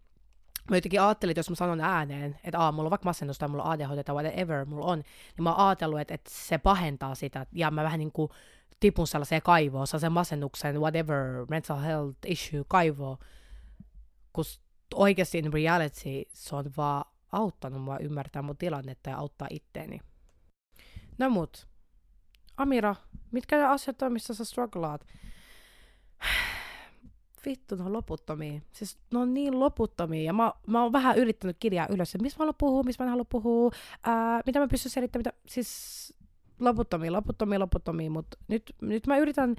mä 0.71 0.77
jotenkin 0.77 1.03
ajattelin, 1.03 1.31
että 1.31 1.39
jos 1.39 1.51
mä 1.51 1.57
sanon 1.57 1.81
ääneen, 1.81 2.41
että 2.45 2.59
Aa, 2.59 2.73
mulla 2.73 2.87
on 2.87 2.91
vaikka 2.91 3.09
masennus 3.09 3.39
tai 3.39 3.49
mulla 3.49 3.65
on 3.65 3.71
ADHD 3.71 4.05
tai 4.05 4.15
whatever 4.15 4.65
mulla 4.65 4.87
on, 4.87 4.99
niin 4.99 5.43
mä 5.43 5.55
oon 5.55 5.67
ajatellut, 5.67 6.01
että, 6.01 6.15
että 6.15 6.31
se 6.33 6.59
pahentaa 6.59 7.15
sitä, 7.15 7.47
ja 7.53 7.71
mä 7.71 7.85
vähän 7.85 7.99
niin 7.99 8.13
kuin 8.13 8.31
tipun 8.81 9.07
sellaiseen 9.07 9.43
kaivoon, 9.43 9.87
sellaisen 9.87 10.13
masennuksen, 10.13 10.81
whatever, 10.81 11.47
mental 11.49 11.79
health 11.79 12.19
issue, 12.27 12.65
kaivoon, 12.69 13.19
kun 14.33 14.45
oikeasti 14.95 15.39
in 15.39 15.53
reality 15.53 16.23
se 16.33 16.57
on 16.57 16.65
vaan 16.77 17.05
auttanut 17.33 17.83
mua 17.83 17.99
ymmärtää 17.99 18.43
mun 18.43 18.57
tilannetta 18.57 19.11
ja 19.11 19.17
auttaa 19.17 19.49
itteeni. 19.51 20.01
No 21.19 21.31
mut, 21.31 21.69
Amira, 22.57 22.97
mitkä 23.31 23.59
ne 23.59 23.65
asiat 23.65 24.03
on, 24.03 24.13
missä 24.13 24.35
sä 24.35 24.45
strugglaat? 24.45 25.07
vittu, 27.47 27.77
ne 27.77 27.85
on 27.85 27.93
loputtomia. 27.93 28.61
Siis 28.73 28.99
ne 29.13 29.19
on 29.19 29.35
niin 29.35 29.61
loputtomia. 29.61 30.23
Ja 30.23 30.33
mä, 30.33 30.53
mä 30.67 30.83
oon 30.83 30.93
vähän 30.93 31.19
yrittänyt 31.19 31.57
kirjaa 31.61 31.87
ylös, 31.91 32.15
että 32.15 32.23
mistä 32.23 32.39
mä 32.39 32.43
haluan 32.43 32.55
puhua, 32.59 32.83
mistä 32.83 33.05
mä 33.05 33.07
en 33.07 33.11
halua 33.11 33.25
puhua, 33.25 33.71
ää, 34.03 34.41
mitä 34.47 34.61
mä 34.61 34.69
pystyn 34.69 34.91
selittämään, 34.91 35.21
mitä, 35.21 35.33
siis 35.47 36.15
loputtomia, 36.61 37.13
loputtomia, 37.13 37.59
loputtomia, 37.59 38.11
mutta 38.11 38.39
nyt, 38.49 38.75
nyt 38.83 39.07
mä 39.07 39.19
yritän 39.19 39.57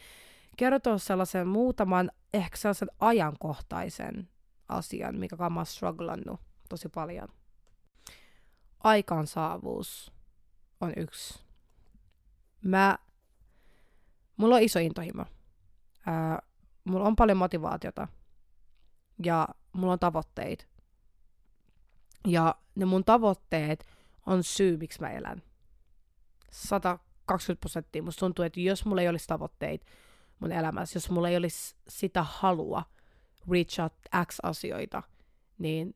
kertoa 0.58 0.98
sellaisen 0.98 1.48
muutaman, 1.48 2.12
ehkä 2.34 2.58
sellaisen 2.58 2.90
ajankohtaisen 3.00 4.30
asian, 4.70 5.16
mikä 5.16 5.36
mä 5.36 5.60
oon 5.60 5.66
strugglannut 5.66 6.40
tosi 6.70 6.90
paljon. 6.90 7.28
Aikaansaavuus 8.84 10.14
on 10.82 10.94
yksi. 10.98 11.40
Mä, 12.64 12.98
mulla 14.38 14.56
on 14.56 14.62
iso 14.62 14.80
intohimo. 14.80 15.26
Ää, 16.06 16.42
mulla 16.84 17.08
on 17.08 17.16
paljon 17.16 17.38
motivaatiota 17.38 18.08
ja 19.26 19.48
mulla 19.74 19.94
on 19.94 20.00
tavoitteita. 20.00 20.66
Ja 22.28 22.56
ne 22.76 22.86
mun 22.86 23.06
tavoitteet 23.06 23.86
on 24.26 24.44
syy, 24.44 24.78
miksi 24.78 25.02
mä 25.02 25.10
elän. 25.10 25.42
120 26.52 27.60
prosenttia. 27.60 28.04
Musta 28.04 28.20
tuntuu, 28.20 28.46
että 28.46 28.60
jos 28.60 28.86
mulla 28.86 29.02
ei 29.02 29.10
olisi 29.10 29.28
tavoitteita 29.28 29.86
mun 30.40 30.52
elämässä, 30.52 30.98
jos 30.98 31.10
mulla 31.10 31.30
ei 31.30 31.38
olisi 31.38 31.76
sitä 31.88 32.24
halua 32.24 32.84
reach 33.52 33.80
out 33.80 33.94
X 34.28 34.38
asioita, 34.44 35.04
niin 35.58 35.96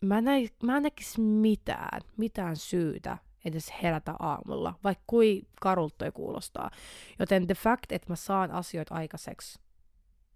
mä, 0.00 0.18
en, 0.18 0.24
mä 0.62 0.76
en 0.76 0.82
näkisi 0.82 1.20
mitään, 1.20 2.00
mitään 2.16 2.56
syytä 2.56 3.18
edes 3.44 3.72
herätä 3.82 4.14
aamulla, 4.18 4.74
vaikka 4.84 5.04
kui 5.06 5.42
karulta 5.60 6.12
kuulostaa. 6.12 6.70
Joten 7.18 7.46
the 7.46 7.54
fact, 7.54 7.92
että 7.92 8.12
mä 8.12 8.16
saan 8.16 8.50
asioita 8.50 8.94
aikaiseksi, 8.94 9.58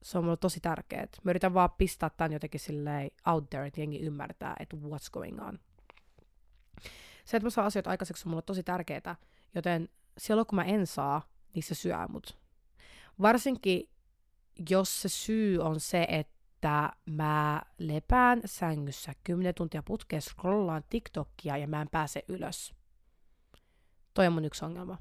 se 0.04 0.18
on 0.18 0.24
mulle 0.24 0.36
tosi 0.36 0.60
tärkeää. 0.60 1.06
Mä 1.22 1.30
yritän 1.30 1.54
vaan 1.54 1.70
pistää 1.70 2.10
tämän 2.10 2.32
jotenkin 2.32 2.60
silleen 2.60 3.10
out 3.26 3.50
there, 3.50 3.66
että 3.66 3.80
jengi 3.80 4.00
ymmärtää, 4.00 4.56
että 4.60 4.76
what's 4.76 5.10
going 5.12 5.42
on. 5.46 5.58
Se, 7.24 7.36
että 7.36 7.46
mä 7.46 7.50
saan 7.50 7.66
asioita 7.66 7.90
aikaiseksi, 7.90 8.22
on 8.26 8.30
mulle 8.30 8.42
tosi 8.42 8.62
tärkeää, 8.62 9.16
joten 9.54 9.88
silloin 10.18 10.46
kun 10.46 10.56
mä 10.56 10.64
en 10.64 10.86
saa, 10.86 11.22
niin 11.54 11.62
se 11.62 11.74
syö 11.74 11.96
mut. 12.08 12.38
Varsinkin, 13.20 13.90
jos 14.70 15.02
se 15.02 15.08
syy 15.08 15.58
on 15.58 15.80
se, 15.80 16.06
että 16.08 16.92
mä 17.06 17.62
lepään 17.78 18.40
sängyssä 18.44 19.12
10 19.24 19.54
tuntia 19.54 19.82
putkeen, 19.82 20.22
scrollaan 20.22 20.84
TikTokia 20.90 21.56
ja 21.56 21.68
mä 21.68 21.82
en 21.82 21.88
pääse 21.90 22.24
ylös. 22.28 22.74
Toi 24.14 24.26
on 24.26 24.32
mun 24.32 24.44
yksi 24.44 24.64
ongelma. 24.64 24.98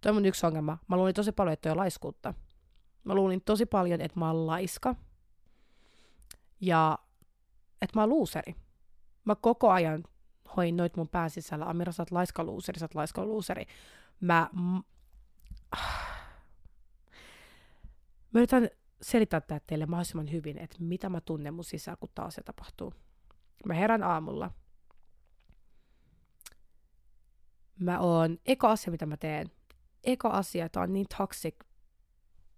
Toi 0.00 0.10
on 0.10 0.16
mun 0.16 0.26
yksi 0.26 0.46
ongelma. 0.46 0.78
Mä 0.88 0.96
luulin 0.96 1.14
tosi 1.14 1.32
paljon, 1.32 1.52
että 1.52 1.62
toi 1.62 1.72
on 1.72 1.78
laiskuutta. 1.78 2.34
Mä 3.04 3.14
luulin 3.14 3.42
tosi 3.44 3.66
paljon, 3.66 4.00
että 4.00 4.18
mä 4.18 4.26
oon 4.26 4.46
laiska. 4.46 4.94
Ja 6.60 6.98
että 7.82 7.98
mä 7.98 8.02
oon 8.02 8.08
luuseri. 8.08 8.54
Mä 9.24 9.34
koko 9.34 9.70
ajan 9.70 10.04
hoin 10.56 10.76
noit 10.76 10.96
mun 10.96 11.08
pään 11.08 11.30
sisällä. 11.30 11.64
Amira, 11.64 11.92
sä 11.92 12.02
oot 12.02 12.10
laiska 12.10 12.44
luuseri, 12.44 12.78
sä 12.78 12.84
oot 12.84 12.94
laiska 12.94 13.24
luuseri. 13.24 13.66
Mä... 14.20 14.50
Mä 18.32 18.40
yritän 18.40 18.70
selittää 19.02 19.40
tää 19.40 19.60
teille 19.66 19.86
mahdollisimman 19.86 20.32
hyvin, 20.32 20.58
että 20.58 20.76
mitä 20.80 21.08
mä 21.08 21.20
tunnen 21.20 21.54
mun 21.54 21.64
sisään, 21.64 21.96
kun 22.00 22.08
taas 22.14 22.34
se 22.34 22.42
tapahtuu. 22.42 22.94
Mä 23.66 23.74
herän 23.74 24.02
aamulla. 24.02 24.50
Mä 27.78 27.98
oon, 28.00 28.38
eka 28.46 28.70
asia 28.70 28.90
mitä 28.90 29.06
mä 29.06 29.16
teen, 29.16 29.50
eka 30.04 30.28
asia, 30.28 30.68
tää 30.68 30.82
on 30.82 30.92
niin 30.92 31.06
toxic 31.18 31.54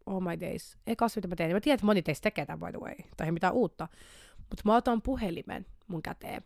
oh 0.07 0.23
my 0.23 0.41
days. 0.41 0.79
Eka 0.87 1.05
asia, 1.05 1.21
mitä 1.21 1.29
mä 1.29 1.37
teen. 1.37 1.53
Mä 1.53 1.61
tiedän, 1.61 1.75
että 1.75 1.87
moni 1.87 2.03
teistä 2.03 2.23
tekee 2.23 2.47
tämän, 2.47 2.61
by 2.61 2.79
the 2.79 2.87
way. 2.87 2.95
Tai 3.17 3.33
mitään 3.33 3.53
uutta. 3.53 3.89
Mutta 4.39 4.63
mä 4.65 4.77
otan 4.77 5.03
puhelimen 5.03 5.67
mun 5.87 6.03
käteen. 6.03 6.45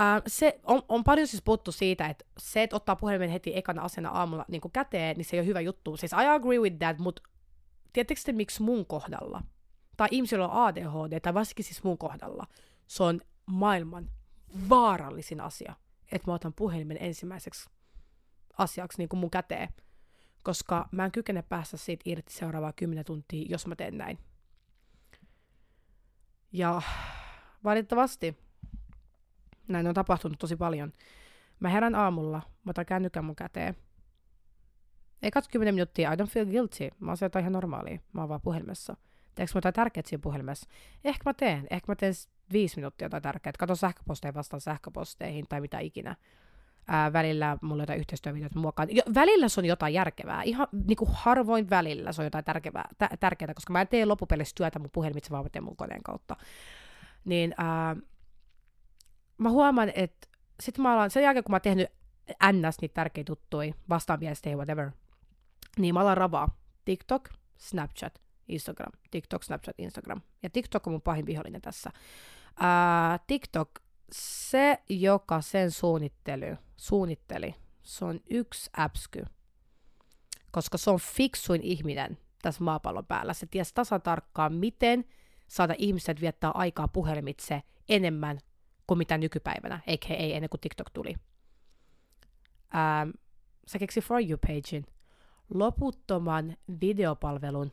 Uh, 0.00 0.22
se 0.26 0.60
on, 0.64 0.82
on 0.88 1.04
paljon 1.04 1.26
siis 1.26 1.42
puhuttu 1.42 1.72
siitä, 1.72 2.06
että 2.06 2.24
se, 2.38 2.62
että 2.62 2.76
ottaa 2.76 2.96
puhelimen 2.96 3.30
heti 3.30 3.56
ekana 3.56 3.82
asena 3.82 4.10
aamulla 4.10 4.44
niin 4.48 4.60
käteen, 4.72 5.16
niin 5.16 5.24
se 5.24 5.36
ei 5.36 5.40
ole 5.40 5.46
hyvä 5.46 5.60
juttu. 5.60 5.96
Siis 5.96 6.12
I 6.12 6.26
agree 6.28 6.58
with 6.58 6.78
that, 6.78 6.98
mutta 6.98 7.22
tiedättekö 7.92 8.20
te, 8.24 8.32
miksi 8.32 8.62
mun 8.62 8.86
kohdalla, 8.86 9.42
tai 9.96 10.08
ihmisillä 10.10 10.48
on 10.48 10.66
ADHD, 10.66 11.20
tai 11.20 11.34
varsinkin 11.34 11.64
siis 11.64 11.84
mun 11.84 11.98
kohdalla, 11.98 12.46
se 12.86 13.02
on 13.02 13.20
maailman 13.46 14.10
vaarallisin 14.68 15.40
asia, 15.40 15.74
että 16.12 16.30
mä 16.30 16.34
otan 16.34 16.52
puhelimen 16.52 16.98
ensimmäiseksi 17.00 17.70
asiaksi 18.58 18.98
niin 18.98 19.08
kuin 19.08 19.20
mun 19.20 19.30
käteen, 19.30 19.68
koska 20.46 20.88
mä 20.92 21.04
en 21.04 21.12
kykene 21.12 21.42
päästä 21.42 21.76
siitä 21.76 22.02
irti 22.04 22.32
seuraavaa 22.32 22.72
10 22.72 23.04
tuntia, 23.04 23.46
jos 23.48 23.66
mä 23.66 23.76
teen 23.76 23.98
näin. 23.98 24.18
Ja 26.52 26.82
valitettavasti 27.64 28.38
näin 29.68 29.86
on 29.86 29.94
tapahtunut 29.94 30.38
tosi 30.38 30.56
paljon. 30.56 30.92
Mä 31.60 31.68
herän 31.68 31.94
aamulla, 31.94 32.42
mä 32.64 32.70
otan 32.70 32.86
kännykän 32.86 33.24
mun 33.24 33.36
käteen. 33.36 33.76
Ei 35.22 35.30
katso 35.30 35.50
10 35.52 35.74
minuuttia, 35.74 36.12
I 36.12 36.16
don't 36.16 36.30
feel 36.30 36.46
guilty. 36.46 36.88
Mä 37.00 37.10
oon 37.10 37.16
sieltä 37.16 37.38
ihan 37.38 37.52
normaalia. 37.52 37.98
Mä 38.12 38.20
oon 38.20 38.28
vaan 38.28 38.40
puhelimessa. 38.40 38.96
Teekö 39.34 39.52
mä 39.54 39.58
jotain 39.58 39.74
tärkeää 39.74 40.06
siinä 40.06 40.22
puhelimessa? 40.22 40.68
Ehkä 41.04 41.22
mä 41.26 41.34
teen. 41.34 41.66
Ehkä 41.70 41.92
mä 41.92 41.96
teen 41.96 42.14
viisi 42.52 42.76
minuuttia 42.76 43.08
tai 43.08 43.20
tärkeää. 43.20 43.52
Kato 43.58 43.74
sähköposteja 43.74 44.34
vastaan 44.34 44.60
sähköposteihin 44.60 45.46
tai 45.48 45.60
mitä 45.60 45.78
ikinä. 45.78 46.16
Ää, 46.88 47.12
välillä 47.12 47.58
mulla 47.62 47.74
on 47.74 47.82
jotain 47.82 47.98
yhteistyövideoita 47.98 48.58
muokaan. 48.58 48.96
Jo, 48.96 49.02
välillä 49.14 49.48
se 49.48 49.60
on 49.60 49.64
jotain 49.64 49.94
järkevää. 49.94 50.42
Ihan 50.42 50.68
niin 50.86 50.96
kuin 50.96 51.10
harvoin 51.12 51.70
välillä 51.70 52.12
se 52.12 52.22
on 52.22 52.26
jotain 52.26 52.44
tärkeää, 52.44 52.88
tä- 52.98 53.10
tärkeää, 53.20 53.54
koska 53.54 53.72
mä 53.72 53.80
en 53.80 53.88
tee 53.88 54.04
loppupeleissä 54.04 54.54
työtä 54.56 54.78
mun 54.78 54.90
puhelimitse, 54.92 55.30
vaan 55.30 55.44
mä 55.44 55.48
teen 55.48 55.64
mun 55.64 55.76
koneen 55.76 56.02
kautta. 56.02 56.36
Niin 57.24 57.54
ää, 57.58 57.96
mä 59.38 59.50
huomaan, 59.50 59.92
että 59.94 60.28
sit 60.60 60.78
mä 60.78 60.94
alan, 60.94 61.10
sen 61.10 61.22
jälkeen 61.22 61.44
kun 61.44 61.52
mä 61.52 61.54
oon 61.54 61.60
tehnyt 61.60 61.88
ns. 62.52 62.80
niitä 62.80 62.94
tärkeitä 62.94 63.26
tuttuja, 63.26 63.74
vastaan 63.88 64.20
viestejä, 64.20 64.56
whatever, 64.56 64.90
niin 65.78 65.94
mä 65.94 66.00
alan 66.00 66.16
ravaa 66.16 66.58
TikTok, 66.84 67.28
Snapchat, 67.58 68.20
Instagram. 68.48 68.92
TikTok, 69.10 69.42
Snapchat, 69.42 69.74
Instagram. 69.78 70.20
Ja 70.42 70.50
TikTok 70.50 70.86
on 70.86 70.92
mun 70.92 71.02
pahin 71.02 71.26
vihollinen 71.26 71.62
tässä. 71.62 71.90
Ää, 72.60 73.18
TikTok, 73.26 73.70
se, 74.12 74.82
joka 74.88 75.40
sen 75.40 75.70
suunnitteli, 75.70 76.46
suunnitteli, 76.76 77.54
se 77.82 78.04
on 78.04 78.20
yksi 78.30 78.70
äpsky. 78.78 79.24
Koska 80.50 80.78
se 80.78 80.90
on 80.90 81.00
fiksuin 81.00 81.62
ihminen 81.62 82.18
tässä 82.42 82.64
maapallon 82.64 83.06
päällä. 83.06 83.34
Se 83.34 83.46
ties 83.46 83.72
tasan 83.72 84.02
tarkkaan, 84.02 84.54
miten 84.54 85.04
saada 85.48 85.74
ihmiset 85.78 86.20
viettää 86.20 86.50
aikaa 86.50 86.88
puhelimitse 86.88 87.62
enemmän 87.88 88.38
kuin 88.86 88.98
mitä 88.98 89.18
nykypäivänä, 89.18 89.80
eikä 89.86 90.14
ei 90.14 90.34
ennen 90.34 90.50
kuin 90.50 90.60
TikTok 90.60 90.90
tuli. 90.90 91.14
Ähm, 92.74 93.10
se 93.66 93.78
keksi 93.78 94.00
For 94.00 94.22
You-pagein, 94.22 94.86
loputtoman 95.54 96.56
videopalvelun, 96.80 97.70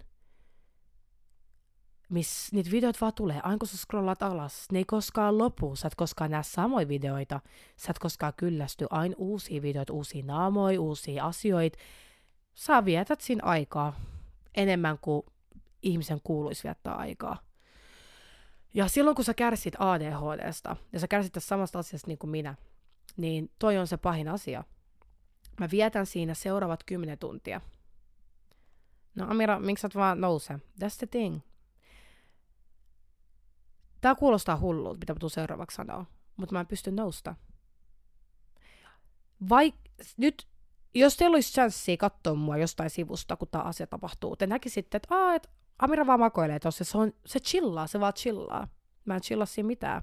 missä 2.14 2.50
niitä 2.56 2.72
videoita 2.72 2.98
vaan 3.02 3.14
tulee. 3.14 3.40
Aina 3.44 3.58
kun 3.58 3.68
sä 3.68 3.78
scrollaat 3.78 4.24
alas, 4.24 4.68
ne 4.72 4.80
ei 4.80 4.86
koskaan 4.86 5.38
lopu. 5.38 5.76
Sä 5.76 5.88
et 5.88 5.96
koskaan 5.96 6.32
näe 6.32 6.44
samoja 6.44 6.88
videoita. 6.88 7.40
Sä 7.78 7.92
et 7.92 8.00
koskaan 8.00 8.34
kyllästy 8.38 8.88
aina 8.90 9.16
uusia 9.18 9.62
videoita, 9.62 9.94
uusia 9.94 10.26
naamoja, 10.26 10.82
uusia 10.82 11.26
asioita. 11.26 11.78
Sä 12.54 12.86
vietät 12.86 13.22
siinä 13.22 13.44
aikaa 13.44 14.00
enemmän 14.56 14.98
kuin 14.98 15.26
ihmisen 15.82 16.20
kuuluisi 16.24 16.64
viettää 16.64 16.96
aikaa. 16.96 17.38
Ja 18.74 18.88
silloin 18.88 19.16
kun 19.16 19.26
sä 19.26 19.34
kärsit 19.34 19.76
ADHDsta, 19.80 20.76
ja 20.94 21.00
sä 21.00 21.08
kärsit 21.08 21.34
tästä 21.34 21.48
samasta 21.48 21.80
asiasta 21.80 22.08
niin 22.08 22.18
kuin 22.18 22.32
minä, 22.32 22.56
niin 23.18 23.52
toi 23.60 23.78
on 23.78 23.88
se 23.88 23.98
pahin 23.98 24.28
asia. 24.28 24.64
Mä 25.60 25.68
vietän 25.72 26.06
siinä 26.06 26.34
seuraavat 26.34 26.84
kymmenen 26.84 27.18
tuntia. 27.18 27.62
No 29.16 29.26
Amira, 29.30 29.60
miksi 29.60 29.82
sä 29.82 29.90
vaan 29.96 30.22
nouse? 30.22 30.54
That's 30.54 30.98
the 30.98 31.08
thing. 31.08 31.40
Tää 34.04 34.16
kuulostaa 34.16 34.58
hullulta, 34.58 35.00
mitä 35.00 35.14
mä 35.14 35.20
tuun 35.20 35.30
seuraavaksi 35.30 35.76
sanoa, 35.76 36.06
mutta 36.38 36.54
mä 36.54 36.60
en 36.60 36.68
pysty 36.68 36.92
nousta. 36.92 37.36
Vaik, 39.50 39.76
nyt, 40.18 40.48
jos 40.94 41.18
teillä 41.18 41.36
olisi 41.36 41.54
chanssia 41.54 41.98
katsoa 41.98 42.36
mua 42.36 42.58
jostain 42.58 42.90
sivusta, 42.90 43.36
kun 43.36 43.48
tämä 43.52 43.64
asia 43.64 43.88
tapahtuu, 43.88 44.36
te 44.36 44.48
näkisitte, 44.48 44.98
että, 44.98 45.16
Aa, 45.16 45.36
että 45.36 45.50
Amira 45.80 46.08
vaan 46.08 46.20
makoilee 46.20 46.60
tuossa, 46.60 46.84
se, 46.84 46.98
on, 46.98 47.14
se 47.26 47.40
chillaa, 47.40 47.88
se 47.88 48.00
vaan 48.00 48.14
chillaa. 48.14 48.68
Mä 49.06 49.16
en 49.16 49.22
chillaa 49.22 49.46
siinä 49.46 49.68
mitään. 49.68 50.02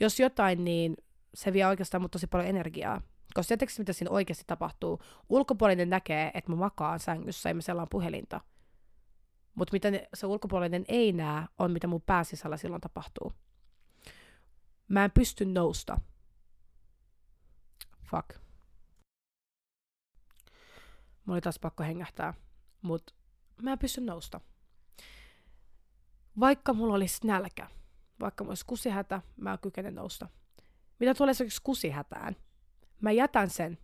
Jos 0.00 0.20
jotain, 0.20 0.64
niin 0.64 0.96
se 1.34 1.52
vie 1.52 1.66
oikeastaan 1.66 2.02
mut 2.02 2.10
tosi 2.10 2.26
paljon 2.26 2.48
energiaa. 2.48 3.02
Koska 3.34 3.56
tietysti 3.56 3.80
mitä 3.80 3.92
siinä 3.92 4.10
oikeasti 4.10 4.44
tapahtuu? 4.46 5.02
Ulkopuolinen 5.28 5.90
näkee, 5.90 6.30
että 6.34 6.50
mä 6.50 6.56
makaan 6.56 7.00
sängyssä 7.00 7.48
ja 7.50 7.54
mä 7.54 7.60
sellaan 7.60 7.88
puhelinta. 7.90 8.40
Mutta 9.54 9.72
mitä 9.72 9.90
ne, 9.90 10.08
se 10.14 10.26
ulkopuolinen 10.26 10.84
ei 10.88 11.12
näe, 11.12 11.46
on 11.58 11.70
mitä 11.72 11.86
mun 11.86 12.02
pääsisällä 12.02 12.56
silloin 12.56 12.80
tapahtuu. 12.80 13.32
Mä 14.88 15.04
en 15.04 15.10
pysty 15.10 15.44
nousta. 15.44 16.00
Fuck. 18.10 18.28
Mulla 21.24 21.34
oli 21.36 21.40
taas 21.40 21.58
pakko 21.58 21.82
hengähtää. 21.82 22.34
Mut 22.82 23.14
mä 23.62 23.72
en 23.72 23.78
pysty 23.78 24.00
nousta. 24.00 24.40
Vaikka 26.40 26.74
mulla 26.74 26.94
olisi 26.94 27.26
nälkä, 27.26 27.70
vaikka 28.20 28.44
mulla 28.44 28.50
olisi 28.50 28.66
kusihätä, 28.66 29.22
mä 29.36 29.58
kykenen 29.62 29.94
nousta. 29.94 30.28
Mitä 31.00 31.14
tulee 31.14 31.30
esimerkiksi 31.30 31.62
kusihätään? 31.62 32.36
Mä 33.00 33.10
jätän 33.12 33.50
sen 33.50 33.78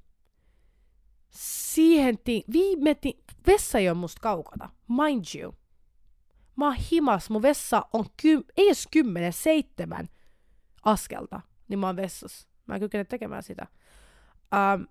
siihen 1.30 2.18
ti- 2.18 2.44
viime 2.52 2.94
ti- 2.94 3.24
vessa 3.46 3.78
ei 3.78 3.88
ole 3.88 3.96
musta 3.98 4.20
kaukana, 4.20 4.70
mind 4.88 5.24
you. 5.40 5.54
Mä 6.58 6.64
oon 6.64 6.76
himas, 6.90 7.30
mun 7.30 7.42
vessa 7.42 7.86
on 7.92 8.04
ky- 8.22 8.44
ei 8.56 8.66
edes 8.66 8.88
kymmenen, 8.92 9.32
seitsemän 9.32 10.08
askelta, 10.84 11.40
niin 11.68 11.78
mä 11.78 11.86
oon 11.86 11.96
vessassa. 11.96 12.48
Mä 12.66 12.74
en 12.74 12.80
kykene 12.80 13.04
tekemään 13.04 13.42
sitä. 13.42 13.66
Um, 14.74 14.86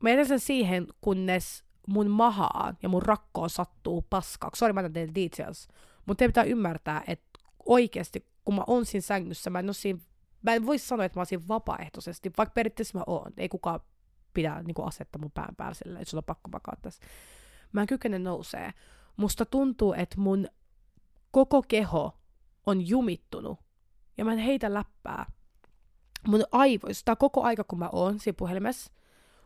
mä 0.00 0.10
jätän 0.10 0.26
sen 0.26 0.40
siihen, 0.40 0.86
kunnes 1.00 1.64
mun 1.86 2.10
mahaan 2.10 2.78
ja 2.82 2.88
mun 2.88 3.02
rakkoon 3.02 3.50
sattuu 3.50 4.02
paskaksi. 4.10 4.58
Sori, 4.58 4.72
mä 4.72 4.80
annan 4.80 4.92
teille 4.92 5.14
details. 5.14 5.68
Mutta 6.06 6.18
te 6.18 6.28
pitää 6.28 6.44
ymmärtää, 6.44 7.02
että 7.06 7.38
oikeasti, 7.66 8.26
kun 8.44 8.54
mä 8.54 8.64
oon 8.66 8.86
siinä 8.86 9.02
sängyssä, 9.02 9.50
mä 9.50 9.58
en, 9.58 9.74
siinä, 9.74 10.00
mä 10.42 10.54
en 10.54 10.66
voi 10.66 10.78
sanoa, 10.78 11.04
että 11.04 11.18
mä 11.18 11.20
oon 11.20 11.26
siinä 11.26 11.48
vapaaehtoisesti, 11.48 12.30
vaikka 12.38 12.52
periaatteessa 12.52 12.98
mä 12.98 13.04
oon. 13.06 13.32
Ei 13.36 13.48
kukaan 13.48 13.80
pidä 14.34 14.62
niin 14.62 14.86
asetta 14.86 15.18
mun 15.18 15.30
pään 15.30 15.56
päälle 15.56 15.74
silleen, 15.74 16.02
että 16.02 16.10
sulla 16.10 16.20
on 16.20 16.24
pakko 16.24 16.50
makaa 16.50 16.76
tässä. 16.82 17.02
Mä 17.72 17.80
en 17.80 17.86
kykene 17.86 18.18
nousee. 18.18 18.72
Musta 19.16 19.46
tuntuu, 19.46 19.92
että 19.92 20.20
mun 20.20 20.46
koko 21.30 21.62
keho 21.62 22.18
on 22.66 22.88
jumittunut 22.88 23.58
ja 24.18 24.24
mä 24.24 24.32
en 24.32 24.38
heitä 24.38 24.74
läppää. 24.74 25.26
Mun 26.26 26.44
aivoista, 26.52 27.16
koko 27.16 27.42
aika 27.42 27.64
kun 27.64 27.78
mä 27.78 27.88
oon 27.92 28.18
siinä 28.20 28.36
puhelimessa, 28.38 28.92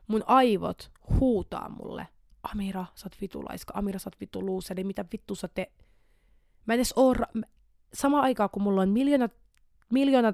mun 0.06 0.22
aivot 0.26 0.90
huutaa 1.20 1.68
mulle, 1.68 2.08
Amira, 2.42 2.86
sä 2.94 3.06
oot 3.06 3.20
vitulaiska, 3.20 3.72
Amira, 3.76 3.98
sä 3.98 4.08
oot 4.08 4.20
vitu 4.20 4.46
luuseri, 4.46 4.84
mitä 4.84 5.04
vittu 5.12 5.34
sä 5.34 5.48
te... 5.48 5.72
Mä 6.66 6.74
en 6.74 6.78
edes 6.78 6.92
oo... 6.96 7.14
Ra- 7.14 7.42
sama 7.92 8.20
aikaa, 8.20 8.48
kun 8.48 8.62
mulla 8.62 8.82
on 8.82 8.88
miljoona, 8.88 9.28
miljoona 9.92 10.32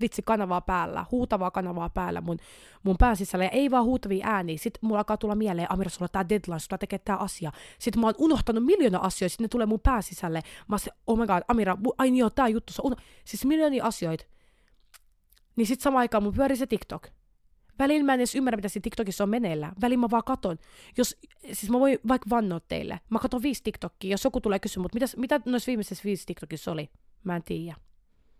vitsi 0.00 0.22
kanavaa 0.22 0.60
päällä, 0.60 1.04
huutavaa 1.10 1.50
kanavaa 1.50 1.90
päällä 1.90 2.20
mun, 2.20 2.38
mun 2.82 2.96
pään 2.98 3.16
sisällä, 3.16 3.44
ja 3.44 3.50
ei 3.50 3.70
vaan 3.70 3.84
huutavia 3.84 4.26
ääniä. 4.26 4.58
Sitten 4.58 4.80
mulla 4.82 4.98
alkaa 4.98 5.16
tulla 5.16 5.34
mieleen, 5.34 5.72
Amira, 5.72 5.90
sulla 5.90 6.08
tää 6.08 6.28
deadline, 6.28 6.58
sulla 6.58 6.78
tekee 6.78 6.98
tää 6.98 7.16
asia. 7.16 7.52
Sitten 7.78 8.00
mä 8.00 8.06
oon 8.06 8.14
unohtanut 8.18 8.64
miljoona 8.64 8.98
asioita, 8.98 9.32
sitten 9.32 9.44
ne 9.44 9.48
tulee 9.48 9.66
mun 9.66 9.80
pään 9.80 10.02
sisälle. 10.02 10.42
Mä 10.68 10.78
se, 10.78 10.90
oh 11.06 11.18
my 11.18 11.26
god, 11.26 11.42
Amira, 11.48 11.76
ai 11.98 12.10
niin 12.10 12.20
joo, 12.20 12.30
tää 12.30 12.48
juttu, 12.48 12.72
uno... 12.82 12.96
siis 13.24 13.44
miljoonia 13.44 13.84
asioita. 13.84 14.24
Niin 15.56 15.66
sitten 15.66 15.82
sama 15.82 15.98
aikaan 15.98 16.22
mun 16.22 16.34
pyörii 16.34 16.56
se 16.56 16.66
TikTok. 16.66 17.08
Välillä 17.78 18.04
mä 18.04 18.14
en 18.14 18.20
edes 18.20 18.34
ymmärrä, 18.34 18.56
mitä 18.56 18.68
siinä 18.68 18.82
TikTokissa 18.82 19.24
on 19.24 19.30
meneillä. 19.30 19.72
Välillä 19.80 20.00
mä 20.00 20.10
vaan 20.10 20.24
katon. 20.24 20.58
Jos, 20.96 21.16
siis 21.52 21.70
mä 21.70 21.80
voin 21.80 21.98
vaikka 22.08 22.30
vannoa 22.30 22.60
teille. 22.60 23.00
Mä 23.10 23.18
katon 23.18 23.42
viisi 23.42 23.62
TikTokia, 23.62 24.10
jos 24.10 24.24
joku 24.24 24.40
tulee 24.40 24.58
kysyä, 24.58 24.82
mutta 24.82 24.96
mitä, 24.96 25.06
mitä 25.16 25.40
noissa 25.44 25.66
viimeisessä 25.66 26.04
viisi 26.04 26.26
TikTokissa 26.26 26.72
oli? 26.72 26.90
Mä 27.24 27.36
en 27.36 27.42
tiedä. 27.42 27.76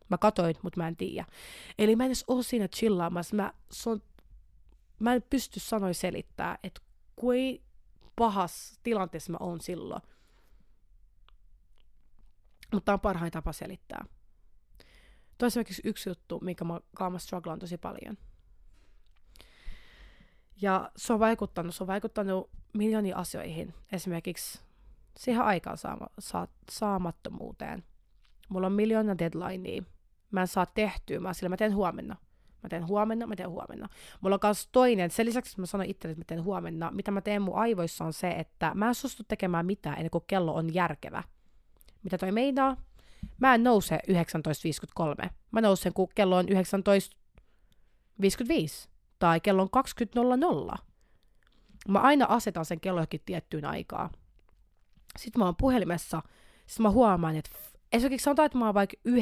Mä 0.09 0.18
katoin, 0.18 0.54
mutta 0.62 0.80
mä 0.80 0.88
en 0.88 0.96
tiedä. 0.96 1.26
Eli 1.78 1.96
mä 1.96 2.04
en 2.04 2.09
edes 2.09 2.24
ole 2.28 2.42
siinä 2.42 2.68
chillaamassa. 2.68 3.36
Mä, 3.36 3.52
on, 3.86 4.02
mä 4.98 5.14
en 5.14 5.22
pysty 5.30 5.61
sanoin 5.61 5.94
selittää, 5.94 6.59
että 6.62 6.80
kui 7.16 7.62
pahas 8.16 8.80
tilanteessa 8.82 9.32
mä 9.32 9.38
oon 9.40 9.61
silloin. 9.61 10.02
Mutta 12.72 12.92
on 12.92 13.00
parhain 13.00 13.32
tapa 13.32 13.52
selittää. 13.52 14.04
Toiseksi 15.38 15.82
yksi 15.84 16.11
juttu, 16.11 16.40
mikä 16.40 16.64
mä 16.64 16.80
kaama 16.96 17.18
strugglaan 17.18 17.59
tosi 17.59 17.78
paljon. 17.78 18.18
Ja 20.61 20.90
se 20.96 21.12
on 21.12 21.20
vaikuttanut, 21.20 21.74
se 21.74 21.82
on 21.82 21.86
vaikuttanut 21.86 22.50
miljoonia 22.74 23.16
asioihin. 23.16 23.74
Esimerkiksi 23.92 24.61
siihen 25.16 25.42
aikaan 25.42 25.78
saama, 25.78 26.06
saa, 26.18 26.48
saamattomuuteen. 26.70 27.84
Mulla 28.48 28.66
on 28.66 28.72
miljoona 28.72 29.18
deadlinea. 29.18 29.82
Mä 30.30 30.40
en 30.40 30.46
saa 30.46 30.66
tehtyä, 30.66 31.20
mä 31.20 31.32
sillä 31.32 31.48
mä 31.48 31.56
teen 31.56 31.74
huomenna. 31.74 32.16
Mä 32.62 32.68
teen 32.68 32.86
huomenna, 32.86 33.26
mä 33.26 33.36
teen 33.36 33.50
huomenna. 33.50 33.88
Mulla 34.20 34.34
on 34.34 34.40
myös 34.42 34.68
toinen, 34.72 35.10
sen 35.10 35.26
lisäksi 35.26 35.50
että 35.50 35.62
mä 35.62 35.66
sanoin 35.66 35.90
itselleni, 35.90 36.20
että 36.20 36.34
mä 36.34 36.36
teen 36.36 36.44
huomenna, 36.44 36.90
mitä 36.90 37.10
mä 37.10 37.20
teen 37.20 37.42
mun 37.42 37.56
aivoissa 37.58 38.04
on 38.04 38.12
se, 38.12 38.30
että 38.30 38.72
mä 38.74 38.88
en 38.88 38.94
suostu 38.94 39.22
tekemään 39.28 39.66
mitään 39.66 39.96
ennen 39.96 40.10
kuin 40.10 40.24
kello 40.26 40.54
on 40.54 40.74
järkevä. 40.74 41.22
Mitä 42.02 42.18
toi 42.18 42.32
meinaa? 42.32 42.76
Mä 43.38 43.54
en 43.54 43.64
nouse 43.64 43.98
19.53. 44.08 45.28
Mä 45.50 45.60
nousen, 45.60 45.92
kun 45.92 46.08
kello 46.14 46.36
on 46.36 46.44
19.55 46.44 46.52
tai 49.18 49.40
kello 49.40 49.62
on 49.62 49.68
20.00. 50.72 50.78
Mä 51.88 51.98
aina 51.98 52.26
asetan 52.28 52.64
sen 52.64 52.80
kello 52.80 52.98
johonkin 53.00 53.22
tiettyyn 53.26 53.64
aikaan. 53.64 54.10
Sitten 55.18 55.40
mä 55.40 55.44
oon 55.44 55.56
puhelimessa, 55.56 56.22
sitten 56.66 56.82
mä 56.82 56.90
huomaan, 56.90 57.36
että 57.36 57.50
esimerkiksi 57.93 58.24
sanotaan, 58.24 58.47
että 58.47 58.59
mä 58.59 58.64
oon 58.64 58.74
vaikka 58.74 58.97
9.27. 59.09 59.14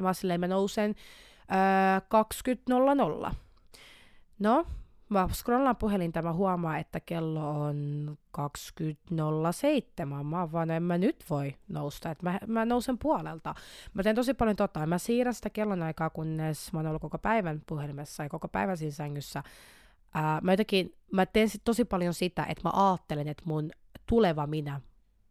Mä 0.00 0.12
silleen, 0.12 0.40
mä 0.40 0.48
nousen 0.48 0.94
öö, 1.52 1.56
20.00. 3.28 3.34
No, 4.38 4.66
mä 5.08 5.28
scrollaan 5.32 5.76
puhelinta, 5.76 6.22
mä 6.22 6.32
huomaan, 6.32 6.78
että 6.78 7.00
kello 7.00 7.60
on 7.60 8.18
20.07. 8.38 8.44
Mä 10.24 10.52
vaan, 10.52 10.70
en 10.70 10.82
mä 10.82 10.98
nyt 10.98 11.24
voi 11.30 11.54
nousta, 11.68 12.10
että 12.10 12.30
mä, 12.30 12.38
mä 12.46 12.64
nousen 12.64 12.98
puolelta. 12.98 13.54
Mä 13.94 14.02
teen 14.02 14.16
tosi 14.16 14.34
paljon 14.34 14.56
tota, 14.56 14.86
mä 14.86 14.98
siirrän 14.98 15.34
sitä 15.34 15.50
kellonaikaa, 15.50 16.10
kunnes 16.10 16.72
mä 16.72 16.78
oon 16.78 16.86
ollut 16.86 17.02
koko 17.02 17.18
päivän 17.18 17.62
puhelimessa 17.66 18.22
ja 18.22 18.28
koko 18.28 18.48
päivän 18.48 18.76
siinä 18.76 18.92
sängyssä. 18.92 19.42
Ää, 20.14 20.40
mä, 20.42 20.52
jotenkin, 20.52 20.94
mä 21.12 21.26
teen 21.26 21.48
sit 21.48 21.64
tosi 21.64 21.84
paljon 21.84 22.14
sitä, 22.14 22.44
että 22.44 22.68
mä 22.68 22.90
ajattelen, 22.90 23.28
että 23.28 23.42
mun 23.46 23.70
tuleva 24.06 24.46
minä, 24.46 24.80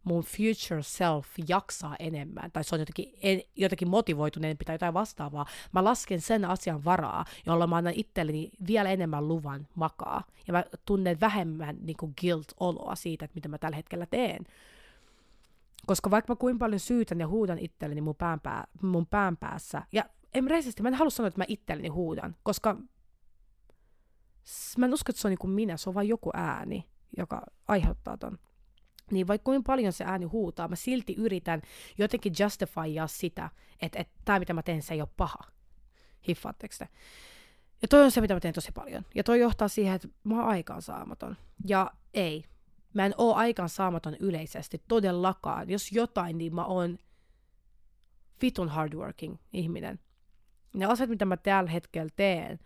mun 0.07 0.23
future 0.23 0.83
self 0.83 1.27
jaksaa 1.47 1.95
enemmän, 1.99 2.51
tai 2.51 2.63
se 2.63 2.75
on 2.75 2.81
jotenkin, 2.81 3.13
en, 3.21 3.41
jotenkin 3.55 3.89
motivoituneempi 3.89 4.65
tai 4.65 4.75
jotain 4.75 4.93
vastaavaa, 4.93 5.45
mä 5.71 5.83
lasken 5.83 6.21
sen 6.21 6.45
asian 6.45 6.85
varaa, 6.85 7.25
jolla 7.45 7.67
mä 7.67 7.75
annan 7.75 7.93
itselleni 7.95 8.49
vielä 8.67 8.89
enemmän 8.89 9.27
luvan 9.27 9.67
makaa, 9.75 10.23
ja 10.47 10.53
mä 10.53 10.63
tunnen 10.85 11.19
vähemmän 11.19 11.77
niin 11.81 11.97
kuin 11.97 12.13
guilt-oloa 12.21 12.95
siitä, 12.95 13.25
että 13.25 13.35
mitä 13.35 13.49
mä 13.49 13.57
tällä 13.57 13.75
hetkellä 13.75 14.05
teen. 14.05 14.45
Koska 15.85 16.11
vaikka 16.11 16.33
mä 16.33 16.37
kuinka 16.37 16.59
paljon 16.59 16.79
syytän 16.79 17.19
ja 17.19 17.27
huudan 17.27 17.59
itselleni 17.59 18.01
mun 18.01 18.15
pään, 18.15 18.39
pää, 18.39 18.67
mun 18.81 19.05
pään 19.05 19.37
päässä, 19.37 19.81
ja 19.91 20.05
en 20.33 20.47
rehellisesti, 20.47 20.81
mä 20.81 20.89
en 20.89 20.95
halua 20.95 21.09
sanoa, 21.09 21.27
että 21.27 21.39
mä 21.39 21.45
itselleni 21.47 21.89
huudan, 21.89 22.35
koska 22.43 22.77
mä 24.77 24.85
en 24.85 24.93
usko, 24.93 25.09
että 25.09 25.21
se 25.21 25.27
on 25.27 25.29
niin 25.29 25.39
kuin 25.39 25.51
minä, 25.51 25.77
se 25.77 25.89
on 25.89 25.95
vain 25.95 26.07
joku 26.07 26.29
ääni, 26.33 26.85
joka 27.17 27.41
aiheuttaa 27.67 28.17
ton 28.17 28.37
niin 29.11 29.27
vaikka 29.27 29.43
kuinka 29.43 29.67
paljon 29.67 29.93
se 29.93 30.03
ääni 30.03 30.25
huutaa, 30.25 30.67
mä 30.67 30.75
silti 30.75 31.15
yritän 31.17 31.61
jotenkin 31.97 32.33
justifyaa 32.39 33.07
sitä, 33.07 33.49
että, 33.81 33.99
että 33.99 34.13
tämä 34.25 34.39
mitä 34.39 34.53
mä 34.53 34.63
teen, 34.63 34.81
se 34.81 34.93
ei 34.93 35.01
ole 35.01 35.09
paha. 35.17 35.39
Hiffaatteko 36.27 36.75
te? 36.79 36.87
Ja 37.81 37.87
toi 37.87 38.03
on 38.03 38.11
se, 38.11 38.21
mitä 38.21 38.33
mä 38.33 38.39
teen 38.39 38.53
tosi 38.53 38.71
paljon. 38.71 39.05
Ja 39.15 39.23
toi 39.23 39.39
johtaa 39.39 39.67
siihen, 39.67 39.95
että 39.95 40.07
mä 40.23 40.35
oon 40.35 40.49
aikaansaamaton. 40.49 41.37
Ja 41.65 41.91
ei. 42.13 42.45
Mä 42.93 43.05
en 43.05 43.13
oo 43.17 43.33
aikaansaamaton 43.33 44.15
yleisesti, 44.19 44.81
todellakaan. 44.87 45.69
Jos 45.69 45.91
jotain, 45.91 46.37
niin 46.37 46.55
mä 46.55 46.65
oon 46.65 46.97
vitun 48.41 48.69
hardworking 48.69 49.35
ihminen. 49.53 49.99
Ne 50.73 50.85
asiat, 50.85 51.09
mitä 51.09 51.25
mä 51.25 51.37
tällä 51.37 51.69
hetkellä 51.69 52.09
teen, 52.15 52.59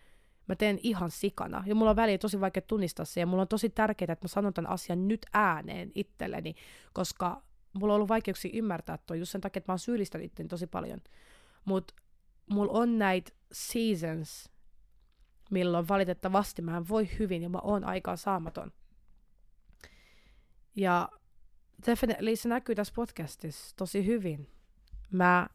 mä 0.52 0.56
teen 0.56 0.80
ihan 0.84 1.12
sikana. 1.12 1.64
Ja 1.66 1.76
mulla 1.76 1.89
on 1.89 1.95
väliä 1.95 2.18
tosi 2.18 2.41
vaikea 2.41 2.62
tunnistaa 2.62 3.06
se, 3.06 3.20
ja 3.20 3.26
mulla 3.26 3.41
on 3.41 3.47
tosi 3.47 3.70
tärkeää, 3.70 4.14
että 4.14 4.26
mä 4.26 4.28
sanon 4.28 4.54
tämän 4.54 4.72
asian 4.72 5.08
nyt 5.08 5.26
ääneen 5.34 5.91
itselleni, 5.95 6.56
koska 6.93 7.43
mulla 7.74 7.93
on 7.93 7.95
ollut 7.95 8.10
vaikeuksia 8.10 8.52
ymmärtää 8.54 8.97
toi 8.97 9.20
just 9.20 9.32
sen 9.32 9.41
takia, 9.41 9.60
että 9.60 9.72
mä 9.72 9.74
oon 9.74 9.80
syyllistänyt 9.80 10.26
itteni 10.26 10.49
tosi 10.49 10.68
paljon. 10.68 11.02
Mutta 11.66 11.93
mulla 12.49 12.72
on 12.72 12.99
näitä 12.99 13.32
seasons, 13.52 14.49
milloin 15.52 15.88
valitettavasti 15.88 16.62
mä 16.62 16.78
en 16.78 16.89
voi 16.89 17.10
hyvin 17.20 17.43
ja 17.43 17.49
mä 17.49 17.60
oon 17.64 17.84
aikaa 17.84 18.16
saamaton. 18.16 18.72
Ja 20.76 21.10
definitely 21.86 22.36
se 22.36 22.49
näkyy 22.49 22.76
tässä 22.76 22.93
podcastissa 22.95 23.76
tosi 23.76 24.06
hyvin. 24.06 24.49
Mä 25.12 25.47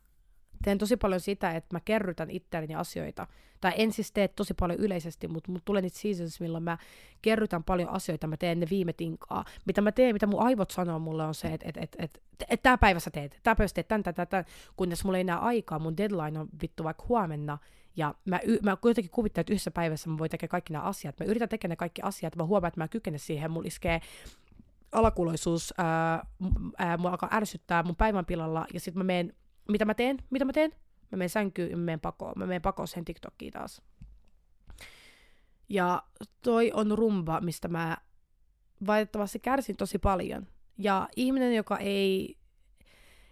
teen 0.67 0.79
tosi 0.79 0.97
paljon 0.97 1.21
sitä, 1.21 1.51
että 1.51 1.77
mä 1.77 1.81
kerrytän 1.81 2.31
itselleni 2.31 2.75
asioita. 2.75 3.27
Tai 3.61 3.73
en 3.77 3.93
siis 3.93 4.13
tee 4.13 4.29
tosi 4.29 4.55
paljon 4.55 4.81
yleisesti, 4.81 5.29
mutta 5.29 5.53
mut 5.53 5.65
tulee 5.65 5.83
niitä 5.83 5.99
seasons, 5.99 6.41
milloin 6.41 6.65
mä 6.65 6.79
kerrytän 7.23 7.65
paljon 7.65 7.89
asioita, 7.89 8.27
mä 8.27 8.37
teen 8.37 8.61
ne 8.61 8.67
viime 8.71 8.93
tinkaa. 8.93 9.45
Mitä 9.65 9.81
mä 9.81 9.93
teen, 9.93 10.15
mitä 10.15 10.27
mun 10.27 10.43
aivot 10.43 10.71
sanoo 10.71 10.99
mulle 10.99 11.25
on 11.25 11.35
se, 11.35 11.49
että 11.49 11.67
et, 11.69 11.77
et, 11.79 11.97
et, 11.99 12.23
et, 12.51 12.63
tää 12.63 12.79
päivä 12.79 13.01
sä 13.01 13.11
teet, 13.11 13.41
tää 13.43 13.57
päivä 13.57 13.69
sä 13.69 13.75
teet, 13.75 13.89
tän, 13.89 14.03
tän, 14.03 14.15
tän, 14.15 14.29
tän, 14.29 14.45
kunnes 14.77 15.05
mulla 15.05 15.19
ei 15.19 15.21
enää 15.21 15.39
aikaa, 15.39 15.79
mun 15.79 15.97
deadline 15.97 16.41
on 16.41 16.49
vittu 16.63 16.85
vaikka 16.85 17.05
huomenna, 17.09 17.59
ja 17.97 18.15
mä, 18.25 18.41
y- 18.45 18.59
mä 18.63 18.77
kuitenkin 18.77 19.11
kuvittelen, 19.11 19.43
että 19.43 19.53
yhdessä 19.53 19.71
päivässä 19.71 20.11
mä 20.11 20.19
voin 20.19 20.31
tehdä 20.31 20.49
kaikki 20.49 20.73
nämä 20.73 20.85
asiat. 20.85 21.21
Mä 21.21 21.27
yritän 21.27 21.49
tehdä 21.49 21.69
ne 21.69 21.77
kaikki 21.77 22.03
asiat, 22.03 22.37
mä 22.37 22.45
huomaan, 22.45 22.69
että 22.69 22.81
mä 22.81 22.89
kykenen 22.89 23.21
siihen, 23.21 23.51
mulla 23.51 23.67
iskee 23.67 24.01
alakuloisuus, 24.93 25.75
ää, 25.79 26.27
ää, 26.79 26.97
mua 26.97 27.11
alkaa 27.11 27.29
ärsyttää 27.33 27.83
mun 27.83 27.97
päivän 27.97 28.27
pilalla, 28.27 28.67
ja 28.75 28.81
sitten 28.81 29.01
mä 29.01 29.05
menen 29.05 29.33
mitä 29.69 29.85
mä 29.85 29.95
teen? 29.95 30.19
Mitä 30.31 30.45
mä 30.45 30.53
teen? 30.53 30.71
Mä 31.13 31.17
menen 31.17 31.31
sänkyyn 31.31 31.71
ja 31.71 31.77
mä 31.77 31.85
menen 31.85 32.01
pakoon. 32.01 32.33
Mä 32.37 32.47
menen 32.47 32.63
pakoon 32.63 32.89
sen 32.89 33.05
TikTokiin 33.05 33.53
taas. 33.53 33.83
Ja 35.69 36.03
toi 36.43 36.73
on 36.75 36.99
rumba, 36.99 37.41
mistä 37.41 37.69
mä 37.69 37.97
valitettavasti 38.87 39.39
kärsin 39.39 39.77
tosi 39.77 39.99
paljon. 39.99 40.47
Ja 40.79 41.09
ihminen, 41.17 41.55
joka 41.55 41.79
ei, 41.79 42.39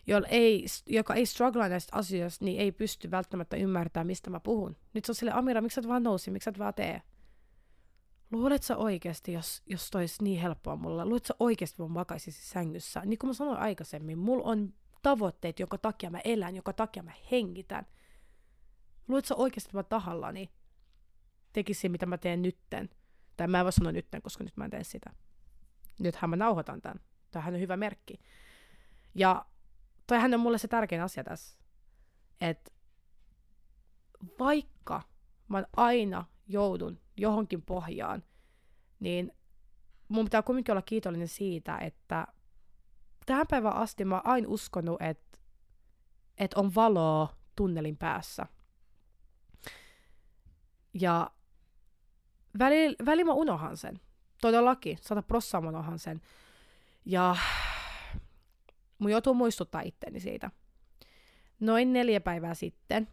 jolla 0.06 0.28
ei, 0.28 0.66
joka 0.86 1.14
ei 1.14 1.26
struggle 1.26 1.68
näistä 1.68 1.96
asioista, 1.96 2.44
niin 2.44 2.60
ei 2.60 2.72
pysty 2.72 3.10
välttämättä 3.10 3.56
ymmärtämään, 3.56 4.06
mistä 4.06 4.30
mä 4.30 4.40
puhun. 4.40 4.76
Nyt 4.94 5.04
se 5.04 5.12
on 5.12 5.16
sille, 5.16 5.32
Amira, 5.32 5.60
miksi 5.60 5.82
sä 5.82 5.88
vaan 5.88 6.02
nousi, 6.02 6.30
miksi 6.30 6.50
et 6.50 6.58
vaan 6.58 6.74
tee? 6.74 7.02
Luulet 8.32 8.62
sä 8.62 8.76
oikeasti, 8.76 9.32
jos, 9.32 9.62
jos 9.66 9.90
toi 9.90 10.02
olisi 10.02 10.24
niin 10.24 10.40
helppoa 10.40 10.76
mulla, 10.76 11.06
luulet 11.06 11.24
sä 11.24 11.34
oikeasti, 11.40 11.82
mä 11.82 11.88
makaisin 11.88 12.32
sängyssä? 12.32 13.02
Niin 13.04 13.18
kuin 13.18 13.28
mä 13.28 13.34
sanoin 13.34 13.58
aikaisemmin, 13.58 14.18
mulla 14.18 14.44
on 14.44 14.72
tavoitteet, 15.04 15.60
jonka 15.60 15.78
takia 15.78 16.10
mä 16.10 16.20
elän, 16.24 16.56
jonka 16.56 16.72
takia 16.72 17.02
mä 17.02 17.12
hengitän. 17.30 17.86
Luuletko 19.08 19.34
oikeasti, 19.36 19.68
että 19.68 19.78
mä 19.78 19.82
tahallani 19.82 20.50
tekisin, 21.52 21.92
mitä 21.92 22.06
mä 22.06 22.18
teen 22.18 22.42
nytten? 22.42 22.90
Tai 23.36 23.48
mä 23.48 23.58
en 23.58 23.64
voi 23.64 23.72
sanoa 23.72 23.92
nytten, 23.92 24.22
koska 24.22 24.44
nyt 24.44 24.56
mä 24.56 24.64
en 24.64 24.70
tee 24.70 24.84
sitä. 24.84 25.10
Nythän 25.98 26.30
mä 26.30 26.36
nauhoitan 26.36 26.82
tämän. 26.82 27.00
Tämähän 27.30 27.54
on 27.54 27.60
hyvä 27.60 27.76
merkki. 27.76 28.14
Ja 29.14 29.46
toihan 30.06 30.34
on 30.34 30.40
mulle 30.40 30.58
se 30.58 30.68
tärkein 30.68 31.02
asia 31.02 31.24
tässä. 31.24 31.58
Että 32.40 32.70
vaikka 34.38 35.02
mä 35.48 35.64
aina 35.76 36.24
joudun 36.46 37.00
johonkin 37.16 37.62
pohjaan, 37.62 38.22
niin 39.00 39.32
mun 40.08 40.24
pitää 40.24 40.42
kuitenkin 40.42 40.72
olla 40.72 40.82
kiitollinen 40.82 41.28
siitä, 41.28 41.78
että 41.78 42.26
tähän 43.26 43.46
päivään 43.50 43.76
asti 43.76 44.04
mä 44.04 44.14
oon 44.14 44.26
aina 44.26 44.48
uskonut, 44.48 45.02
että, 45.02 45.38
että 46.38 46.60
on 46.60 46.74
valoa 46.74 47.36
tunnelin 47.56 47.96
päässä. 47.96 48.46
Ja 50.94 51.30
välillä 52.58 52.96
väli 53.06 53.24
mä 53.24 53.32
unohan 53.32 53.76
sen. 53.76 54.00
Todellakin, 54.40 54.98
sata 55.00 55.22
prossaa 55.22 55.60
mä 55.60 55.68
unohan 55.68 55.98
sen. 55.98 56.20
Ja 57.04 57.36
mun 58.98 59.10
joutuu 59.10 59.34
muistuttaa 59.34 59.80
itteni 59.80 60.20
siitä. 60.20 60.50
Noin 61.60 61.92
neljä 61.92 62.20
päivää 62.20 62.54
sitten 62.54 63.08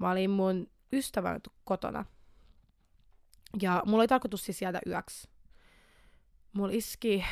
mä 0.00 0.10
olin 0.10 0.30
mun 0.30 0.70
ystävän 0.92 1.40
kotona. 1.64 2.04
Ja 3.62 3.82
mulla 3.86 4.00
oli 4.02 4.08
tarkoitus 4.08 4.44
siis 4.44 4.62
jäädä 4.62 4.80
yöksi. 4.86 5.28
Mulla 6.52 6.72
iski 6.72 7.24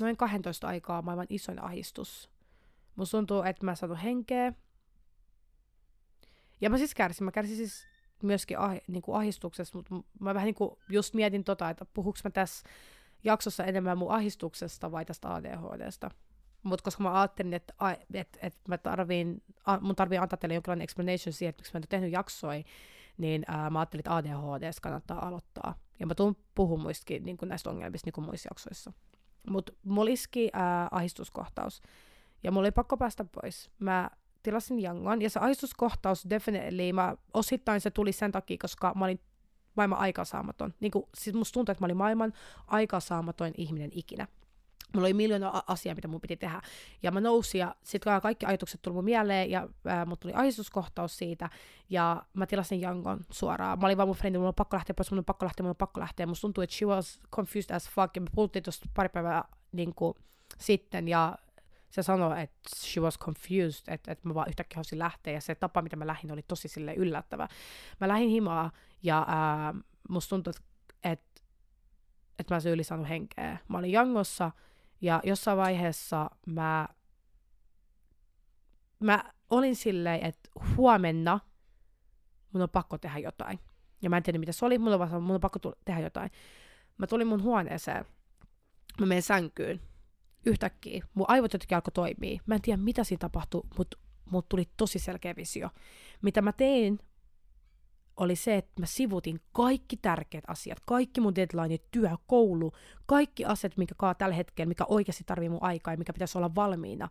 noin 0.00 0.16
12 0.16 0.66
aikaa 0.66 1.02
maailman 1.02 1.26
isoin 1.28 1.62
ahistus. 1.62 2.30
Musta 2.96 3.18
tuntuu, 3.18 3.42
että 3.42 3.64
mä 3.64 3.74
sanon 3.74 3.96
henkeä. 3.96 4.52
Ja 6.60 6.70
mä 6.70 6.78
siis 6.78 6.94
kärsin. 6.94 7.24
Mä 7.24 7.32
kärsin 7.32 7.56
siis 7.56 7.86
myöskin 8.22 8.58
ah, 8.58 8.76
niin 8.86 9.02
kuin 9.02 9.16
ahistuksesta, 9.16 9.78
mutta 9.78 9.94
mä 10.20 10.34
vähän 10.34 10.46
niin 10.46 10.54
kuin 10.54 10.70
just 10.88 11.14
mietin 11.14 11.44
tota, 11.44 11.70
että 11.70 11.84
puhuks 11.84 12.24
mä 12.24 12.30
tässä 12.30 12.68
jaksossa 13.24 13.64
enemmän 13.64 13.98
mun 13.98 14.10
ahistuksesta 14.10 14.92
vai 14.92 15.04
tästä 15.04 15.34
ADHDsta. 15.34 16.10
Mutta 16.62 16.84
koska 16.84 17.02
mä 17.02 17.20
ajattelin, 17.20 17.54
että, 17.54 17.74
että, 18.14 18.38
että 18.42 18.60
mä 18.68 18.78
tarviin, 18.78 19.42
mun 19.80 19.96
tarvii 19.96 20.18
antaa 20.18 20.36
teille 20.36 20.54
jonkinlainen 20.54 20.84
explanation 20.84 21.32
siihen, 21.32 21.50
että 21.50 21.60
miksi 21.60 21.72
mä 21.74 21.78
en 21.78 21.82
ole 21.82 21.86
tehnyt 21.88 22.12
jaksoja, 22.12 22.62
niin 23.18 23.44
ää, 23.48 23.70
mä 23.70 23.78
ajattelin, 23.78 24.00
että 24.00 24.16
ADHD 24.16 24.70
kannattaa 24.82 25.26
aloittaa. 25.28 25.74
Ja 26.00 26.06
mä 26.06 26.14
tuun 26.14 26.36
puhumaan 26.54 26.82
muistakin 26.82 27.24
niin 27.24 27.38
näistä 27.42 27.70
ongelmista 27.70 28.06
niin 28.06 28.12
kuin 28.12 28.24
muissa 28.24 28.48
jaksoissa. 28.50 28.92
Mutta 29.50 29.72
mulla 29.84 30.10
iski 30.10 30.50
ää, 30.52 30.88
ahistuskohtaus. 30.90 31.82
Ja 32.42 32.52
mulla 32.52 32.64
oli 32.64 32.70
pakko 32.70 32.96
päästä 32.96 33.24
pois. 33.24 33.70
Mä 33.78 34.10
tilasin 34.42 34.80
jangon, 34.80 35.22
ja 35.22 35.30
se 35.30 35.40
ahistuskohtaus 35.40 36.30
definitely, 36.30 36.92
mä, 36.92 37.16
osittain 37.34 37.80
se 37.80 37.90
tuli 37.90 38.12
sen 38.12 38.32
takia, 38.32 38.56
koska 38.60 38.92
mä 38.96 39.04
olin 39.04 39.20
maailman 39.76 39.98
aikaansaamaton. 39.98 40.74
Niin 40.80 40.90
kuin, 40.92 41.04
siis 41.14 41.36
musta 41.36 41.54
tuntuu, 41.54 41.72
että 41.72 41.82
mä 41.82 41.86
olin 41.86 41.96
maailman 41.96 42.32
aikaansaamatoin 42.66 43.54
ihminen 43.56 43.90
ikinä. 43.94 44.28
Mulla 44.94 45.06
oli 45.06 45.14
miljoona 45.14 45.62
asiaa, 45.66 45.94
mitä 45.94 46.08
mun 46.08 46.20
piti 46.20 46.36
tehdä. 46.36 46.62
Ja 47.02 47.10
mä 47.10 47.20
nousin 47.20 47.58
ja 47.58 47.74
sitten 47.82 48.20
kaikki 48.22 48.46
ajatukset 48.46 48.82
tuli 48.82 48.94
mun 48.94 49.04
mieleen 49.04 49.50
ja 49.50 49.68
ää, 49.86 50.06
mut 50.06 50.20
tuli 50.20 50.32
ahdistuskohtaus 50.36 51.18
siitä. 51.18 51.50
Ja 51.90 52.22
mä 52.34 52.46
tilasin 52.46 52.80
Jangon 52.80 53.20
suoraan. 53.30 53.78
Mä 53.78 53.86
olin 53.86 53.96
vaan 53.96 54.08
mun 54.08 54.16
frendi, 54.16 54.38
mulla 54.38 54.48
on 54.48 54.54
pakko 54.54 54.76
lähteä 54.76 54.94
pois, 54.94 55.10
mulla 55.10 55.20
on 55.20 55.24
pakko 55.24 55.46
lähteä, 55.46 55.64
mulla 55.64 55.72
on 55.72 55.76
pakko 55.76 56.00
lähteä. 56.00 56.26
Musta 56.26 56.40
tuntuu, 56.40 56.62
että 56.62 56.76
she 56.76 56.86
was 56.86 57.20
confused 57.30 57.76
as 57.76 57.90
fuck. 57.90 58.16
Ja 58.16 58.20
me 58.20 58.28
puhuttiin 58.34 58.62
tuosta 58.62 58.88
pari 58.94 59.08
päivää 59.08 59.44
niin 59.72 59.94
kuin, 59.94 60.14
sitten 60.58 61.08
ja 61.08 61.38
se 61.90 62.02
sanoi, 62.02 62.42
että 62.42 62.60
she 62.76 63.00
was 63.00 63.18
confused, 63.18 63.94
että, 63.94 64.12
että 64.12 64.28
mä 64.28 64.34
vaan 64.34 64.48
yhtäkkiä 64.48 64.76
halusin 64.76 64.98
lähteä, 64.98 65.32
ja 65.32 65.40
se 65.40 65.54
tapa, 65.54 65.82
mitä 65.82 65.96
mä 65.96 66.06
lähdin, 66.06 66.32
oli 66.32 66.42
tosi 66.42 66.68
sille 66.68 66.94
yllättävä. 66.94 67.48
Mä 68.00 68.08
lähdin 68.08 68.28
himaa, 68.28 68.70
ja 69.02 69.24
ää, 69.28 69.74
musta 70.08 70.30
tuntui, 70.30 70.52
että, 70.56 70.62
että, 71.12 71.42
että 72.38 72.54
mä 72.54 72.56
olisin 72.56 72.72
yli 72.72 72.84
saanut 72.84 73.08
henkeä. 73.08 73.58
Mä 73.68 73.78
olin 73.78 73.92
jangossa, 73.92 74.50
ja 75.02 75.20
jossain 75.24 75.58
vaiheessa 75.58 76.30
mä, 76.46 76.88
mä 79.00 79.24
olin 79.50 79.76
silleen, 79.76 80.26
että 80.26 80.50
huomenna 80.76 81.40
mun 82.52 82.62
on 82.62 82.70
pakko 82.70 82.98
tehdä 82.98 83.18
jotain. 83.18 83.58
Ja 84.02 84.10
mä 84.10 84.16
en 84.16 84.22
tiedä, 84.22 84.38
mitä 84.38 84.52
se 84.52 84.64
oli, 84.66 84.78
mulla 84.78 84.96
on, 84.96 85.22
mun 85.22 85.34
on 85.34 85.40
pakko 85.40 85.58
tehdä 85.84 86.00
jotain. 86.00 86.30
Mä 86.98 87.06
tulin 87.06 87.26
mun 87.26 87.42
huoneeseen, 87.42 88.04
mä 89.00 89.06
menen 89.06 89.22
sänkyyn, 89.22 89.80
yhtäkkiä 90.46 91.06
mun 91.14 91.26
aivot 91.28 91.52
jotenkin 91.52 91.76
alkoi 91.76 91.92
toimia. 91.92 92.40
Mä 92.46 92.54
en 92.54 92.62
tiedä, 92.62 92.82
mitä 92.82 93.04
siinä 93.04 93.18
tapahtui, 93.18 93.62
mutta 93.78 93.98
mut 94.30 94.48
tuli 94.48 94.68
tosi 94.76 94.98
selkeä 94.98 95.36
visio. 95.36 95.70
Mitä 96.22 96.42
mä 96.42 96.52
tein, 96.52 96.98
oli 98.16 98.36
se, 98.36 98.56
että 98.56 98.72
mä 98.80 98.86
sivutin 98.86 99.40
kaikki 99.52 99.96
tärkeät 99.96 100.44
asiat, 100.46 100.80
kaikki 100.86 101.20
mun 101.20 101.34
deadline, 101.34 101.78
työ, 101.90 102.10
koulu, 102.26 102.72
kaikki 103.06 103.44
asiat, 103.44 103.76
mikä 103.76 103.94
kaa 103.98 104.14
tällä 104.14 104.34
hetkellä, 104.34 104.68
mikä 104.68 104.84
oikeasti 104.88 105.24
tarvii 105.24 105.48
mun 105.48 105.62
aikaa 105.62 105.94
ja 105.94 105.98
mikä 105.98 106.12
pitäisi 106.12 106.38
olla 106.38 106.54
valmiina. 106.54 107.08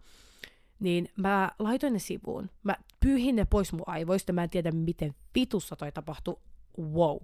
Niin 0.79 1.09
mä 1.15 1.51
laitoin 1.59 1.93
ne 1.93 1.99
sivuun. 1.99 2.49
Mä 2.63 2.75
pyyhin 2.99 3.35
ne 3.35 3.45
pois 3.45 3.73
mun 3.73 3.83
aivoista, 3.85 4.33
mä 4.33 4.43
en 4.43 4.49
tiedä 4.49 4.71
miten 4.71 5.15
vitussa 5.35 5.75
toi 5.75 5.91
tapahtui. 5.91 6.39
Wow. 6.79 7.17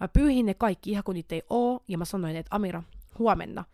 Mä 0.00 0.08
pyyhin 0.08 0.46
ne 0.46 0.54
kaikki 0.54 0.90
ihan 0.90 1.04
kun 1.04 1.14
niitä 1.14 1.34
ei 1.34 1.42
oo, 1.50 1.84
ja 1.88 1.98
mä 1.98 2.04
sanoin, 2.04 2.36
että 2.36 2.56
Amira, 2.56 2.82
huomenna 3.18 3.64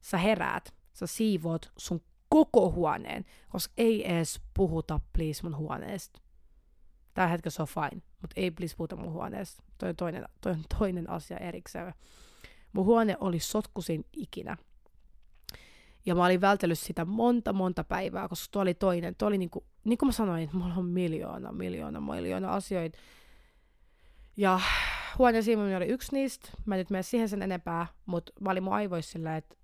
sä 0.00 0.18
heräät 0.18 0.74
sä 0.92 1.06
siivoot 1.06 1.72
sun 1.76 2.00
koko 2.28 2.70
huoneen, 2.70 3.24
koska 3.48 3.74
ei 3.76 4.12
edes 4.12 4.40
puhuta 4.54 5.00
please 5.12 5.42
mun 5.42 5.56
huoneesta. 5.56 6.20
Tällä 7.14 7.28
hetkellä 7.28 7.52
se 7.52 7.62
on 7.62 7.68
fine, 7.68 8.02
mutta 8.26 8.40
ei 8.40 8.50
please 8.50 8.76
puhuta 8.76 8.96
mun 8.96 9.12
huoneesta. 9.12 9.62
Toi 9.78 9.88
on 9.88 9.96
toinen, 9.96 10.24
toi 10.40 10.52
on 10.52 10.64
toinen 10.78 11.10
asia 11.10 11.36
erikseen. 11.36 11.94
Mun 12.72 12.84
huone 12.84 13.16
oli 13.20 13.40
sotkusin 13.40 14.04
ikinä. 14.12 14.56
Ja 16.06 16.14
mä 16.14 16.24
olin 16.24 16.40
vältellyt 16.40 16.78
sitä 16.78 17.04
monta, 17.04 17.52
monta 17.52 17.84
päivää, 17.84 18.28
koska 18.28 18.48
tuo 18.50 18.62
oli 18.62 18.74
toinen. 18.74 19.14
Tuo 19.14 19.28
oli 19.28 19.38
niinku, 19.38 19.64
niin 19.84 19.98
kuin 19.98 20.08
mä 20.08 20.12
sanoin, 20.12 20.44
että 20.44 20.56
mulla 20.56 20.74
on 20.74 20.84
miljoona, 20.84 21.52
miljoona, 21.52 22.00
miljoona 22.00 22.52
asioita. 22.52 22.98
Ja 24.36 24.60
huoneen 25.18 25.44
siivominen 25.44 25.76
oli 25.76 25.86
yksi 25.86 26.12
niistä. 26.12 26.50
Mä 26.64 26.76
nyt 26.76 26.90
mene 26.90 27.02
siihen 27.02 27.28
sen 27.28 27.42
enempää, 27.42 27.86
mutta 28.06 28.32
mä 28.40 28.50
olin 28.50 28.62
mun 28.62 28.72
aivoissa 28.72 29.12
sillä, 29.12 29.36
että 29.36 29.56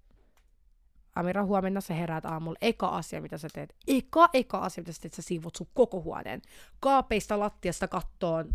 Amira, 1.14 1.44
huomenna 1.44 1.80
sä 1.80 1.94
heräät 1.94 2.24
aamulla. 2.24 2.58
Eka 2.60 2.88
asia, 2.88 3.20
mitä 3.22 3.38
sä 3.38 3.48
teet. 3.52 3.74
Eka, 3.86 4.28
eka 4.32 4.58
asia, 4.58 4.82
mitä 4.82 4.92
sä 4.92 5.00
teet, 5.00 5.14
sä 5.14 5.22
siivot 5.22 5.56
sun 5.56 5.68
koko 5.74 6.02
huoneen. 6.02 6.42
Kaapeista 6.80 7.38
lattiasta 7.38 7.88
kattoon 7.88 8.48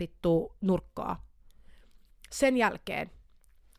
vittu 0.00 0.56
nurkkaa. 0.60 1.26
Sen 2.30 2.56
jälkeen 2.56 3.10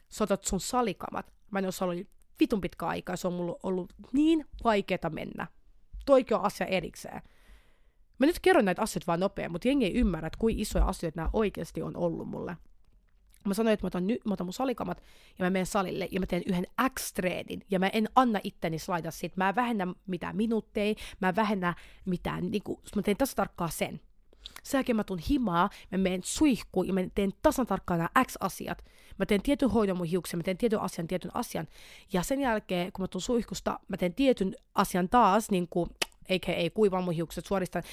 sotat 0.10 0.44
sun 0.44 0.60
salikamat. 0.60 1.34
Mä 1.52 1.60
en 1.60 1.66
ole 1.66 1.74
ollut 1.82 2.08
vitun 2.40 2.62
pitkä 2.62 2.88
aikaa, 2.88 3.16
se 3.16 3.28
on 3.28 3.34
mulla 3.34 3.60
ollut 3.64 3.94
niin 4.12 4.46
vaikeeta 4.64 5.10
mennä. 5.10 5.48
Toikin 6.06 6.38
on 6.38 6.44
asia 6.44 6.68
erikseen. 6.68 7.22
Mä 8.20 8.26
nyt 8.26 8.40
kerron 8.42 8.66
näitä 8.66 8.82
asioita 8.82 9.08
vaan 9.08 9.20
nopein, 9.20 9.52
mutta 9.52 9.68
jengi 9.68 9.86
ei 9.86 9.94
ymmärrä, 9.94 10.28
että 10.28 10.40
kuinka 10.40 10.62
isoja 10.62 10.86
asioita 10.86 11.20
nämä 11.20 11.30
oikeasti 11.34 11.82
on 11.82 11.98
ollut 11.98 12.28
mulle. 12.28 12.58
Mä 13.48 13.54
sanoin, 13.54 13.74
että 13.74 13.84
mä 13.84 13.88
otan, 13.88 14.08
ny- 14.08 14.18
mä 14.26 14.34
otan 14.34 14.48
mun 14.48 14.54
salikamat 14.54 15.04
ja 15.40 15.46
mä 15.46 15.50
menen 15.50 15.66
salille 15.66 16.08
ja 16.12 16.20
mä 16.20 16.26
teen 16.26 16.44
yhden 16.46 16.68
X-treenin 17.00 17.66
ja 17.70 17.80
mä 17.80 17.88
en 17.88 18.10
anna 18.16 18.40
itteni 18.44 18.80
slaida 18.80 19.12
siitä. 19.12 19.34
Mä 19.38 19.50
en 19.50 19.56
vähennä 19.56 19.88
mitään 20.08 20.36
minuutteja, 20.36 20.96
mä 21.20 21.30
en 21.30 21.36
vähennä 21.36 21.76
mitään, 22.06 22.52
niin 22.52 22.64
kuin, 22.64 22.80
mä 22.96 23.02
teen 23.02 23.18
tasan 23.18 23.36
tarkkaan 23.36 23.72
sen. 23.72 24.00
Sen 24.64 24.78
jälkeen 24.78 24.96
mä 24.96 25.04
tuun 25.04 25.20
himaa, 25.20 25.70
mä 25.92 25.98
menen 25.98 26.22
suihkuun 26.24 26.88
ja 26.88 26.94
mä 26.94 27.02
teen 27.16 27.32
tasan 27.42 27.68
tarkkaan 27.68 27.98
nämä 27.98 28.26
X-asiat. 28.26 28.86
Mä 29.20 29.26
teen 29.26 29.42
tietyn 29.42 29.70
hoidon 29.70 29.98
mun 29.98 30.06
hiuksia, 30.06 30.38
mä 30.38 30.44
teen 30.44 30.58
tietyn 30.58 30.82
asian, 30.82 31.08
tietyn 31.08 31.32
asian. 31.34 31.68
Ja 32.14 32.24
sen 32.24 32.42
jälkeen, 32.42 32.92
kun 32.92 33.04
mä 33.04 33.08
tuun 33.08 33.22
suihkusta, 33.22 33.80
mä 33.88 33.98
teen 33.98 34.14
tietyn 34.14 34.56
asian 34.76 35.10
taas, 35.10 35.52
niin 35.52 35.68
kuin 35.70 35.90
a.k.a. 36.30 36.70
kuivaa 36.74 37.02
mun 37.02 37.14
hiukset 37.14 37.46
suoristan. 37.46 37.84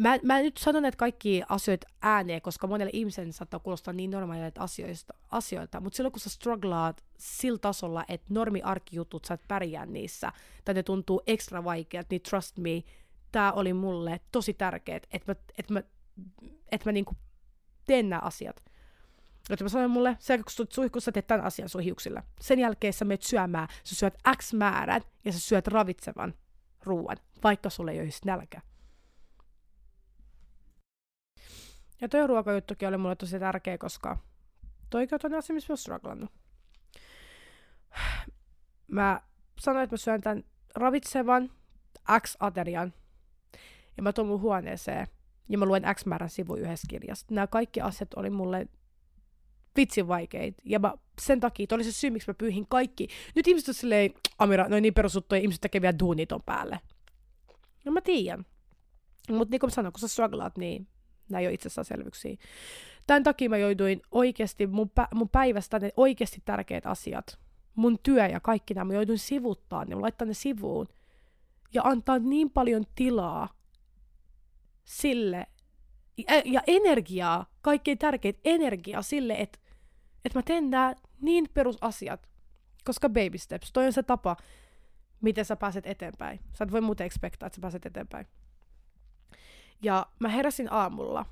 Mä, 0.00 0.18
mä 0.22 0.40
nyt 0.40 0.56
sanon 0.56 0.82
näitä 0.82 0.96
kaikki 0.96 1.42
asioita 1.48 1.86
ääneen, 2.02 2.42
koska 2.42 2.66
monelle 2.66 2.90
ihmiselle 2.94 3.32
saattaa 3.32 3.60
kuulostaa 3.60 3.94
niin 3.94 4.10
normaaleilta 4.10 4.60
asioista, 4.60 5.14
asioilta, 5.30 5.80
mutta 5.80 5.96
silloin 5.96 6.12
kun 6.12 6.20
sä 6.20 6.30
strugglaat 6.30 7.04
sillä 7.18 7.58
tasolla, 7.58 8.04
että 8.08 8.34
normi-arkijutut 8.34 9.24
sä 9.24 9.34
et 9.34 9.48
pärjää 9.48 9.86
niissä, 9.86 10.32
tai 10.64 10.74
ne 10.74 10.82
tuntuu 10.82 11.22
ekstra 11.26 11.64
vaikeat, 11.64 12.06
niin 12.10 12.22
trust 12.22 12.58
me, 12.58 12.84
tää 13.32 13.52
oli 13.52 13.72
mulle 13.72 14.20
tosi 14.32 14.54
tärkeet, 14.54 15.06
että 15.12 15.32
mä, 15.32 15.36
et 15.58 15.70
mä, 15.70 15.82
et 16.72 16.84
mä 16.84 16.92
niinku 16.92 17.16
teen 17.86 18.08
nämä 18.08 18.20
asiat. 18.24 18.64
Joten 19.50 19.64
mä 19.64 19.68
sanoin 19.68 19.90
mulle, 19.90 20.16
se 20.20 20.38
kun 20.38 20.44
sä 20.50 20.64
suihkussa 20.70 21.12
teet 21.12 21.26
tämän 21.26 21.46
asian 21.46 21.68
sun. 21.68 21.82
Sen 22.40 22.58
jälkeen 22.58 22.92
sä 22.92 23.04
menet 23.04 23.22
syömään, 23.22 23.68
sä 23.84 23.94
syöt 23.94 24.14
X 24.36 24.52
määrän 24.52 25.02
ja 25.24 25.32
sä 25.32 25.40
syöt 25.40 25.66
ravitsevan 25.66 26.34
ruoan, 26.84 27.16
vaikka 27.44 27.70
sulle 27.70 27.92
ei 27.92 28.00
olisi 28.00 28.20
nälkä. 28.26 28.69
Ja 32.00 32.08
toi 32.08 32.26
ruokajuttukin 32.26 32.88
oli 32.88 32.96
mulle 32.96 33.16
tosi 33.16 33.38
tärkeä, 33.38 33.78
koska 33.78 34.18
toi 34.90 35.08
on 35.24 35.34
asia, 35.34 35.54
missä 35.54 35.72
mä 35.72 35.76
strugglannut. 35.76 36.30
Mä 38.88 39.20
sanoin, 39.60 39.84
että 39.84 39.94
mä 39.94 39.98
syön 39.98 40.20
tämän 40.20 40.44
ravitsevan 40.74 41.50
X-aterian. 42.20 42.92
Ja 43.96 44.02
mä 44.02 44.12
tuon 44.12 44.26
mun 44.26 44.40
huoneeseen. 44.40 45.06
Ja 45.48 45.58
mä 45.58 45.64
luen 45.64 45.82
X 45.94 46.06
määrän 46.06 46.30
sivu 46.30 46.54
yhdessä 46.54 46.86
kirjasta. 46.90 47.34
Nämä 47.34 47.46
kaikki 47.46 47.80
asiat 47.80 48.14
oli 48.14 48.30
mulle 48.30 48.68
vitsin 49.76 50.08
vaikeita. 50.08 50.62
Ja 50.64 50.78
mä, 50.78 50.94
sen 51.20 51.40
takia, 51.40 51.66
oli 51.72 51.84
se 51.84 51.92
syy, 51.92 52.10
miksi 52.10 52.30
mä 52.30 52.34
pyyhin 52.34 52.66
kaikki. 52.66 53.08
Nyt 53.34 53.48
ihmiset 53.48 53.68
on 53.68 53.74
silleen, 53.74 54.14
Amira, 54.38 54.68
noin 54.68 54.82
niin 54.82 54.94
perusuttuja, 54.94 55.40
ihmiset 55.40 55.60
tekee 55.60 55.80
vielä 55.80 55.98
duunit 55.98 56.32
on 56.32 56.42
päälle. 56.42 56.80
No 57.84 57.92
mä 57.92 58.00
tiedän. 58.00 58.46
Mutta 59.30 59.50
niin 59.50 59.60
kuin 59.60 59.68
mä 59.68 59.74
sanoin, 59.74 59.92
kun 59.92 60.00
sä 60.00 60.08
strugglaat, 60.08 60.58
niin 60.58 60.88
nämä 61.30 61.40
ei 61.40 61.46
ole 61.46 61.54
itsestäänselvyyksiä. 61.54 62.36
Tämän 63.06 63.22
takia 63.22 63.50
mä 63.50 63.56
jouduin 63.56 64.02
oikeasti 64.10 64.66
mun, 64.66 64.90
pä- 65.00 65.14
mun 65.14 65.28
päivästä 65.28 65.78
ne 65.78 65.90
oikeasti 65.96 66.42
tärkeät 66.44 66.86
asiat, 66.86 67.38
mun 67.74 67.98
työ 68.02 68.26
ja 68.26 68.40
kaikki 68.40 68.74
nämä, 68.74 68.84
mä 68.84 68.94
jouduin 68.94 69.18
sivuttaa 69.18 69.84
ne, 69.84 69.94
laittaa 69.94 70.26
ne 70.26 70.34
sivuun 70.34 70.88
ja 71.74 71.82
antaa 71.84 72.18
niin 72.18 72.50
paljon 72.50 72.84
tilaa 72.94 73.48
sille, 74.84 75.46
ja, 76.16 76.42
ja 76.44 76.62
energiaa, 76.66 77.46
kaikkein 77.60 77.98
tärkein 77.98 78.38
energiaa 78.44 79.02
sille, 79.02 79.34
että, 79.38 79.58
että 80.24 80.38
mä 80.38 80.42
teen 80.42 80.70
nämä 80.70 80.94
niin 81.20 81.48
perusasiat, 81.54 82.28
koska 82.84 83.08
baby 83.08 83.38
steps, 83.38 83.72
toi 83.72 83.86
on 83.86 83.92
se 83.92 84.02
tapa, 84.02 84.36
miten 85.20 85.44
sä 85.44 85.56
pääset 85.56 85.86
eteenpäin. 85.86 86.40
Sä 86.52 86.64
et 86.64 86.72
voi 86.72 86.80
muuten 86.80 87.06
expectaa, 87.06 87.46
että 87.46 87.54
sä 87.56 87.60
pääset 87.60 87.86
eteenpäin. 87.86 88.26
Ja 89.82 90.06
mä 90.18 90.28
heräsin 90.28 90.72
aamulla. 90.72 91.26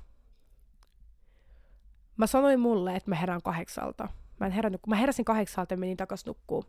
Mä 2.17 2.27
sanoin 2.27 2.59
mulle, 2.59 2.95
että 2.95 3.09
mä 3.09 3.15
herään 3.15 3.41
kahdeksalta. 3.41 4.07
Mä 4.39 4.45
en 4.45 4.51
herännyt, 4.51 4.81
kun 4.81 4.91
mä 4.91 4.95
heräsin 4.95 5.25
kahdeksalta 5.25 5.73
ja 5.73 5.77
menin 5.77 5.97
takas 5.97 6.25
nukkuu. 6.25 6.65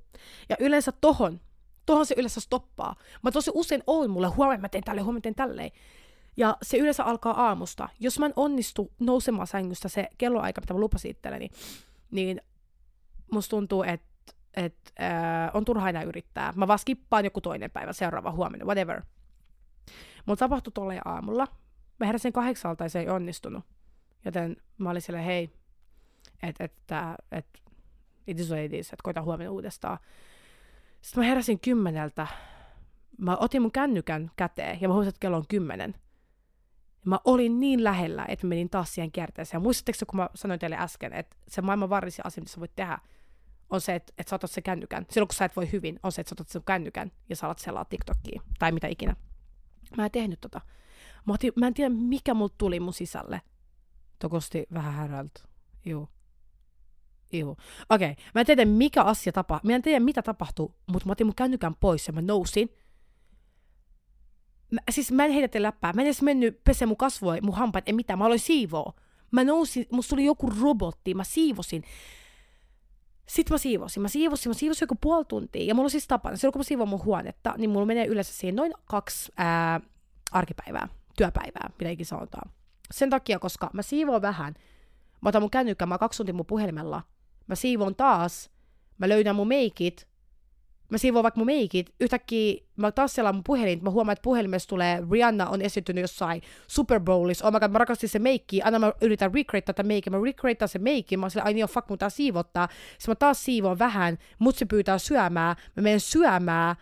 Ja 0.48 0.56
yleensä 0.60 0.92
tohon, 1.00 1.40
tohon 1.86 2.06
se 2.06 2.14
yleensä 2.18 2.40
stoppaa. 2.40 2.96
Mä 3.22 3.30
tosi 3.30 3.50
usein 3.54 3.82
oon 3.86 4.10
mulle, 4.10 4.28
huomenna 4.28 4.62
mä 4.62 4.68
teen 4.68 4.84
tälleen, 4.84 5.04
huomenna 5.04 5.22
teen 5.22 5.34
tälleen. 5.34 5.70
Ja 6.36 6.56
se 6.62 6.76
yleensä 6.76 7.04
alkaa 7.04 7.46
aamusta. 7.46 7.88
Jos 8.00 8.18
mä 8.18 8.26
en 8.26 8.32
onnistu 8.36 8.92
nousemaan 8.98 9.46
sängystä 9.46 9.88
se 9.88 10.08
kelloaika, 10.18 10.60
mitä 10.60 10.74
mä 10.74 10.80
lupasin 10.80 11.10
itselleni, 11.10 11.50
niin 12.10 12.40
musta 13.32 13.50
tuntuu, 13.50 13.82
että 13.82 14.32
et, 14.54 14.92
äh, 15.00 15.50
on 15.54 15.64
turha 15.64 15.88
enää 15.88 16.02
yrittää. 16.02 16.52
Mä 16.56 16.68
vaan 16.68 16.78
skippaan 16.78 17.24
joku 17.24 17.40
toinen 17.40 17.70
päivä, 17.70 17.92
seuraava 17.92 18.32
huomenna, 18.32 18.66
whatever. 18.66 19.02
Mulla 20.26 20.36
tapahtui 20.36 20.72
tolle 20.72 21.00
aamulla. 21.04 21.46
Mä 22.00 22.06
heräsin 22.06 22.32
kahdeksalta 22.32 22.84
ja 22.84 22.88
se 22.88 23.00
ei 23.00 23.08
onnistunut. 23.08 23.64
Joten 24.24 24.56
mä 24.78 24.90
olin 24.90 25.02
silleen, 25.02 25.24
hei, 25.24 25.50
että 26.42 26.64
et, 26.64 26.72
et, 27.32 27.46
it 28.26 28.40
is 28.40 28.50
what 28.50 28.72
että 28.72 28.96
koita 29.02 29.22
huomenna 29.22 29.52
uudestaan. 29.52 29.98
Sitten 31.00 31.24
mä 31.24 31.28
heräsin 31.28 31.60
kymmeneltä. 31.60 32.26
Mä 33.18 33.36
otin 33.36 33.62
mun 33.62 33.72
kännykän 33.72 34.30
käteen 34.36 34.78
ja 34.80 34.88
mä 34.88 34.94
huomasin, 34.94 35.08
että 35.08 35.20
kello 35.20 35.36
on 35.36 35.48
kymmenen. 35.48 35.94
mä 37.04 37.18
olin 37.24 37.60
niin 37.60 37.84
lähellä, 37.84 38.24
että 38.28 38.46
menin 38.46 38.70
taas 38.70 38.94
siihen 38.94 39.12
kierteeseen. 39.12 39.62
Muistatteko, 39.62 39.98
kun 40.06 40.16
mä 40.16 40.28
sanoin 40.34 40.60
teille 40.60 40.76
äsken, 40.76 41.12
että 41.12 41.36
se 41.48 41.62
maailman 41.62 41.90
varrisin 41.90 42.26
asia, 42.26 42.40
mitä 42.40 42.52
sä 42.52 42.60
voit 42.60 42.76
tehdä, 42.76 42.98
on 43.70 43.80
se, 43.80 43.94
että, 43.94 44.12
että 44.18 44.30
sä 44.30 44.36
otat 44.36 44.50
se 44.50 44.62
kännykän. 44.62 45.06
Silloin 45.10 45.28
kun 45.28 45.34
sä 45.34 45.44
et 45.44 45.56
voi 45.56 45.72
hyvin, 45.72 46.00
on 46.02 46.12
se, 46.12 46.20
että 46.20 46.28
sä 46.28 46.34
otat 46.34 46.48
sen 46.48 46.62
kännykän 46.66 47.12
ja 47.28 47.36
sä 47.36 47.46
alat 47.46 47.58
selaa 47.58 47.84
TikTokia 47.84 48.42
tai 48.58 48.72
mitä 48.72 48.88
ikinä. 48.88 49.16
Mä 49.96 50.04
en 50.04 50.10
tehnyt 50.10 50.40
tota. 50.40 50.60
Mä, 51.26 51.32
otin, 51.34 51.52
mä 51.56 51.66
en 51.66 51.74
tiedä, 51.74 51.90
mikä 51.94 52.34
mulla 52.34 52.54
tuli 52.58 52.80
mun 52.80 52.92
sisälle. 52.92 53.40
Tokosti 54.18 54.66
vähän 54.74 54.92
härältä. 54.92 55.40
Juu. 55.86 56.08
Juu. 57.32 57.56
Okei, 57.90 58.10
okay. 58.10 58.24
mä 58.34 58.40
en 58.40 58.46
tiedä, 58.46 58.64
mikä 58.64 59.02
asia 59.02 59.32
tapahtui. 59.32 59.70
Mä 59.70 59.74
en 59.74 59.82
tiedä, 59.82 60.00
mitä 60.00 60.22
tapahtui, 60.22 60.74
mutta 60.86 61.06
mä 61.06 61.12
otin 61.12 61.26
mun 61.26 61.34
kännykän 61.34 61.74
pois 61.80 62.06
ja 62.06 62.12
mä 62.12 62.20
nousin. 62.20 62.68
Mä, 64.70 64.80
siis 64.90 65.12
mä 65.12 65.24
en 65.24 65.32
heitä 65.32 65.62
läppää. 65.62 65.92
Mä 65.92 66.00
en 66.00 66.06
edes 66.06 66.22
mennyt 66.22 66.64
pesee 66.64 66.86
mun 66.86 66.96
kasvoja, 66.96 67.42
mun 67.42 67.54
hampaat, 67.54 67.88
ei 67.88 67.92
mitään. 67.92 68.18
Mä 68.18 68.24
aloin 68.24 68.40
siivoa. 68.40 68.92
Mä 69.30 69.44
nousin, 69.44 69.86
musta 69.92 70.10
tuli 70.10 70.24
joku 70.24 70.52
robotti, 70.60 71.14
mä 71.14 71.24
siivosin. 71.24 71.82
Sitten 73.28 73.54
mä 73.54 73.58
siivosin, 73.58 74.02
mä 74.02 74.08
siivosin, 74.08 74.50
mä 74.50 74.54
siivosin 74.54 74.84
joku 74.84 74.96
puoli 75.00 75.24
tuntia. 75.24 75.64
Ja 75.64 75.74
mulla 75.74 75.86
on 75.86 75.90
siis 75.90 76.06
tapana, 76.06 76.36
silloin 76.36 76.52
kun 76.52 76.60
mä 76.60 76.64
siivoin 76.64 76.88
mun 76.88 77.04
huonetta, 77.04 77.54
niin 77.58 77.70
mulla 77.70 77.86
menee 77.86 78.06
yleensä 78.06 78.32
siihen 78.32 78.56
noin 78.56 78.72
kaksi 78.84 79.32
ää, 79.36 79.80
arkipäivää, 80.32 80.88
työpäivää, 81.20 81.70
mitä 81.78 81.90
ikinä 81.90 82.06
sanotaan. 82.06 82.52
Sen 82.90 83.10
takia, 83.10 83.38
koska 83.38 83.70
mä 83.72 83.82
siivoon 83.82 84.22
vähän, 84.22 84.54
mä 85.20 85.28
otan 85.28 85.42
mun 85.42 85.50
kännykkä, 85.50 85.86
mä 85.86 85.98
kaksi 85.98 86.16
tuntia 86.16 86.34
mun 86.34 86.46
puhelimella, 86.46 87.02
mä 87.46 87.54
siivoon 87.54 87.94
taas, 87.94 88.50
mä 88.98 89.08
löydän 89.08 89.36
mun 89.36 89.48
meikit, 89.48 90.08
mä 90.90 90.98
siivoon 90.98 91.22
vaikka 91.22 91.38
mun 91.38 91.46
meikit, 91.46 91.94
yhtäkkiä 92.00 92.64
mä 92.76 92.92
taas 92.92 93.14
selaan 93.14 93.34
mun 93.34 93.44
puhelin, 93.44 93.82
mä 93.82 93.90
huomaan, 93.90 94.12
että 94.12 94.22
puhelimessa 94.22 94.68
tulee, 94.68 95.02
Rihanna 95.10 95.48
on 95.48 95.62
esiintynyt 95.62 96.02
jossain 96.02 96.42
Super 96.66 97.00
Bowlissa, 97.00 97.46
oh 97.46 97.52
my 97.52 97.60
god, 97.60 97.70
mä 97.70 97.78
rakastin 97.78 98.08
se 98.08 98.18
meikki, 98.18 98.62
aina 98.62 98.78
mä 98.78 98.92
yritän 99.00 99.34
recreate 99.34 99.66
tätä 99.66 99.82
meikkiä, 99.82 100.10
mä 100.10 100.24
recreatean 100.24 100.68
se 100.68 100.78
meikki, 100.78 101.16
mä 101.16 101.24
oon 101.24 101.30
sillä, 101.30 101.44
ai 101.44 101.54
niin, 101.54 101.66
fuck, 101.66 101.88
mun 101.88 101.98
tää 101.98 102.10
siivottaa, 102.10 102.68
sitten 102.98 103.12
mä 103.12 103.14
taas 103.14 103.44
siivoon 103.44 103.78
vähän, 103.78 104.18
mut 104.38 104.56
se 104.56 104.64
pyytää 104.66 104.98
syömään, 104.98 105.56
mä 105.76 105.82
menen 105.82 106.00
syömään, 106.00 106.76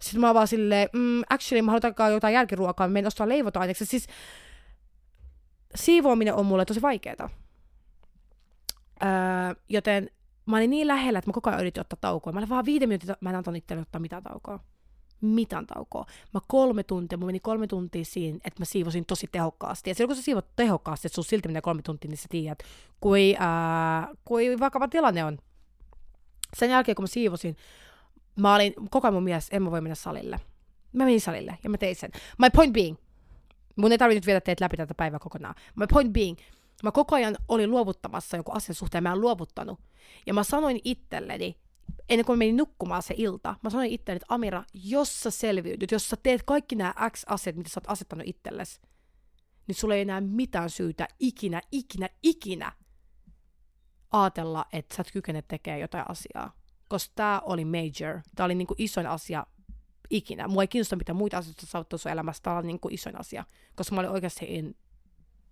sitten 0.00 0.20
mä 0.20 0.26
oon 0.26 0.34
vaan 0.34 0.48
silleen, 0.48 0.88
mm, 0.92 1.22
actually 1.30 1.62
mä 1.62 1.72
haluan 1.72 2.12
jotain 2.12 2.34
jälkiruokaa, 2.34 2.88
mä 2.88 2.92
menen 2.92 3.06
ostaa 3.06 3.28
leivotaineeksi, 3.28 3.86
siis 3.86 4.06
siivoaminen 5.74 6.34
on 6.34 6.46
mulle 6.46 6.64
tosi 6.64 6.82
vaikeeta. 6.82 7.30
Öö, 9.02 9.08
joten 9.68 10.10
mä 10.46 10.56
olin 10.56 10.70
niin 10.70 10.86
lähellä, 10.86 11.18
että 11.18 11.28
mä 11.28 11.32
koko 11.32 11.50
ajan 11.50 11.60
yritin 11.60 11.80
ottaa 11.80 11.98
taukoa. 12.00 12.32
Mä 12.32 12.40
olin 12.40 12.48
vaan 12.48 12.64
viiden 12.64 12.88
minuutin, 12.88 13.14
mä 13.20 13.30
en 13.30 13.36
antanut 13.36 13.58
itselleni 13.58 13.82
ottaa 13.82 14.00
mitään 14.00 14.22
taukoa. 14.22 14.60
Mitään 15.20 15.66
taukoa. 15.66 16.06
Mä 16.34 16.40
kolme 16.48 16.82
tuntia, 16.82 17.18
mä 17.18 17.26
meni 17.26 17.40
kolme 17.40 17.66
tuntia 17.66 18.04
siinä, 18.04 18.38
että 18.44 18.60
mä 18.60 18.64
siivosin 18.64 19.06
tosi 19.06 19.28
tehokkaasti. 19.32 19.90
Ja 19.90 19.94
silloin 19.94 20.08
kun 20.08 20.16
sä 20.16 20.22
siivot 20.22 20.56
tehokkaasti, 20.56 21.08
että 21.08 21.14
sun 21.14 21.24
silti 21.24 21.48
menee 21.48 21.62
kolme 21.62 21.82
tuntia, 21.82 22.08
niin 22.08 22.18
sä 22.18 22.26
tiedät, 22.30 22.58
kui, 23.00 23.36
ää, 23.38 24.08
kui 24.24 24.60
vakava 24.60 24.88
tilanne 24.88 25.24
on. 25.24 25.38
Sen 26.56 26.70
jälkeen, 26.70 26.96
kun 26.96 27.02
mä 27.02 27.06
siivosin, 27.06 27.56
mä 28.40 28.54
olin 28.54 28.74
koko 28.90 29.06
ajan 29.06 29.14
mun 29.14 29.24
mies, 29.24 29.48
en 29.50 29.62
mä 29.62 29.70
voi 29.70 29.80
mennä 29.80 29.94
salille. 29.94 30.40
Mä 30.92 31.04
menin 31.04 31.20
salille 31.20 31.58
ja 31.64 31.70
mä 31.70 31.78
tein 31.78 31.96
sen. 31.96 32.10
My 32.38 32.50
point 32.50 32.72
being, 32.72 32.96
mun 33.76 33.92
ei 33.92 33.98
tarvitse 33.98 34.26
viedä 34.26 34.40
teitä 34.40 34.64
läpi 34.64 34.76
tätä 34.76 34.94
päivää 34.94 35.18
kokonaan. 35.18 35.54
My 35.76 35.86
point 35.86 36.12
being, 36.12 36.38
Mä 36.82 36.92
koko 36.92 37.14
ajan 37.14 37.36
olin 37.48 37.70
luovuttamassa 37.70 38.36
joku 38.36 38.52
asian 38.52 38.74
suhteen, 38.74 39.02
mä 39.02 39.12
en 39.12 39.20
luovuttanut. 39.20 39.80
Ja 40.26 40.34
mä 40.34 40.44
sanoin 40.44 40.80
itselleni, 40.84 41.56
ennen 42.08 42.26
kuin 42.26 42.38
menin 42.38 42.56
nukkumaan 42.56 43.02
se 43.02 43.14
ilta, 43.16 43.54
mä 43.62 43.70
sanoin 43.70 43.90
itselleni, 43.90 44.16
että 44.16 44.34
Amira, 44.34 44.64
jos 44.74 45.20
sä 45.20 45.30
selviydyt, 45.30 45.90
jos 45.90 46.08
sä 46.08 46.16
teet 46.22 46.42
kaikki 46.42 46.76
nämä 46.76 46.94
X-asiat, 47.10 47.56
mitä 47.56 47.70
sä 47.70 47.80
oot 47.80 47.90
asettanut 47.90 48.26
itsellesi, 48.26 48.80
niin 49.66 49.76
sulla 49.76 49.94
ei 49.94 50.00
enää 50.00 50.20
mitään 50.20 50.70
syytä 50.70 51.08
ikinä, 51.18 51.60
ikinä, 51.72 52.08
ikinä 52.22 52.72
ajatella, 54.10 54.64
että 54.72 54.96
sä 54.96 55.00
et 55.00 55.12
kykene 55.12 55.42
tekemään 55.42 55.80
jotain 55.80 56.04
asiaa. 56.08 56.57
Koska 56.88 57.12
tää 57.14 57.40
oli 57.40 57.64
major, 57.64 58.20
tää 58.36 58.46
oli 58.46 58.54
niinku 58.54 58.74
isoin 58.78 59.06
asia 59.06 59.46
ikinä. 60.10 60.48
Mua 60.48 60.62
ei 60.62 60.68
kiinnosta 60.68 60.96
mitä 60.96 61.14
muita 61.14 61.38
asioita 61.38 61.66
saavuttaa 61.66 61.98
sun 61.98 62.12
elämässä, 62.12 62.42
tää 62.42 62.56
oli 62.56 62.66
niinku 62.66 62.88
isoin 62.90 63.20
asia. 63.20 63.44
Koska 63.76 63.94
mä 63.94 64.00
olin 64.00 64.10
oikeasti 64.10 64.46
in, 64.48 64.76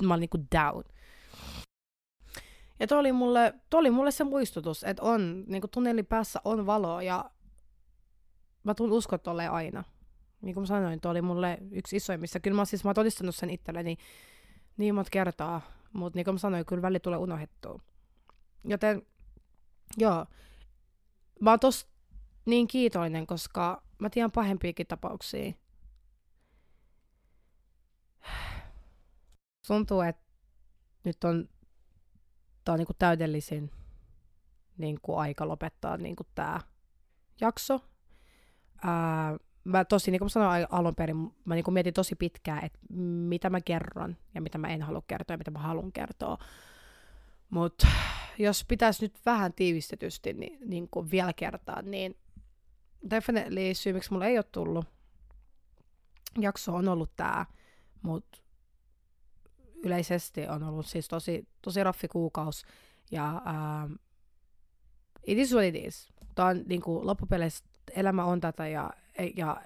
mä 0.02 0.14
olin 0.14 0.20
niinku 0.20 0.38
down. 0.54 0.84
Ja 2.80 2.86
toi 2.86 2.98
oli 2.98 3.12
mulle, 3.12 3.54
toi 3.70 3.80
oli 3.80 3.90
mulle 3.90 4.10
se 4.10 4.24
muistutus, 4.24 4.84
että 4.84 5.02
on, 5.02 5.44
niin 5.46 5.60
kuin 5.60 5.70
tunnelin 5.70 6.06
päässä 6.06 6.40
on 6.44 6.66
valo 6.66 7.00
ja 7.00 7.30
mä 8.64 8.74
tuun 8.74 8.92
uskon 8.92 9.20
tolleen 9.20 9.50
aina. 9.50 9.84
Niin 10.40 10.54
kuin 10.54 10.62
mä 10.62 10.66
sanoin, 10.66 11.00
toi 11.00 11.10
oli 11.10 11.22
mulle 11.22 11.58
yksi 11.70 11.96
isoimmista. 11.96 12.40
Kyllä 12.40 12.56
mä 12.56 12.64
siis 12.64 12.84
mä 12.84 12.94
todistanut 12.94 13.34
sen 13.34 13.50
itselleni 13.50 13.96
niin 14.76 14.94
monta 14.94 15.10
kertaa, 15.10 15.60
mutta 15.92 16.16
niin 16.16 16.24
kuin 16.24 16.34
mä 16.34 16.38
sanoin, 16.38 16.66
kyllä 16.66 16.82
väli 16.82 17.00
tulee 17.00 17.18
unohdettua. 17.18 17.80
Joten 18.64 19.02
joo, 19.96 20.26
mä 21.40 21.50
oon 21.50 21.60
tos 21.60 21.88
niin 22.46 22.68
kiitollinen, 22.68 23.26
koska 23.26 23.82
mä 23.98 24.10
tiedän 24.10 24.32
pahempiakin 24.32 24.86
tapauksia. 24.86 25.52
Tuntuu, 29.66 30.00
että 30.00 30.22
nyt 31.04 31.24
on 31.24 31.48
tämä 32.66 32.74
on 32.74 32.78
niin 32.78 32.86
kuin 32.86 32.96
täydellisin 32.98 33.70
niin 34.78 34.98
kuin 35.02 35.18
aika 35.18 35.48
lopettaa 35.48 35.96
niin 35.96 36.16
kuin 36.16 36.26
tämä 36.34 36.60
jakso. 37.40 37.80
Ää, 38.84 39.36
mä 39.64 39.84
tosi, 39.84 40.10
niin 40.10 40.18
kuin 40.18 40.30
sanoin 40.30 40.66
alun 40.70 40.94
perin, 40.94 41.16
mä 41.44 41.54
niin 41.54 41.64
mietin 41.72 41.94
tosi 41.94 42.14
pitkään, 42.14 42.64
että 42.64 42.78
mitä 43.28 43.50
mä 43.50 43.60
kerron 43.60 44.16
ja 44.34 44.40
mitä 44.40 44.58
mä 44.58 44.68
en 44.68 44.82
halua 44.82 45.02
kertoa 45.06 45.34
ja 45.34 45.38
mitä 45.38 45.50
mä 45.50 45.58
haluan 45.58 45.92
kertoa. 45.92 46.38
Mutta 47.50 47.86
jos 48.38 48.64
pitäisi 48.68 49.04
nyt 49.04 49.20
vähän 49.26 49.52
tiivistetysti 49.52 50.32
niin, 50.32 50.58
niin 50.64 50.88
kuin 50.90 51.10
vielä 51.10 51.32
kertaa, 51.32 51.82
niin 51.82 52.16
definitely 53.10 53.74
syy, 53.74 53.92
miksi 53.92 54.12
mulla 54.12 54.26
ei 54.26 54.38
ole 54.38 54.44
tullut 54.52 54.84
jakso 56.40 56.74
on 56.74 56.88
ollut 56.88 57.10
tämä, 57.16 57.46
mutta 58.02 58.38
yleisesti 59.84 60.46
on 60.46 60.62
ollut 60.62 60.86
siis 60.86 61.08
tosi, 61.08 61.48
tosi 61.62 61.84
raffi 61.84 62.08
kuukaus. 62.08 62.64
Ja 63.10 63.42
ähm, 63.46 63.92
it 65.26 65.38
is 65.38 65.52
what 65.52 65.64
it 65.64 65.74
is. 65.74 66.12
Tämä 66.34 66.48
on 66.48 66.62
niin 66.66 66.80
kuin, 66.80 67.06
loppupeleissä 67.06 67.64
elämä 67.90 68.24
on 68.24 68.40
tätä 68.40 68.68
ja, 68.68 68.90
ja 69.36 69.62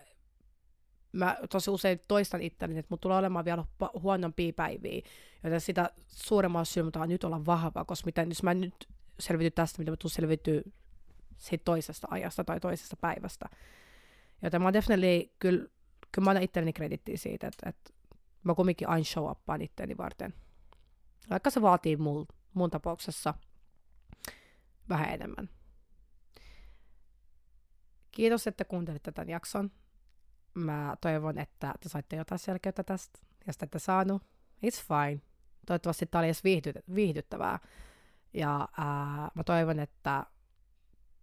mä 1.13 1.37
tosi 1.51 1.71
usein 1.71 2.01
toistan 2.09 2.43
itteni, 2.43 2.79
että 2.79 2.87
mulla 2.91 3.01
tulee 3.01 3.19
olemaan 3.19 3.45
vielä 3.45 3.65
huonompia 4.03 4.53
päiviä, 4.53 5.03
joten 5.45 5.61
sitä 5.61 5.91
suuremmalla 6.07 6.65
syyllä 6.65 7.07
nyt 7.07 7.25
olla 7.25 7.47
vahva, 7.47 7.85
koska 7.85 8.07
mitä, 8.07 8.23
jos 8.23 8.43
mä 8.43 8.55
nyt 8.55 8.89
selvity 9.19 9.51
tästä, 9.51 9.79
mitä 9.79 9.91
mä 9.93 9.97
tulen 9.97 10.15
selviytyä 10.15 10.63
siitä 11.37 11.65
toisesta 11.65 12.09
ajasta 12.11 12.45
tai 12.45 12.61
toisesta 12.61 12.97
päivästä. 12.97 13.47
Joten 14.43 14.61
mä 14.61 14.67
oon 14.67 14.73
definitely, 14.73 15.35
kyllä, 15.39 15.69
kyllä 16.13 16.25
mä 16.25 16.31
annan 16.31 16.45
itselleni 16.45 16.73
kredittiä 16.73 17.17
siitä, 17.17 17.47
että, 17.47 17.69
että 17.69 17.93
mä 18.45 18.55
kumminkin 18.55 18.89
aina 18.89 19.05
show 19.05 19.31
uppaan 19.31 19.63
itteeni 19.63 19.97
varten. 19.97 20.35
Vaikka 21.31 21.51
se 21.51 21.63
vaatii 21.63 21.97
mul, 21.97 22.25
mun 22.55 22.71
tapauksessa 22.71 23.35
vähän 24.89 25.15
enemmän. 25.15 25.49
Kiitos, 28.11 28.47
että 28.47 28.65
kuuntelitte 28.65 29.13
tämän 29.13 29.29
jakson. 29.29 29.71
Mä 30.55 30.97
toivon, 31.01 31.39
että 31.39 31.75
te 31.81 31.89
saitte 31.89 32.17
jotain 32.17 32.39
selkeyttä 32.39 32.83
tästä. 32.83 33.19
Jos 33.47 33.57
ette 33.63 33.79
saanut, 33.79 34.23
it's 34.67 34.85
fine. 34.89 35.21
Toivottavasti 35.67 36.07
tämä 36.07 36.21
oli 36.21 36.27
edes 36.27 36.43
viihdyttävää. 36.95 37.59
Ja 38.35 38.69
ää, 38.79 39.29
mä 39.35 39.45
toivon, 39.45 39.81
että 39.81 40.27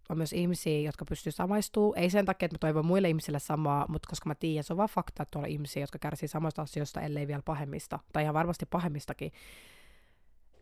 on 0.08 0.16
myös 0.16 0.32
ihmisiä, 0.32 0.80
jotka 0.80 1.04
pystyy 1.04 1.32
samaistumaan. 1.32 1.98
Ei 1.98 2.10
sen 2.10 2.24
takia, 2.24 2.46
että 2.46 2.54
mä 2.54 2.58
toivon 2.58 2.86
muille 2.86 3.08
ihmisille 3.08 3.38
samaa, 3.38 3.86
mutta 3.88 4.08
koska 4.08 4.28
mä 4.28 4.34
tiedän, 4.34 4.64
se 4.64 4.72
on 4.72 4.76
vaan 4.76 4.88
fakta, 4.88 5.22
että 5.22 5.38
on 5.38 5.46
ihmisiä, 5.46 5.82
jotka 5.82 5.98
kärsii 5.98 6.28
samoista 6.28 6.62
asioista, 6.62 7.00
ellei 7.00 7.26
vielä 7.26 7.42
pahemmista, 7.44 7.98
tai 8.12 8.22
ihan 8.22 8.34
varmasti 8.34 8.66
pahemmistakin. 8.66 9.32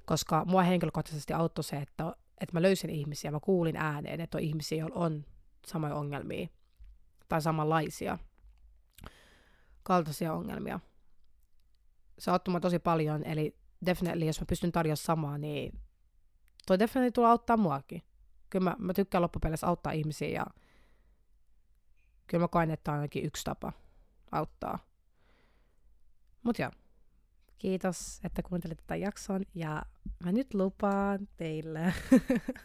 Koska 0.04 0.44
mua 0.44 0.62
henkilökohtaisesti 0.62 1.32
auttoi 1.32 1.64
se, 1.64 1.76
että, 1.76 2.16
että 2.40 2.52
mä 2.52 2.62
löysin 2.62 2.90
ihmisiä, 2.90 3.30
mä 3.30 3.40
kuulin 3.40 3.76
ääneen, 3.76 4.20
että 4.20 4.38
on 4.38 4.44
ihmisiä, 4.44 4.78
joilla 4.78 4.96
on 4.96 5.24
samoja 5.66 5.94
ongelmia, 5.94 6.48
tai 7.28 7.42
samanlaisia 7.42 8.18
kaltaisia 9.86 10.32
ongelmia. 10.32 10.80
Mua 12.48 12.60
tosi 12.60 12.78
paljon, 12.78 13.24
eli 13.24 13.58
definitely, 13.86 14.24
jos 14.24 14.40
mä 14.40 14.46
pystyn 14.48 14.72
tarjoamaan 14.72 14.96
samaa, 14.96 15.38
niin 15.38 15.80
toi 16.66 16.78
definitely 16.78 17.12
tulee 17.12 17.30
auttaa 17.30 17.56
muakin 17.56 18.02
kyllä 18.50 18.70
mä, 18.70 18.76
mä 18.78 18.94
tykkään 18.94 19.22
loppupeleissä 19.22 19.66
auttaa 19.66 19.92
ihmisiä 19.92 20.28
ja 20.28 20.46
kyllä 22.26 22.44
mä 22.44 22.48
koen, 22.48 22.70
että 22.70 22.92
on 22.92 22.96
ainakin 22.96 23.24
yksi 23.24 23.44
tapa 23.44 23.72
auttaa. 24.32 24.78
Mut 26.42 26.58
joo, 26.58 26.70
kiitos, 27.58 28.20
että 28.24 28.42
kuuntelit 28.42 28.78
tätä 28.78 28.96
jakson 28.96 29.42
ja 29.54 29.82
mä 30.24 30.32
nyt 30.32 30.54
lupaan 30.54 31.28
teille. 31.36 31.94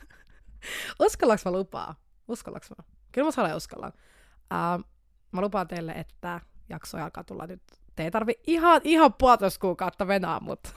Uskallaks 1.06 1.46
mä 1.46 1.52
lupaa? 1.52 1.96
Uskallaks 2.28 2.70
mä? 2.70 2.84
Kyllä 3.12 3.32
mä 3.48 3.56
uskallan. 3.56 3.94
Uh, 4.34 4.86
mä 5.32 5.42
lupaan 5.42 5.68
teille, 5.68 5.92
että 5.92 6.42
jakso 6.72 6.98
alkaa 6.98 7.24
tulla 7.24 7.48
nyt 7.48 7.62
podcastia. 7.92 8.06
Ei 8.06 8.12
tarvi 8.12 8.34
ihan, 8.48 8.82
ihan 8.84 9.14
puolitoista 9.14 9.60
kuukautta 9.60 10.08
venaa, 10.08 10.40
mutta 10.40 10.70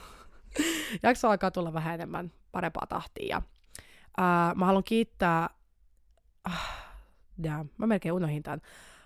jakso 1.03 1.29
alkaa 1.29 1.51
tulla 1.51 1.73
vähän 1.73 1.93
enemmän 1.93 2.31
parempaa 2.51 2.87
tahtia. 2.87 3.27
Ja, 3.27 3.41
ää, 4.17 4.53
mä 4.55 4.65
haluan 4.65 4.83
kiittää, 4.83 5.49
ah, 6.43 6.69
yeah, 7.45 7.65
mä 7.77 7.87
melkein 7.87 8.13
unohin 8.13 8.43
tämän. 8.43 8.61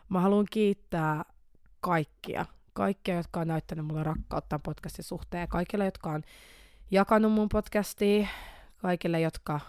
Mä 0.09 0.19
haluan 0.21 0.45
kiittää 0.51 1.23
kaikkia, 1.81 2.45
kaikkia, 2.73 3.15
jotka 3.15 3.39
on 3.39 3.47
näyttänyt 3.47 3.85
mulle 3.85 4.03
rakkautta 4.03 4.59
podcastin 4.59 5.05
suhteen, 5.05 5.47
kaikille, 5.47 5.85
jotka 5.85 6.09
on 6.09 6.23
jakanut 6.91 7.31
mun 7.31 7.49
podcastia, 7.49 8.27
kaikille, 8.77 9.21
jotka 9.21 9.59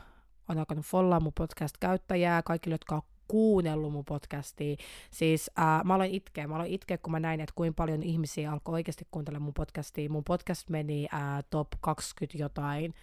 on 0.49 0.59
alkanut 0.59 0.87
follaa 0.87 1.21
mun 1.21 1.33
podcast-käyttäjää, 1.33 2.43
kaikille, 2.43 2.75
jotka 2.75 2.95
on 2.95 3.03
kuunnellut 3.31 3.93
mun 3.93 4.05
podcastia. 4.05 4.77
Siis 5.11 5.51
äh, 5.59 5.85
mä 5.85 5.95
aloin 5.95 6.11
itkeä, 6.11 6.47
mä 6.47 6.55
aloin 6.55 6.71
itkeä, 6.71 6.99
kun 6.99 7.13
mä 7.13 7.21
näin, 7.21 7.41
että 7.41 7.53
kuinka 7.55 7.77
paljon 7.77 8.03
ihmisiä 8.03 8.53
alkoi 8.53 8.73
oikeasti 8.73 9.07
kuuntelemaan 9.11 9.43
mun 9.45 9.55
podcastia. 9.55 10.11
Mun 10.11 10.25
podcast 10.25 10.69
meni 10.69 11.07
äh, 11.15 11.45
top 11.51 11.69
20 11.81 12.39
jotain, 12.39 12.95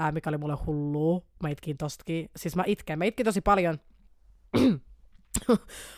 äh, 0.00 0.12
mikä 0.12 0.30
oli 0.30 0.38
mulle 0.38 0.56
hullu. 0.66 1.24
Mä 1.42 1.48
itkin 1.48 1.76
tostakin. 1.76 2.30
Siis 2.36 2.56
mä 2.56 2.64
itken, 2.66 2.98
mä 2.98 3.04
itkin 3.04 3.26
tosi 3.26 3.40
paljon. 3.40 3.78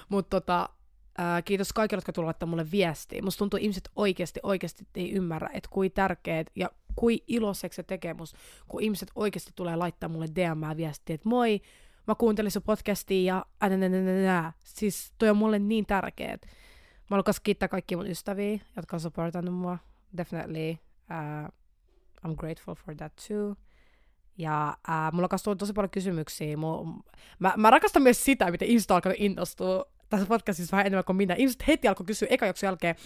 Mutta 0.09 0.41
tota, 0.41 0.69
Ää, 1.19 1.43
kiitos 1.43 1.73
kaikille, 1.73 1.99
jotka 1.99 2.13
tulevat 2.13 2.37
mulle 2.47 2.71
viestiä. 2.71 3.23
Musta 3.23 3.39
tuntuu, 3.39 3.57
että 3.57 3.63
ihmiset 3.63 3.89
oikeasti, 3.97 4.41
oikeasti 4.43 4.87
ei 4.95 5.13
ymmärrä, 5.13 5.51
että 5.53 5.69
kui 5.73 5.91
tärkeät 5.91 6.51
ja 6.57 6.71
kui 6.97 7.19
iloiseksi 7.27 7.77
se 7.77 7.83
tekee 7.83 8.15
musta, 8.15 8.39
kun 8.69 8.83
ihmiset 8.83 9.11
oikeasti 9.15 9.53
tulee 9.55 9.77
laittaa 9.77 10.09
mulle 10.09 10.27
DM 10.35 10.77
viestiä, 10.77 11.15
että 11.15 11.29
moi, 11.29 11.61
mä 12.07 12.15
kuuntelin 12.15 12.51
sun 12.51 12.63
podcastia 12.63 13.35
ja 13.35 13.47
änänänänänä. 13.63 14.53
Siis 14.65 15.13
toi 15.19 15.29
on 15.29 15.37
mulle 15.37 15.59
niin 15.59 15.87
tärkeet. 15.87 16.47
Mä 17.11 17.17
haluan 17.17 17.35
kiittää 17.43 17.69
kaikkia 17.69 17.97
mun 17.99 18.07
ystäviä, 18.07 18.59
jotka 18.77 18.97
on 18.97 19.01
supportannut 19.01 19.55
mua. 19.55 19.79
Definitely. 20.17 20.71
Uh, 20.71 21.53
I'm 22.27 22.37
grateful 22.37 22.75
for 22.75 22.95
that 22.95 23.13
too. 23.29 23.57
Ja 24.39 24.77
uh, 24.89 25.15
mulla 25.15 25.29
on 25.33 25.39
tullut 25.45 25.59
tosi 25.59 25.73
paljon 25.73 25.91
kysymyksiä. 25.91 26.57
Mulla, 26.57 27.03
mä, 27.39 27.55
mä 27.57 27.71
rakastan 27.71 28.03
myös 28.03 28.25
sitä, 28.25 28.51
miten 28.51 28.69
ihmiset 28.69 28.91
alkanut 28.91 29.19
innostua 29.21 29.85
tässä 30.09 30.27
podcastissa 30.27 30.77
vähän 30.77 30.87
enemmän 30.87 31.05
kuin 31.05 31.17
minä. 31.17 31.35
Ihmiset 31.35 31.67
heti 31.69 31.89
alkoi 31.89 32.07
kysyä 32.07 32.29
eka 32.31 32.47
jakson 32.47 32.67
jälkeen, 32.67 32.97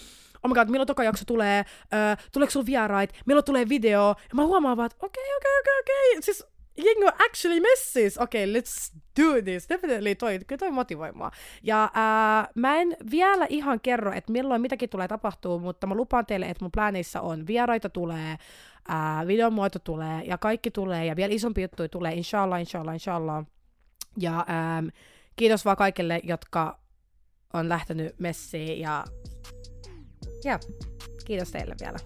oh 0.43 0.49
my 0.49 0.53
god, 0.53 0.69
milloin 0.69 0.87
toka 0.87 1.03
jakso 1.03 1.25
tulee, 1.25 1.65
öö, 1.93 2.15
tuleeko 2.31 2.51
sulla 2.51 2.65
vierait, 2.65 3.13
milloin 3.25 3.45
tulee 3.45 3.69
video, 3.69 4.15
ja 4.29 4.35
mä 4.35 4.45
huomaan 4.45 4.77
vaan, 4.77 4.85
että 4.85 5.05
okei, 5.05 5.23
okay, 5.23 5.37
okei, 5.37 5.59
okay, 5.59 5.79
okei, 5.79 5.79
okay, 5.79 6.09
okei, 6.09 6.11
okay. 6.11 6.21
siis 6.21 6.54
jengi 6.77 7.05
on 7.05 7.13
actually 7.25 7.59
messis, 7.59 8.17
okei, 8.17 8.43
okay, 8.49 8.61
let's 8.61 8.97
do 9.19 9.41
this, 9.41 9.69
definitely 9.69 10.15
toi, 10.15 10.39
kyllä 10.47 10.59
toi 10.59 10.71
motivoi 10.71 11.11
mua. 11.11 11.31
Ja 11.63 11.91
ää, 11.93 12.47
mä 12.55 12.75
en 12.77 12.97
vielä 13.11 13.45
ihan 13.49 13.79
kerro, 13.79 14.11
että 14.13 14.31
milloin 14.31 14.61
mitäkin 14.61 14.89
tulee 14.89 15.07
tapahtuu, 15.07 15.59
mutta 15.59 15.87
mä 15.87 15.95
lupaan 15.95 16.25
teille, 16.25 16.45
että 16.45 16.63
mun 16.63 16.71
pläänissä 16.71 17.21
on 17.21 17.47
vieraita 17.47 17.89
tulee, 17.89 18.37
ää, 18.87 19.27
videomuoto 19.27 19.79
tulee, 19.79 20.21
ja 20.23 20.37
kaikki 20.37 20.71
tulee, 20.71 21.05
ja 21.05 21.15
vielä 21.15 21.33
isompi 21.33 21.61
juttu 21.61 21.87
tulee, 21.87 22.13
inshallah, 22.13 22.59
inshallah, 22.59 22.93
inshallah. 22.93 23.45
Ja 24.19 24.45
ää, 24.47 24.83
kiitos 25.35 25.65
vaan 25.65 25.77
kaikille, 25.77 26.19
jotka 26.23 26.79
on 27.53 27.69
lähtenyt 27.69 28.19
messiin 28.19 28.79
ja, 28.79 29.03
ja 30.43 30.59
kiitos 31.25 31.51
teille 31.51 31.75
vielä. 31.81 31.99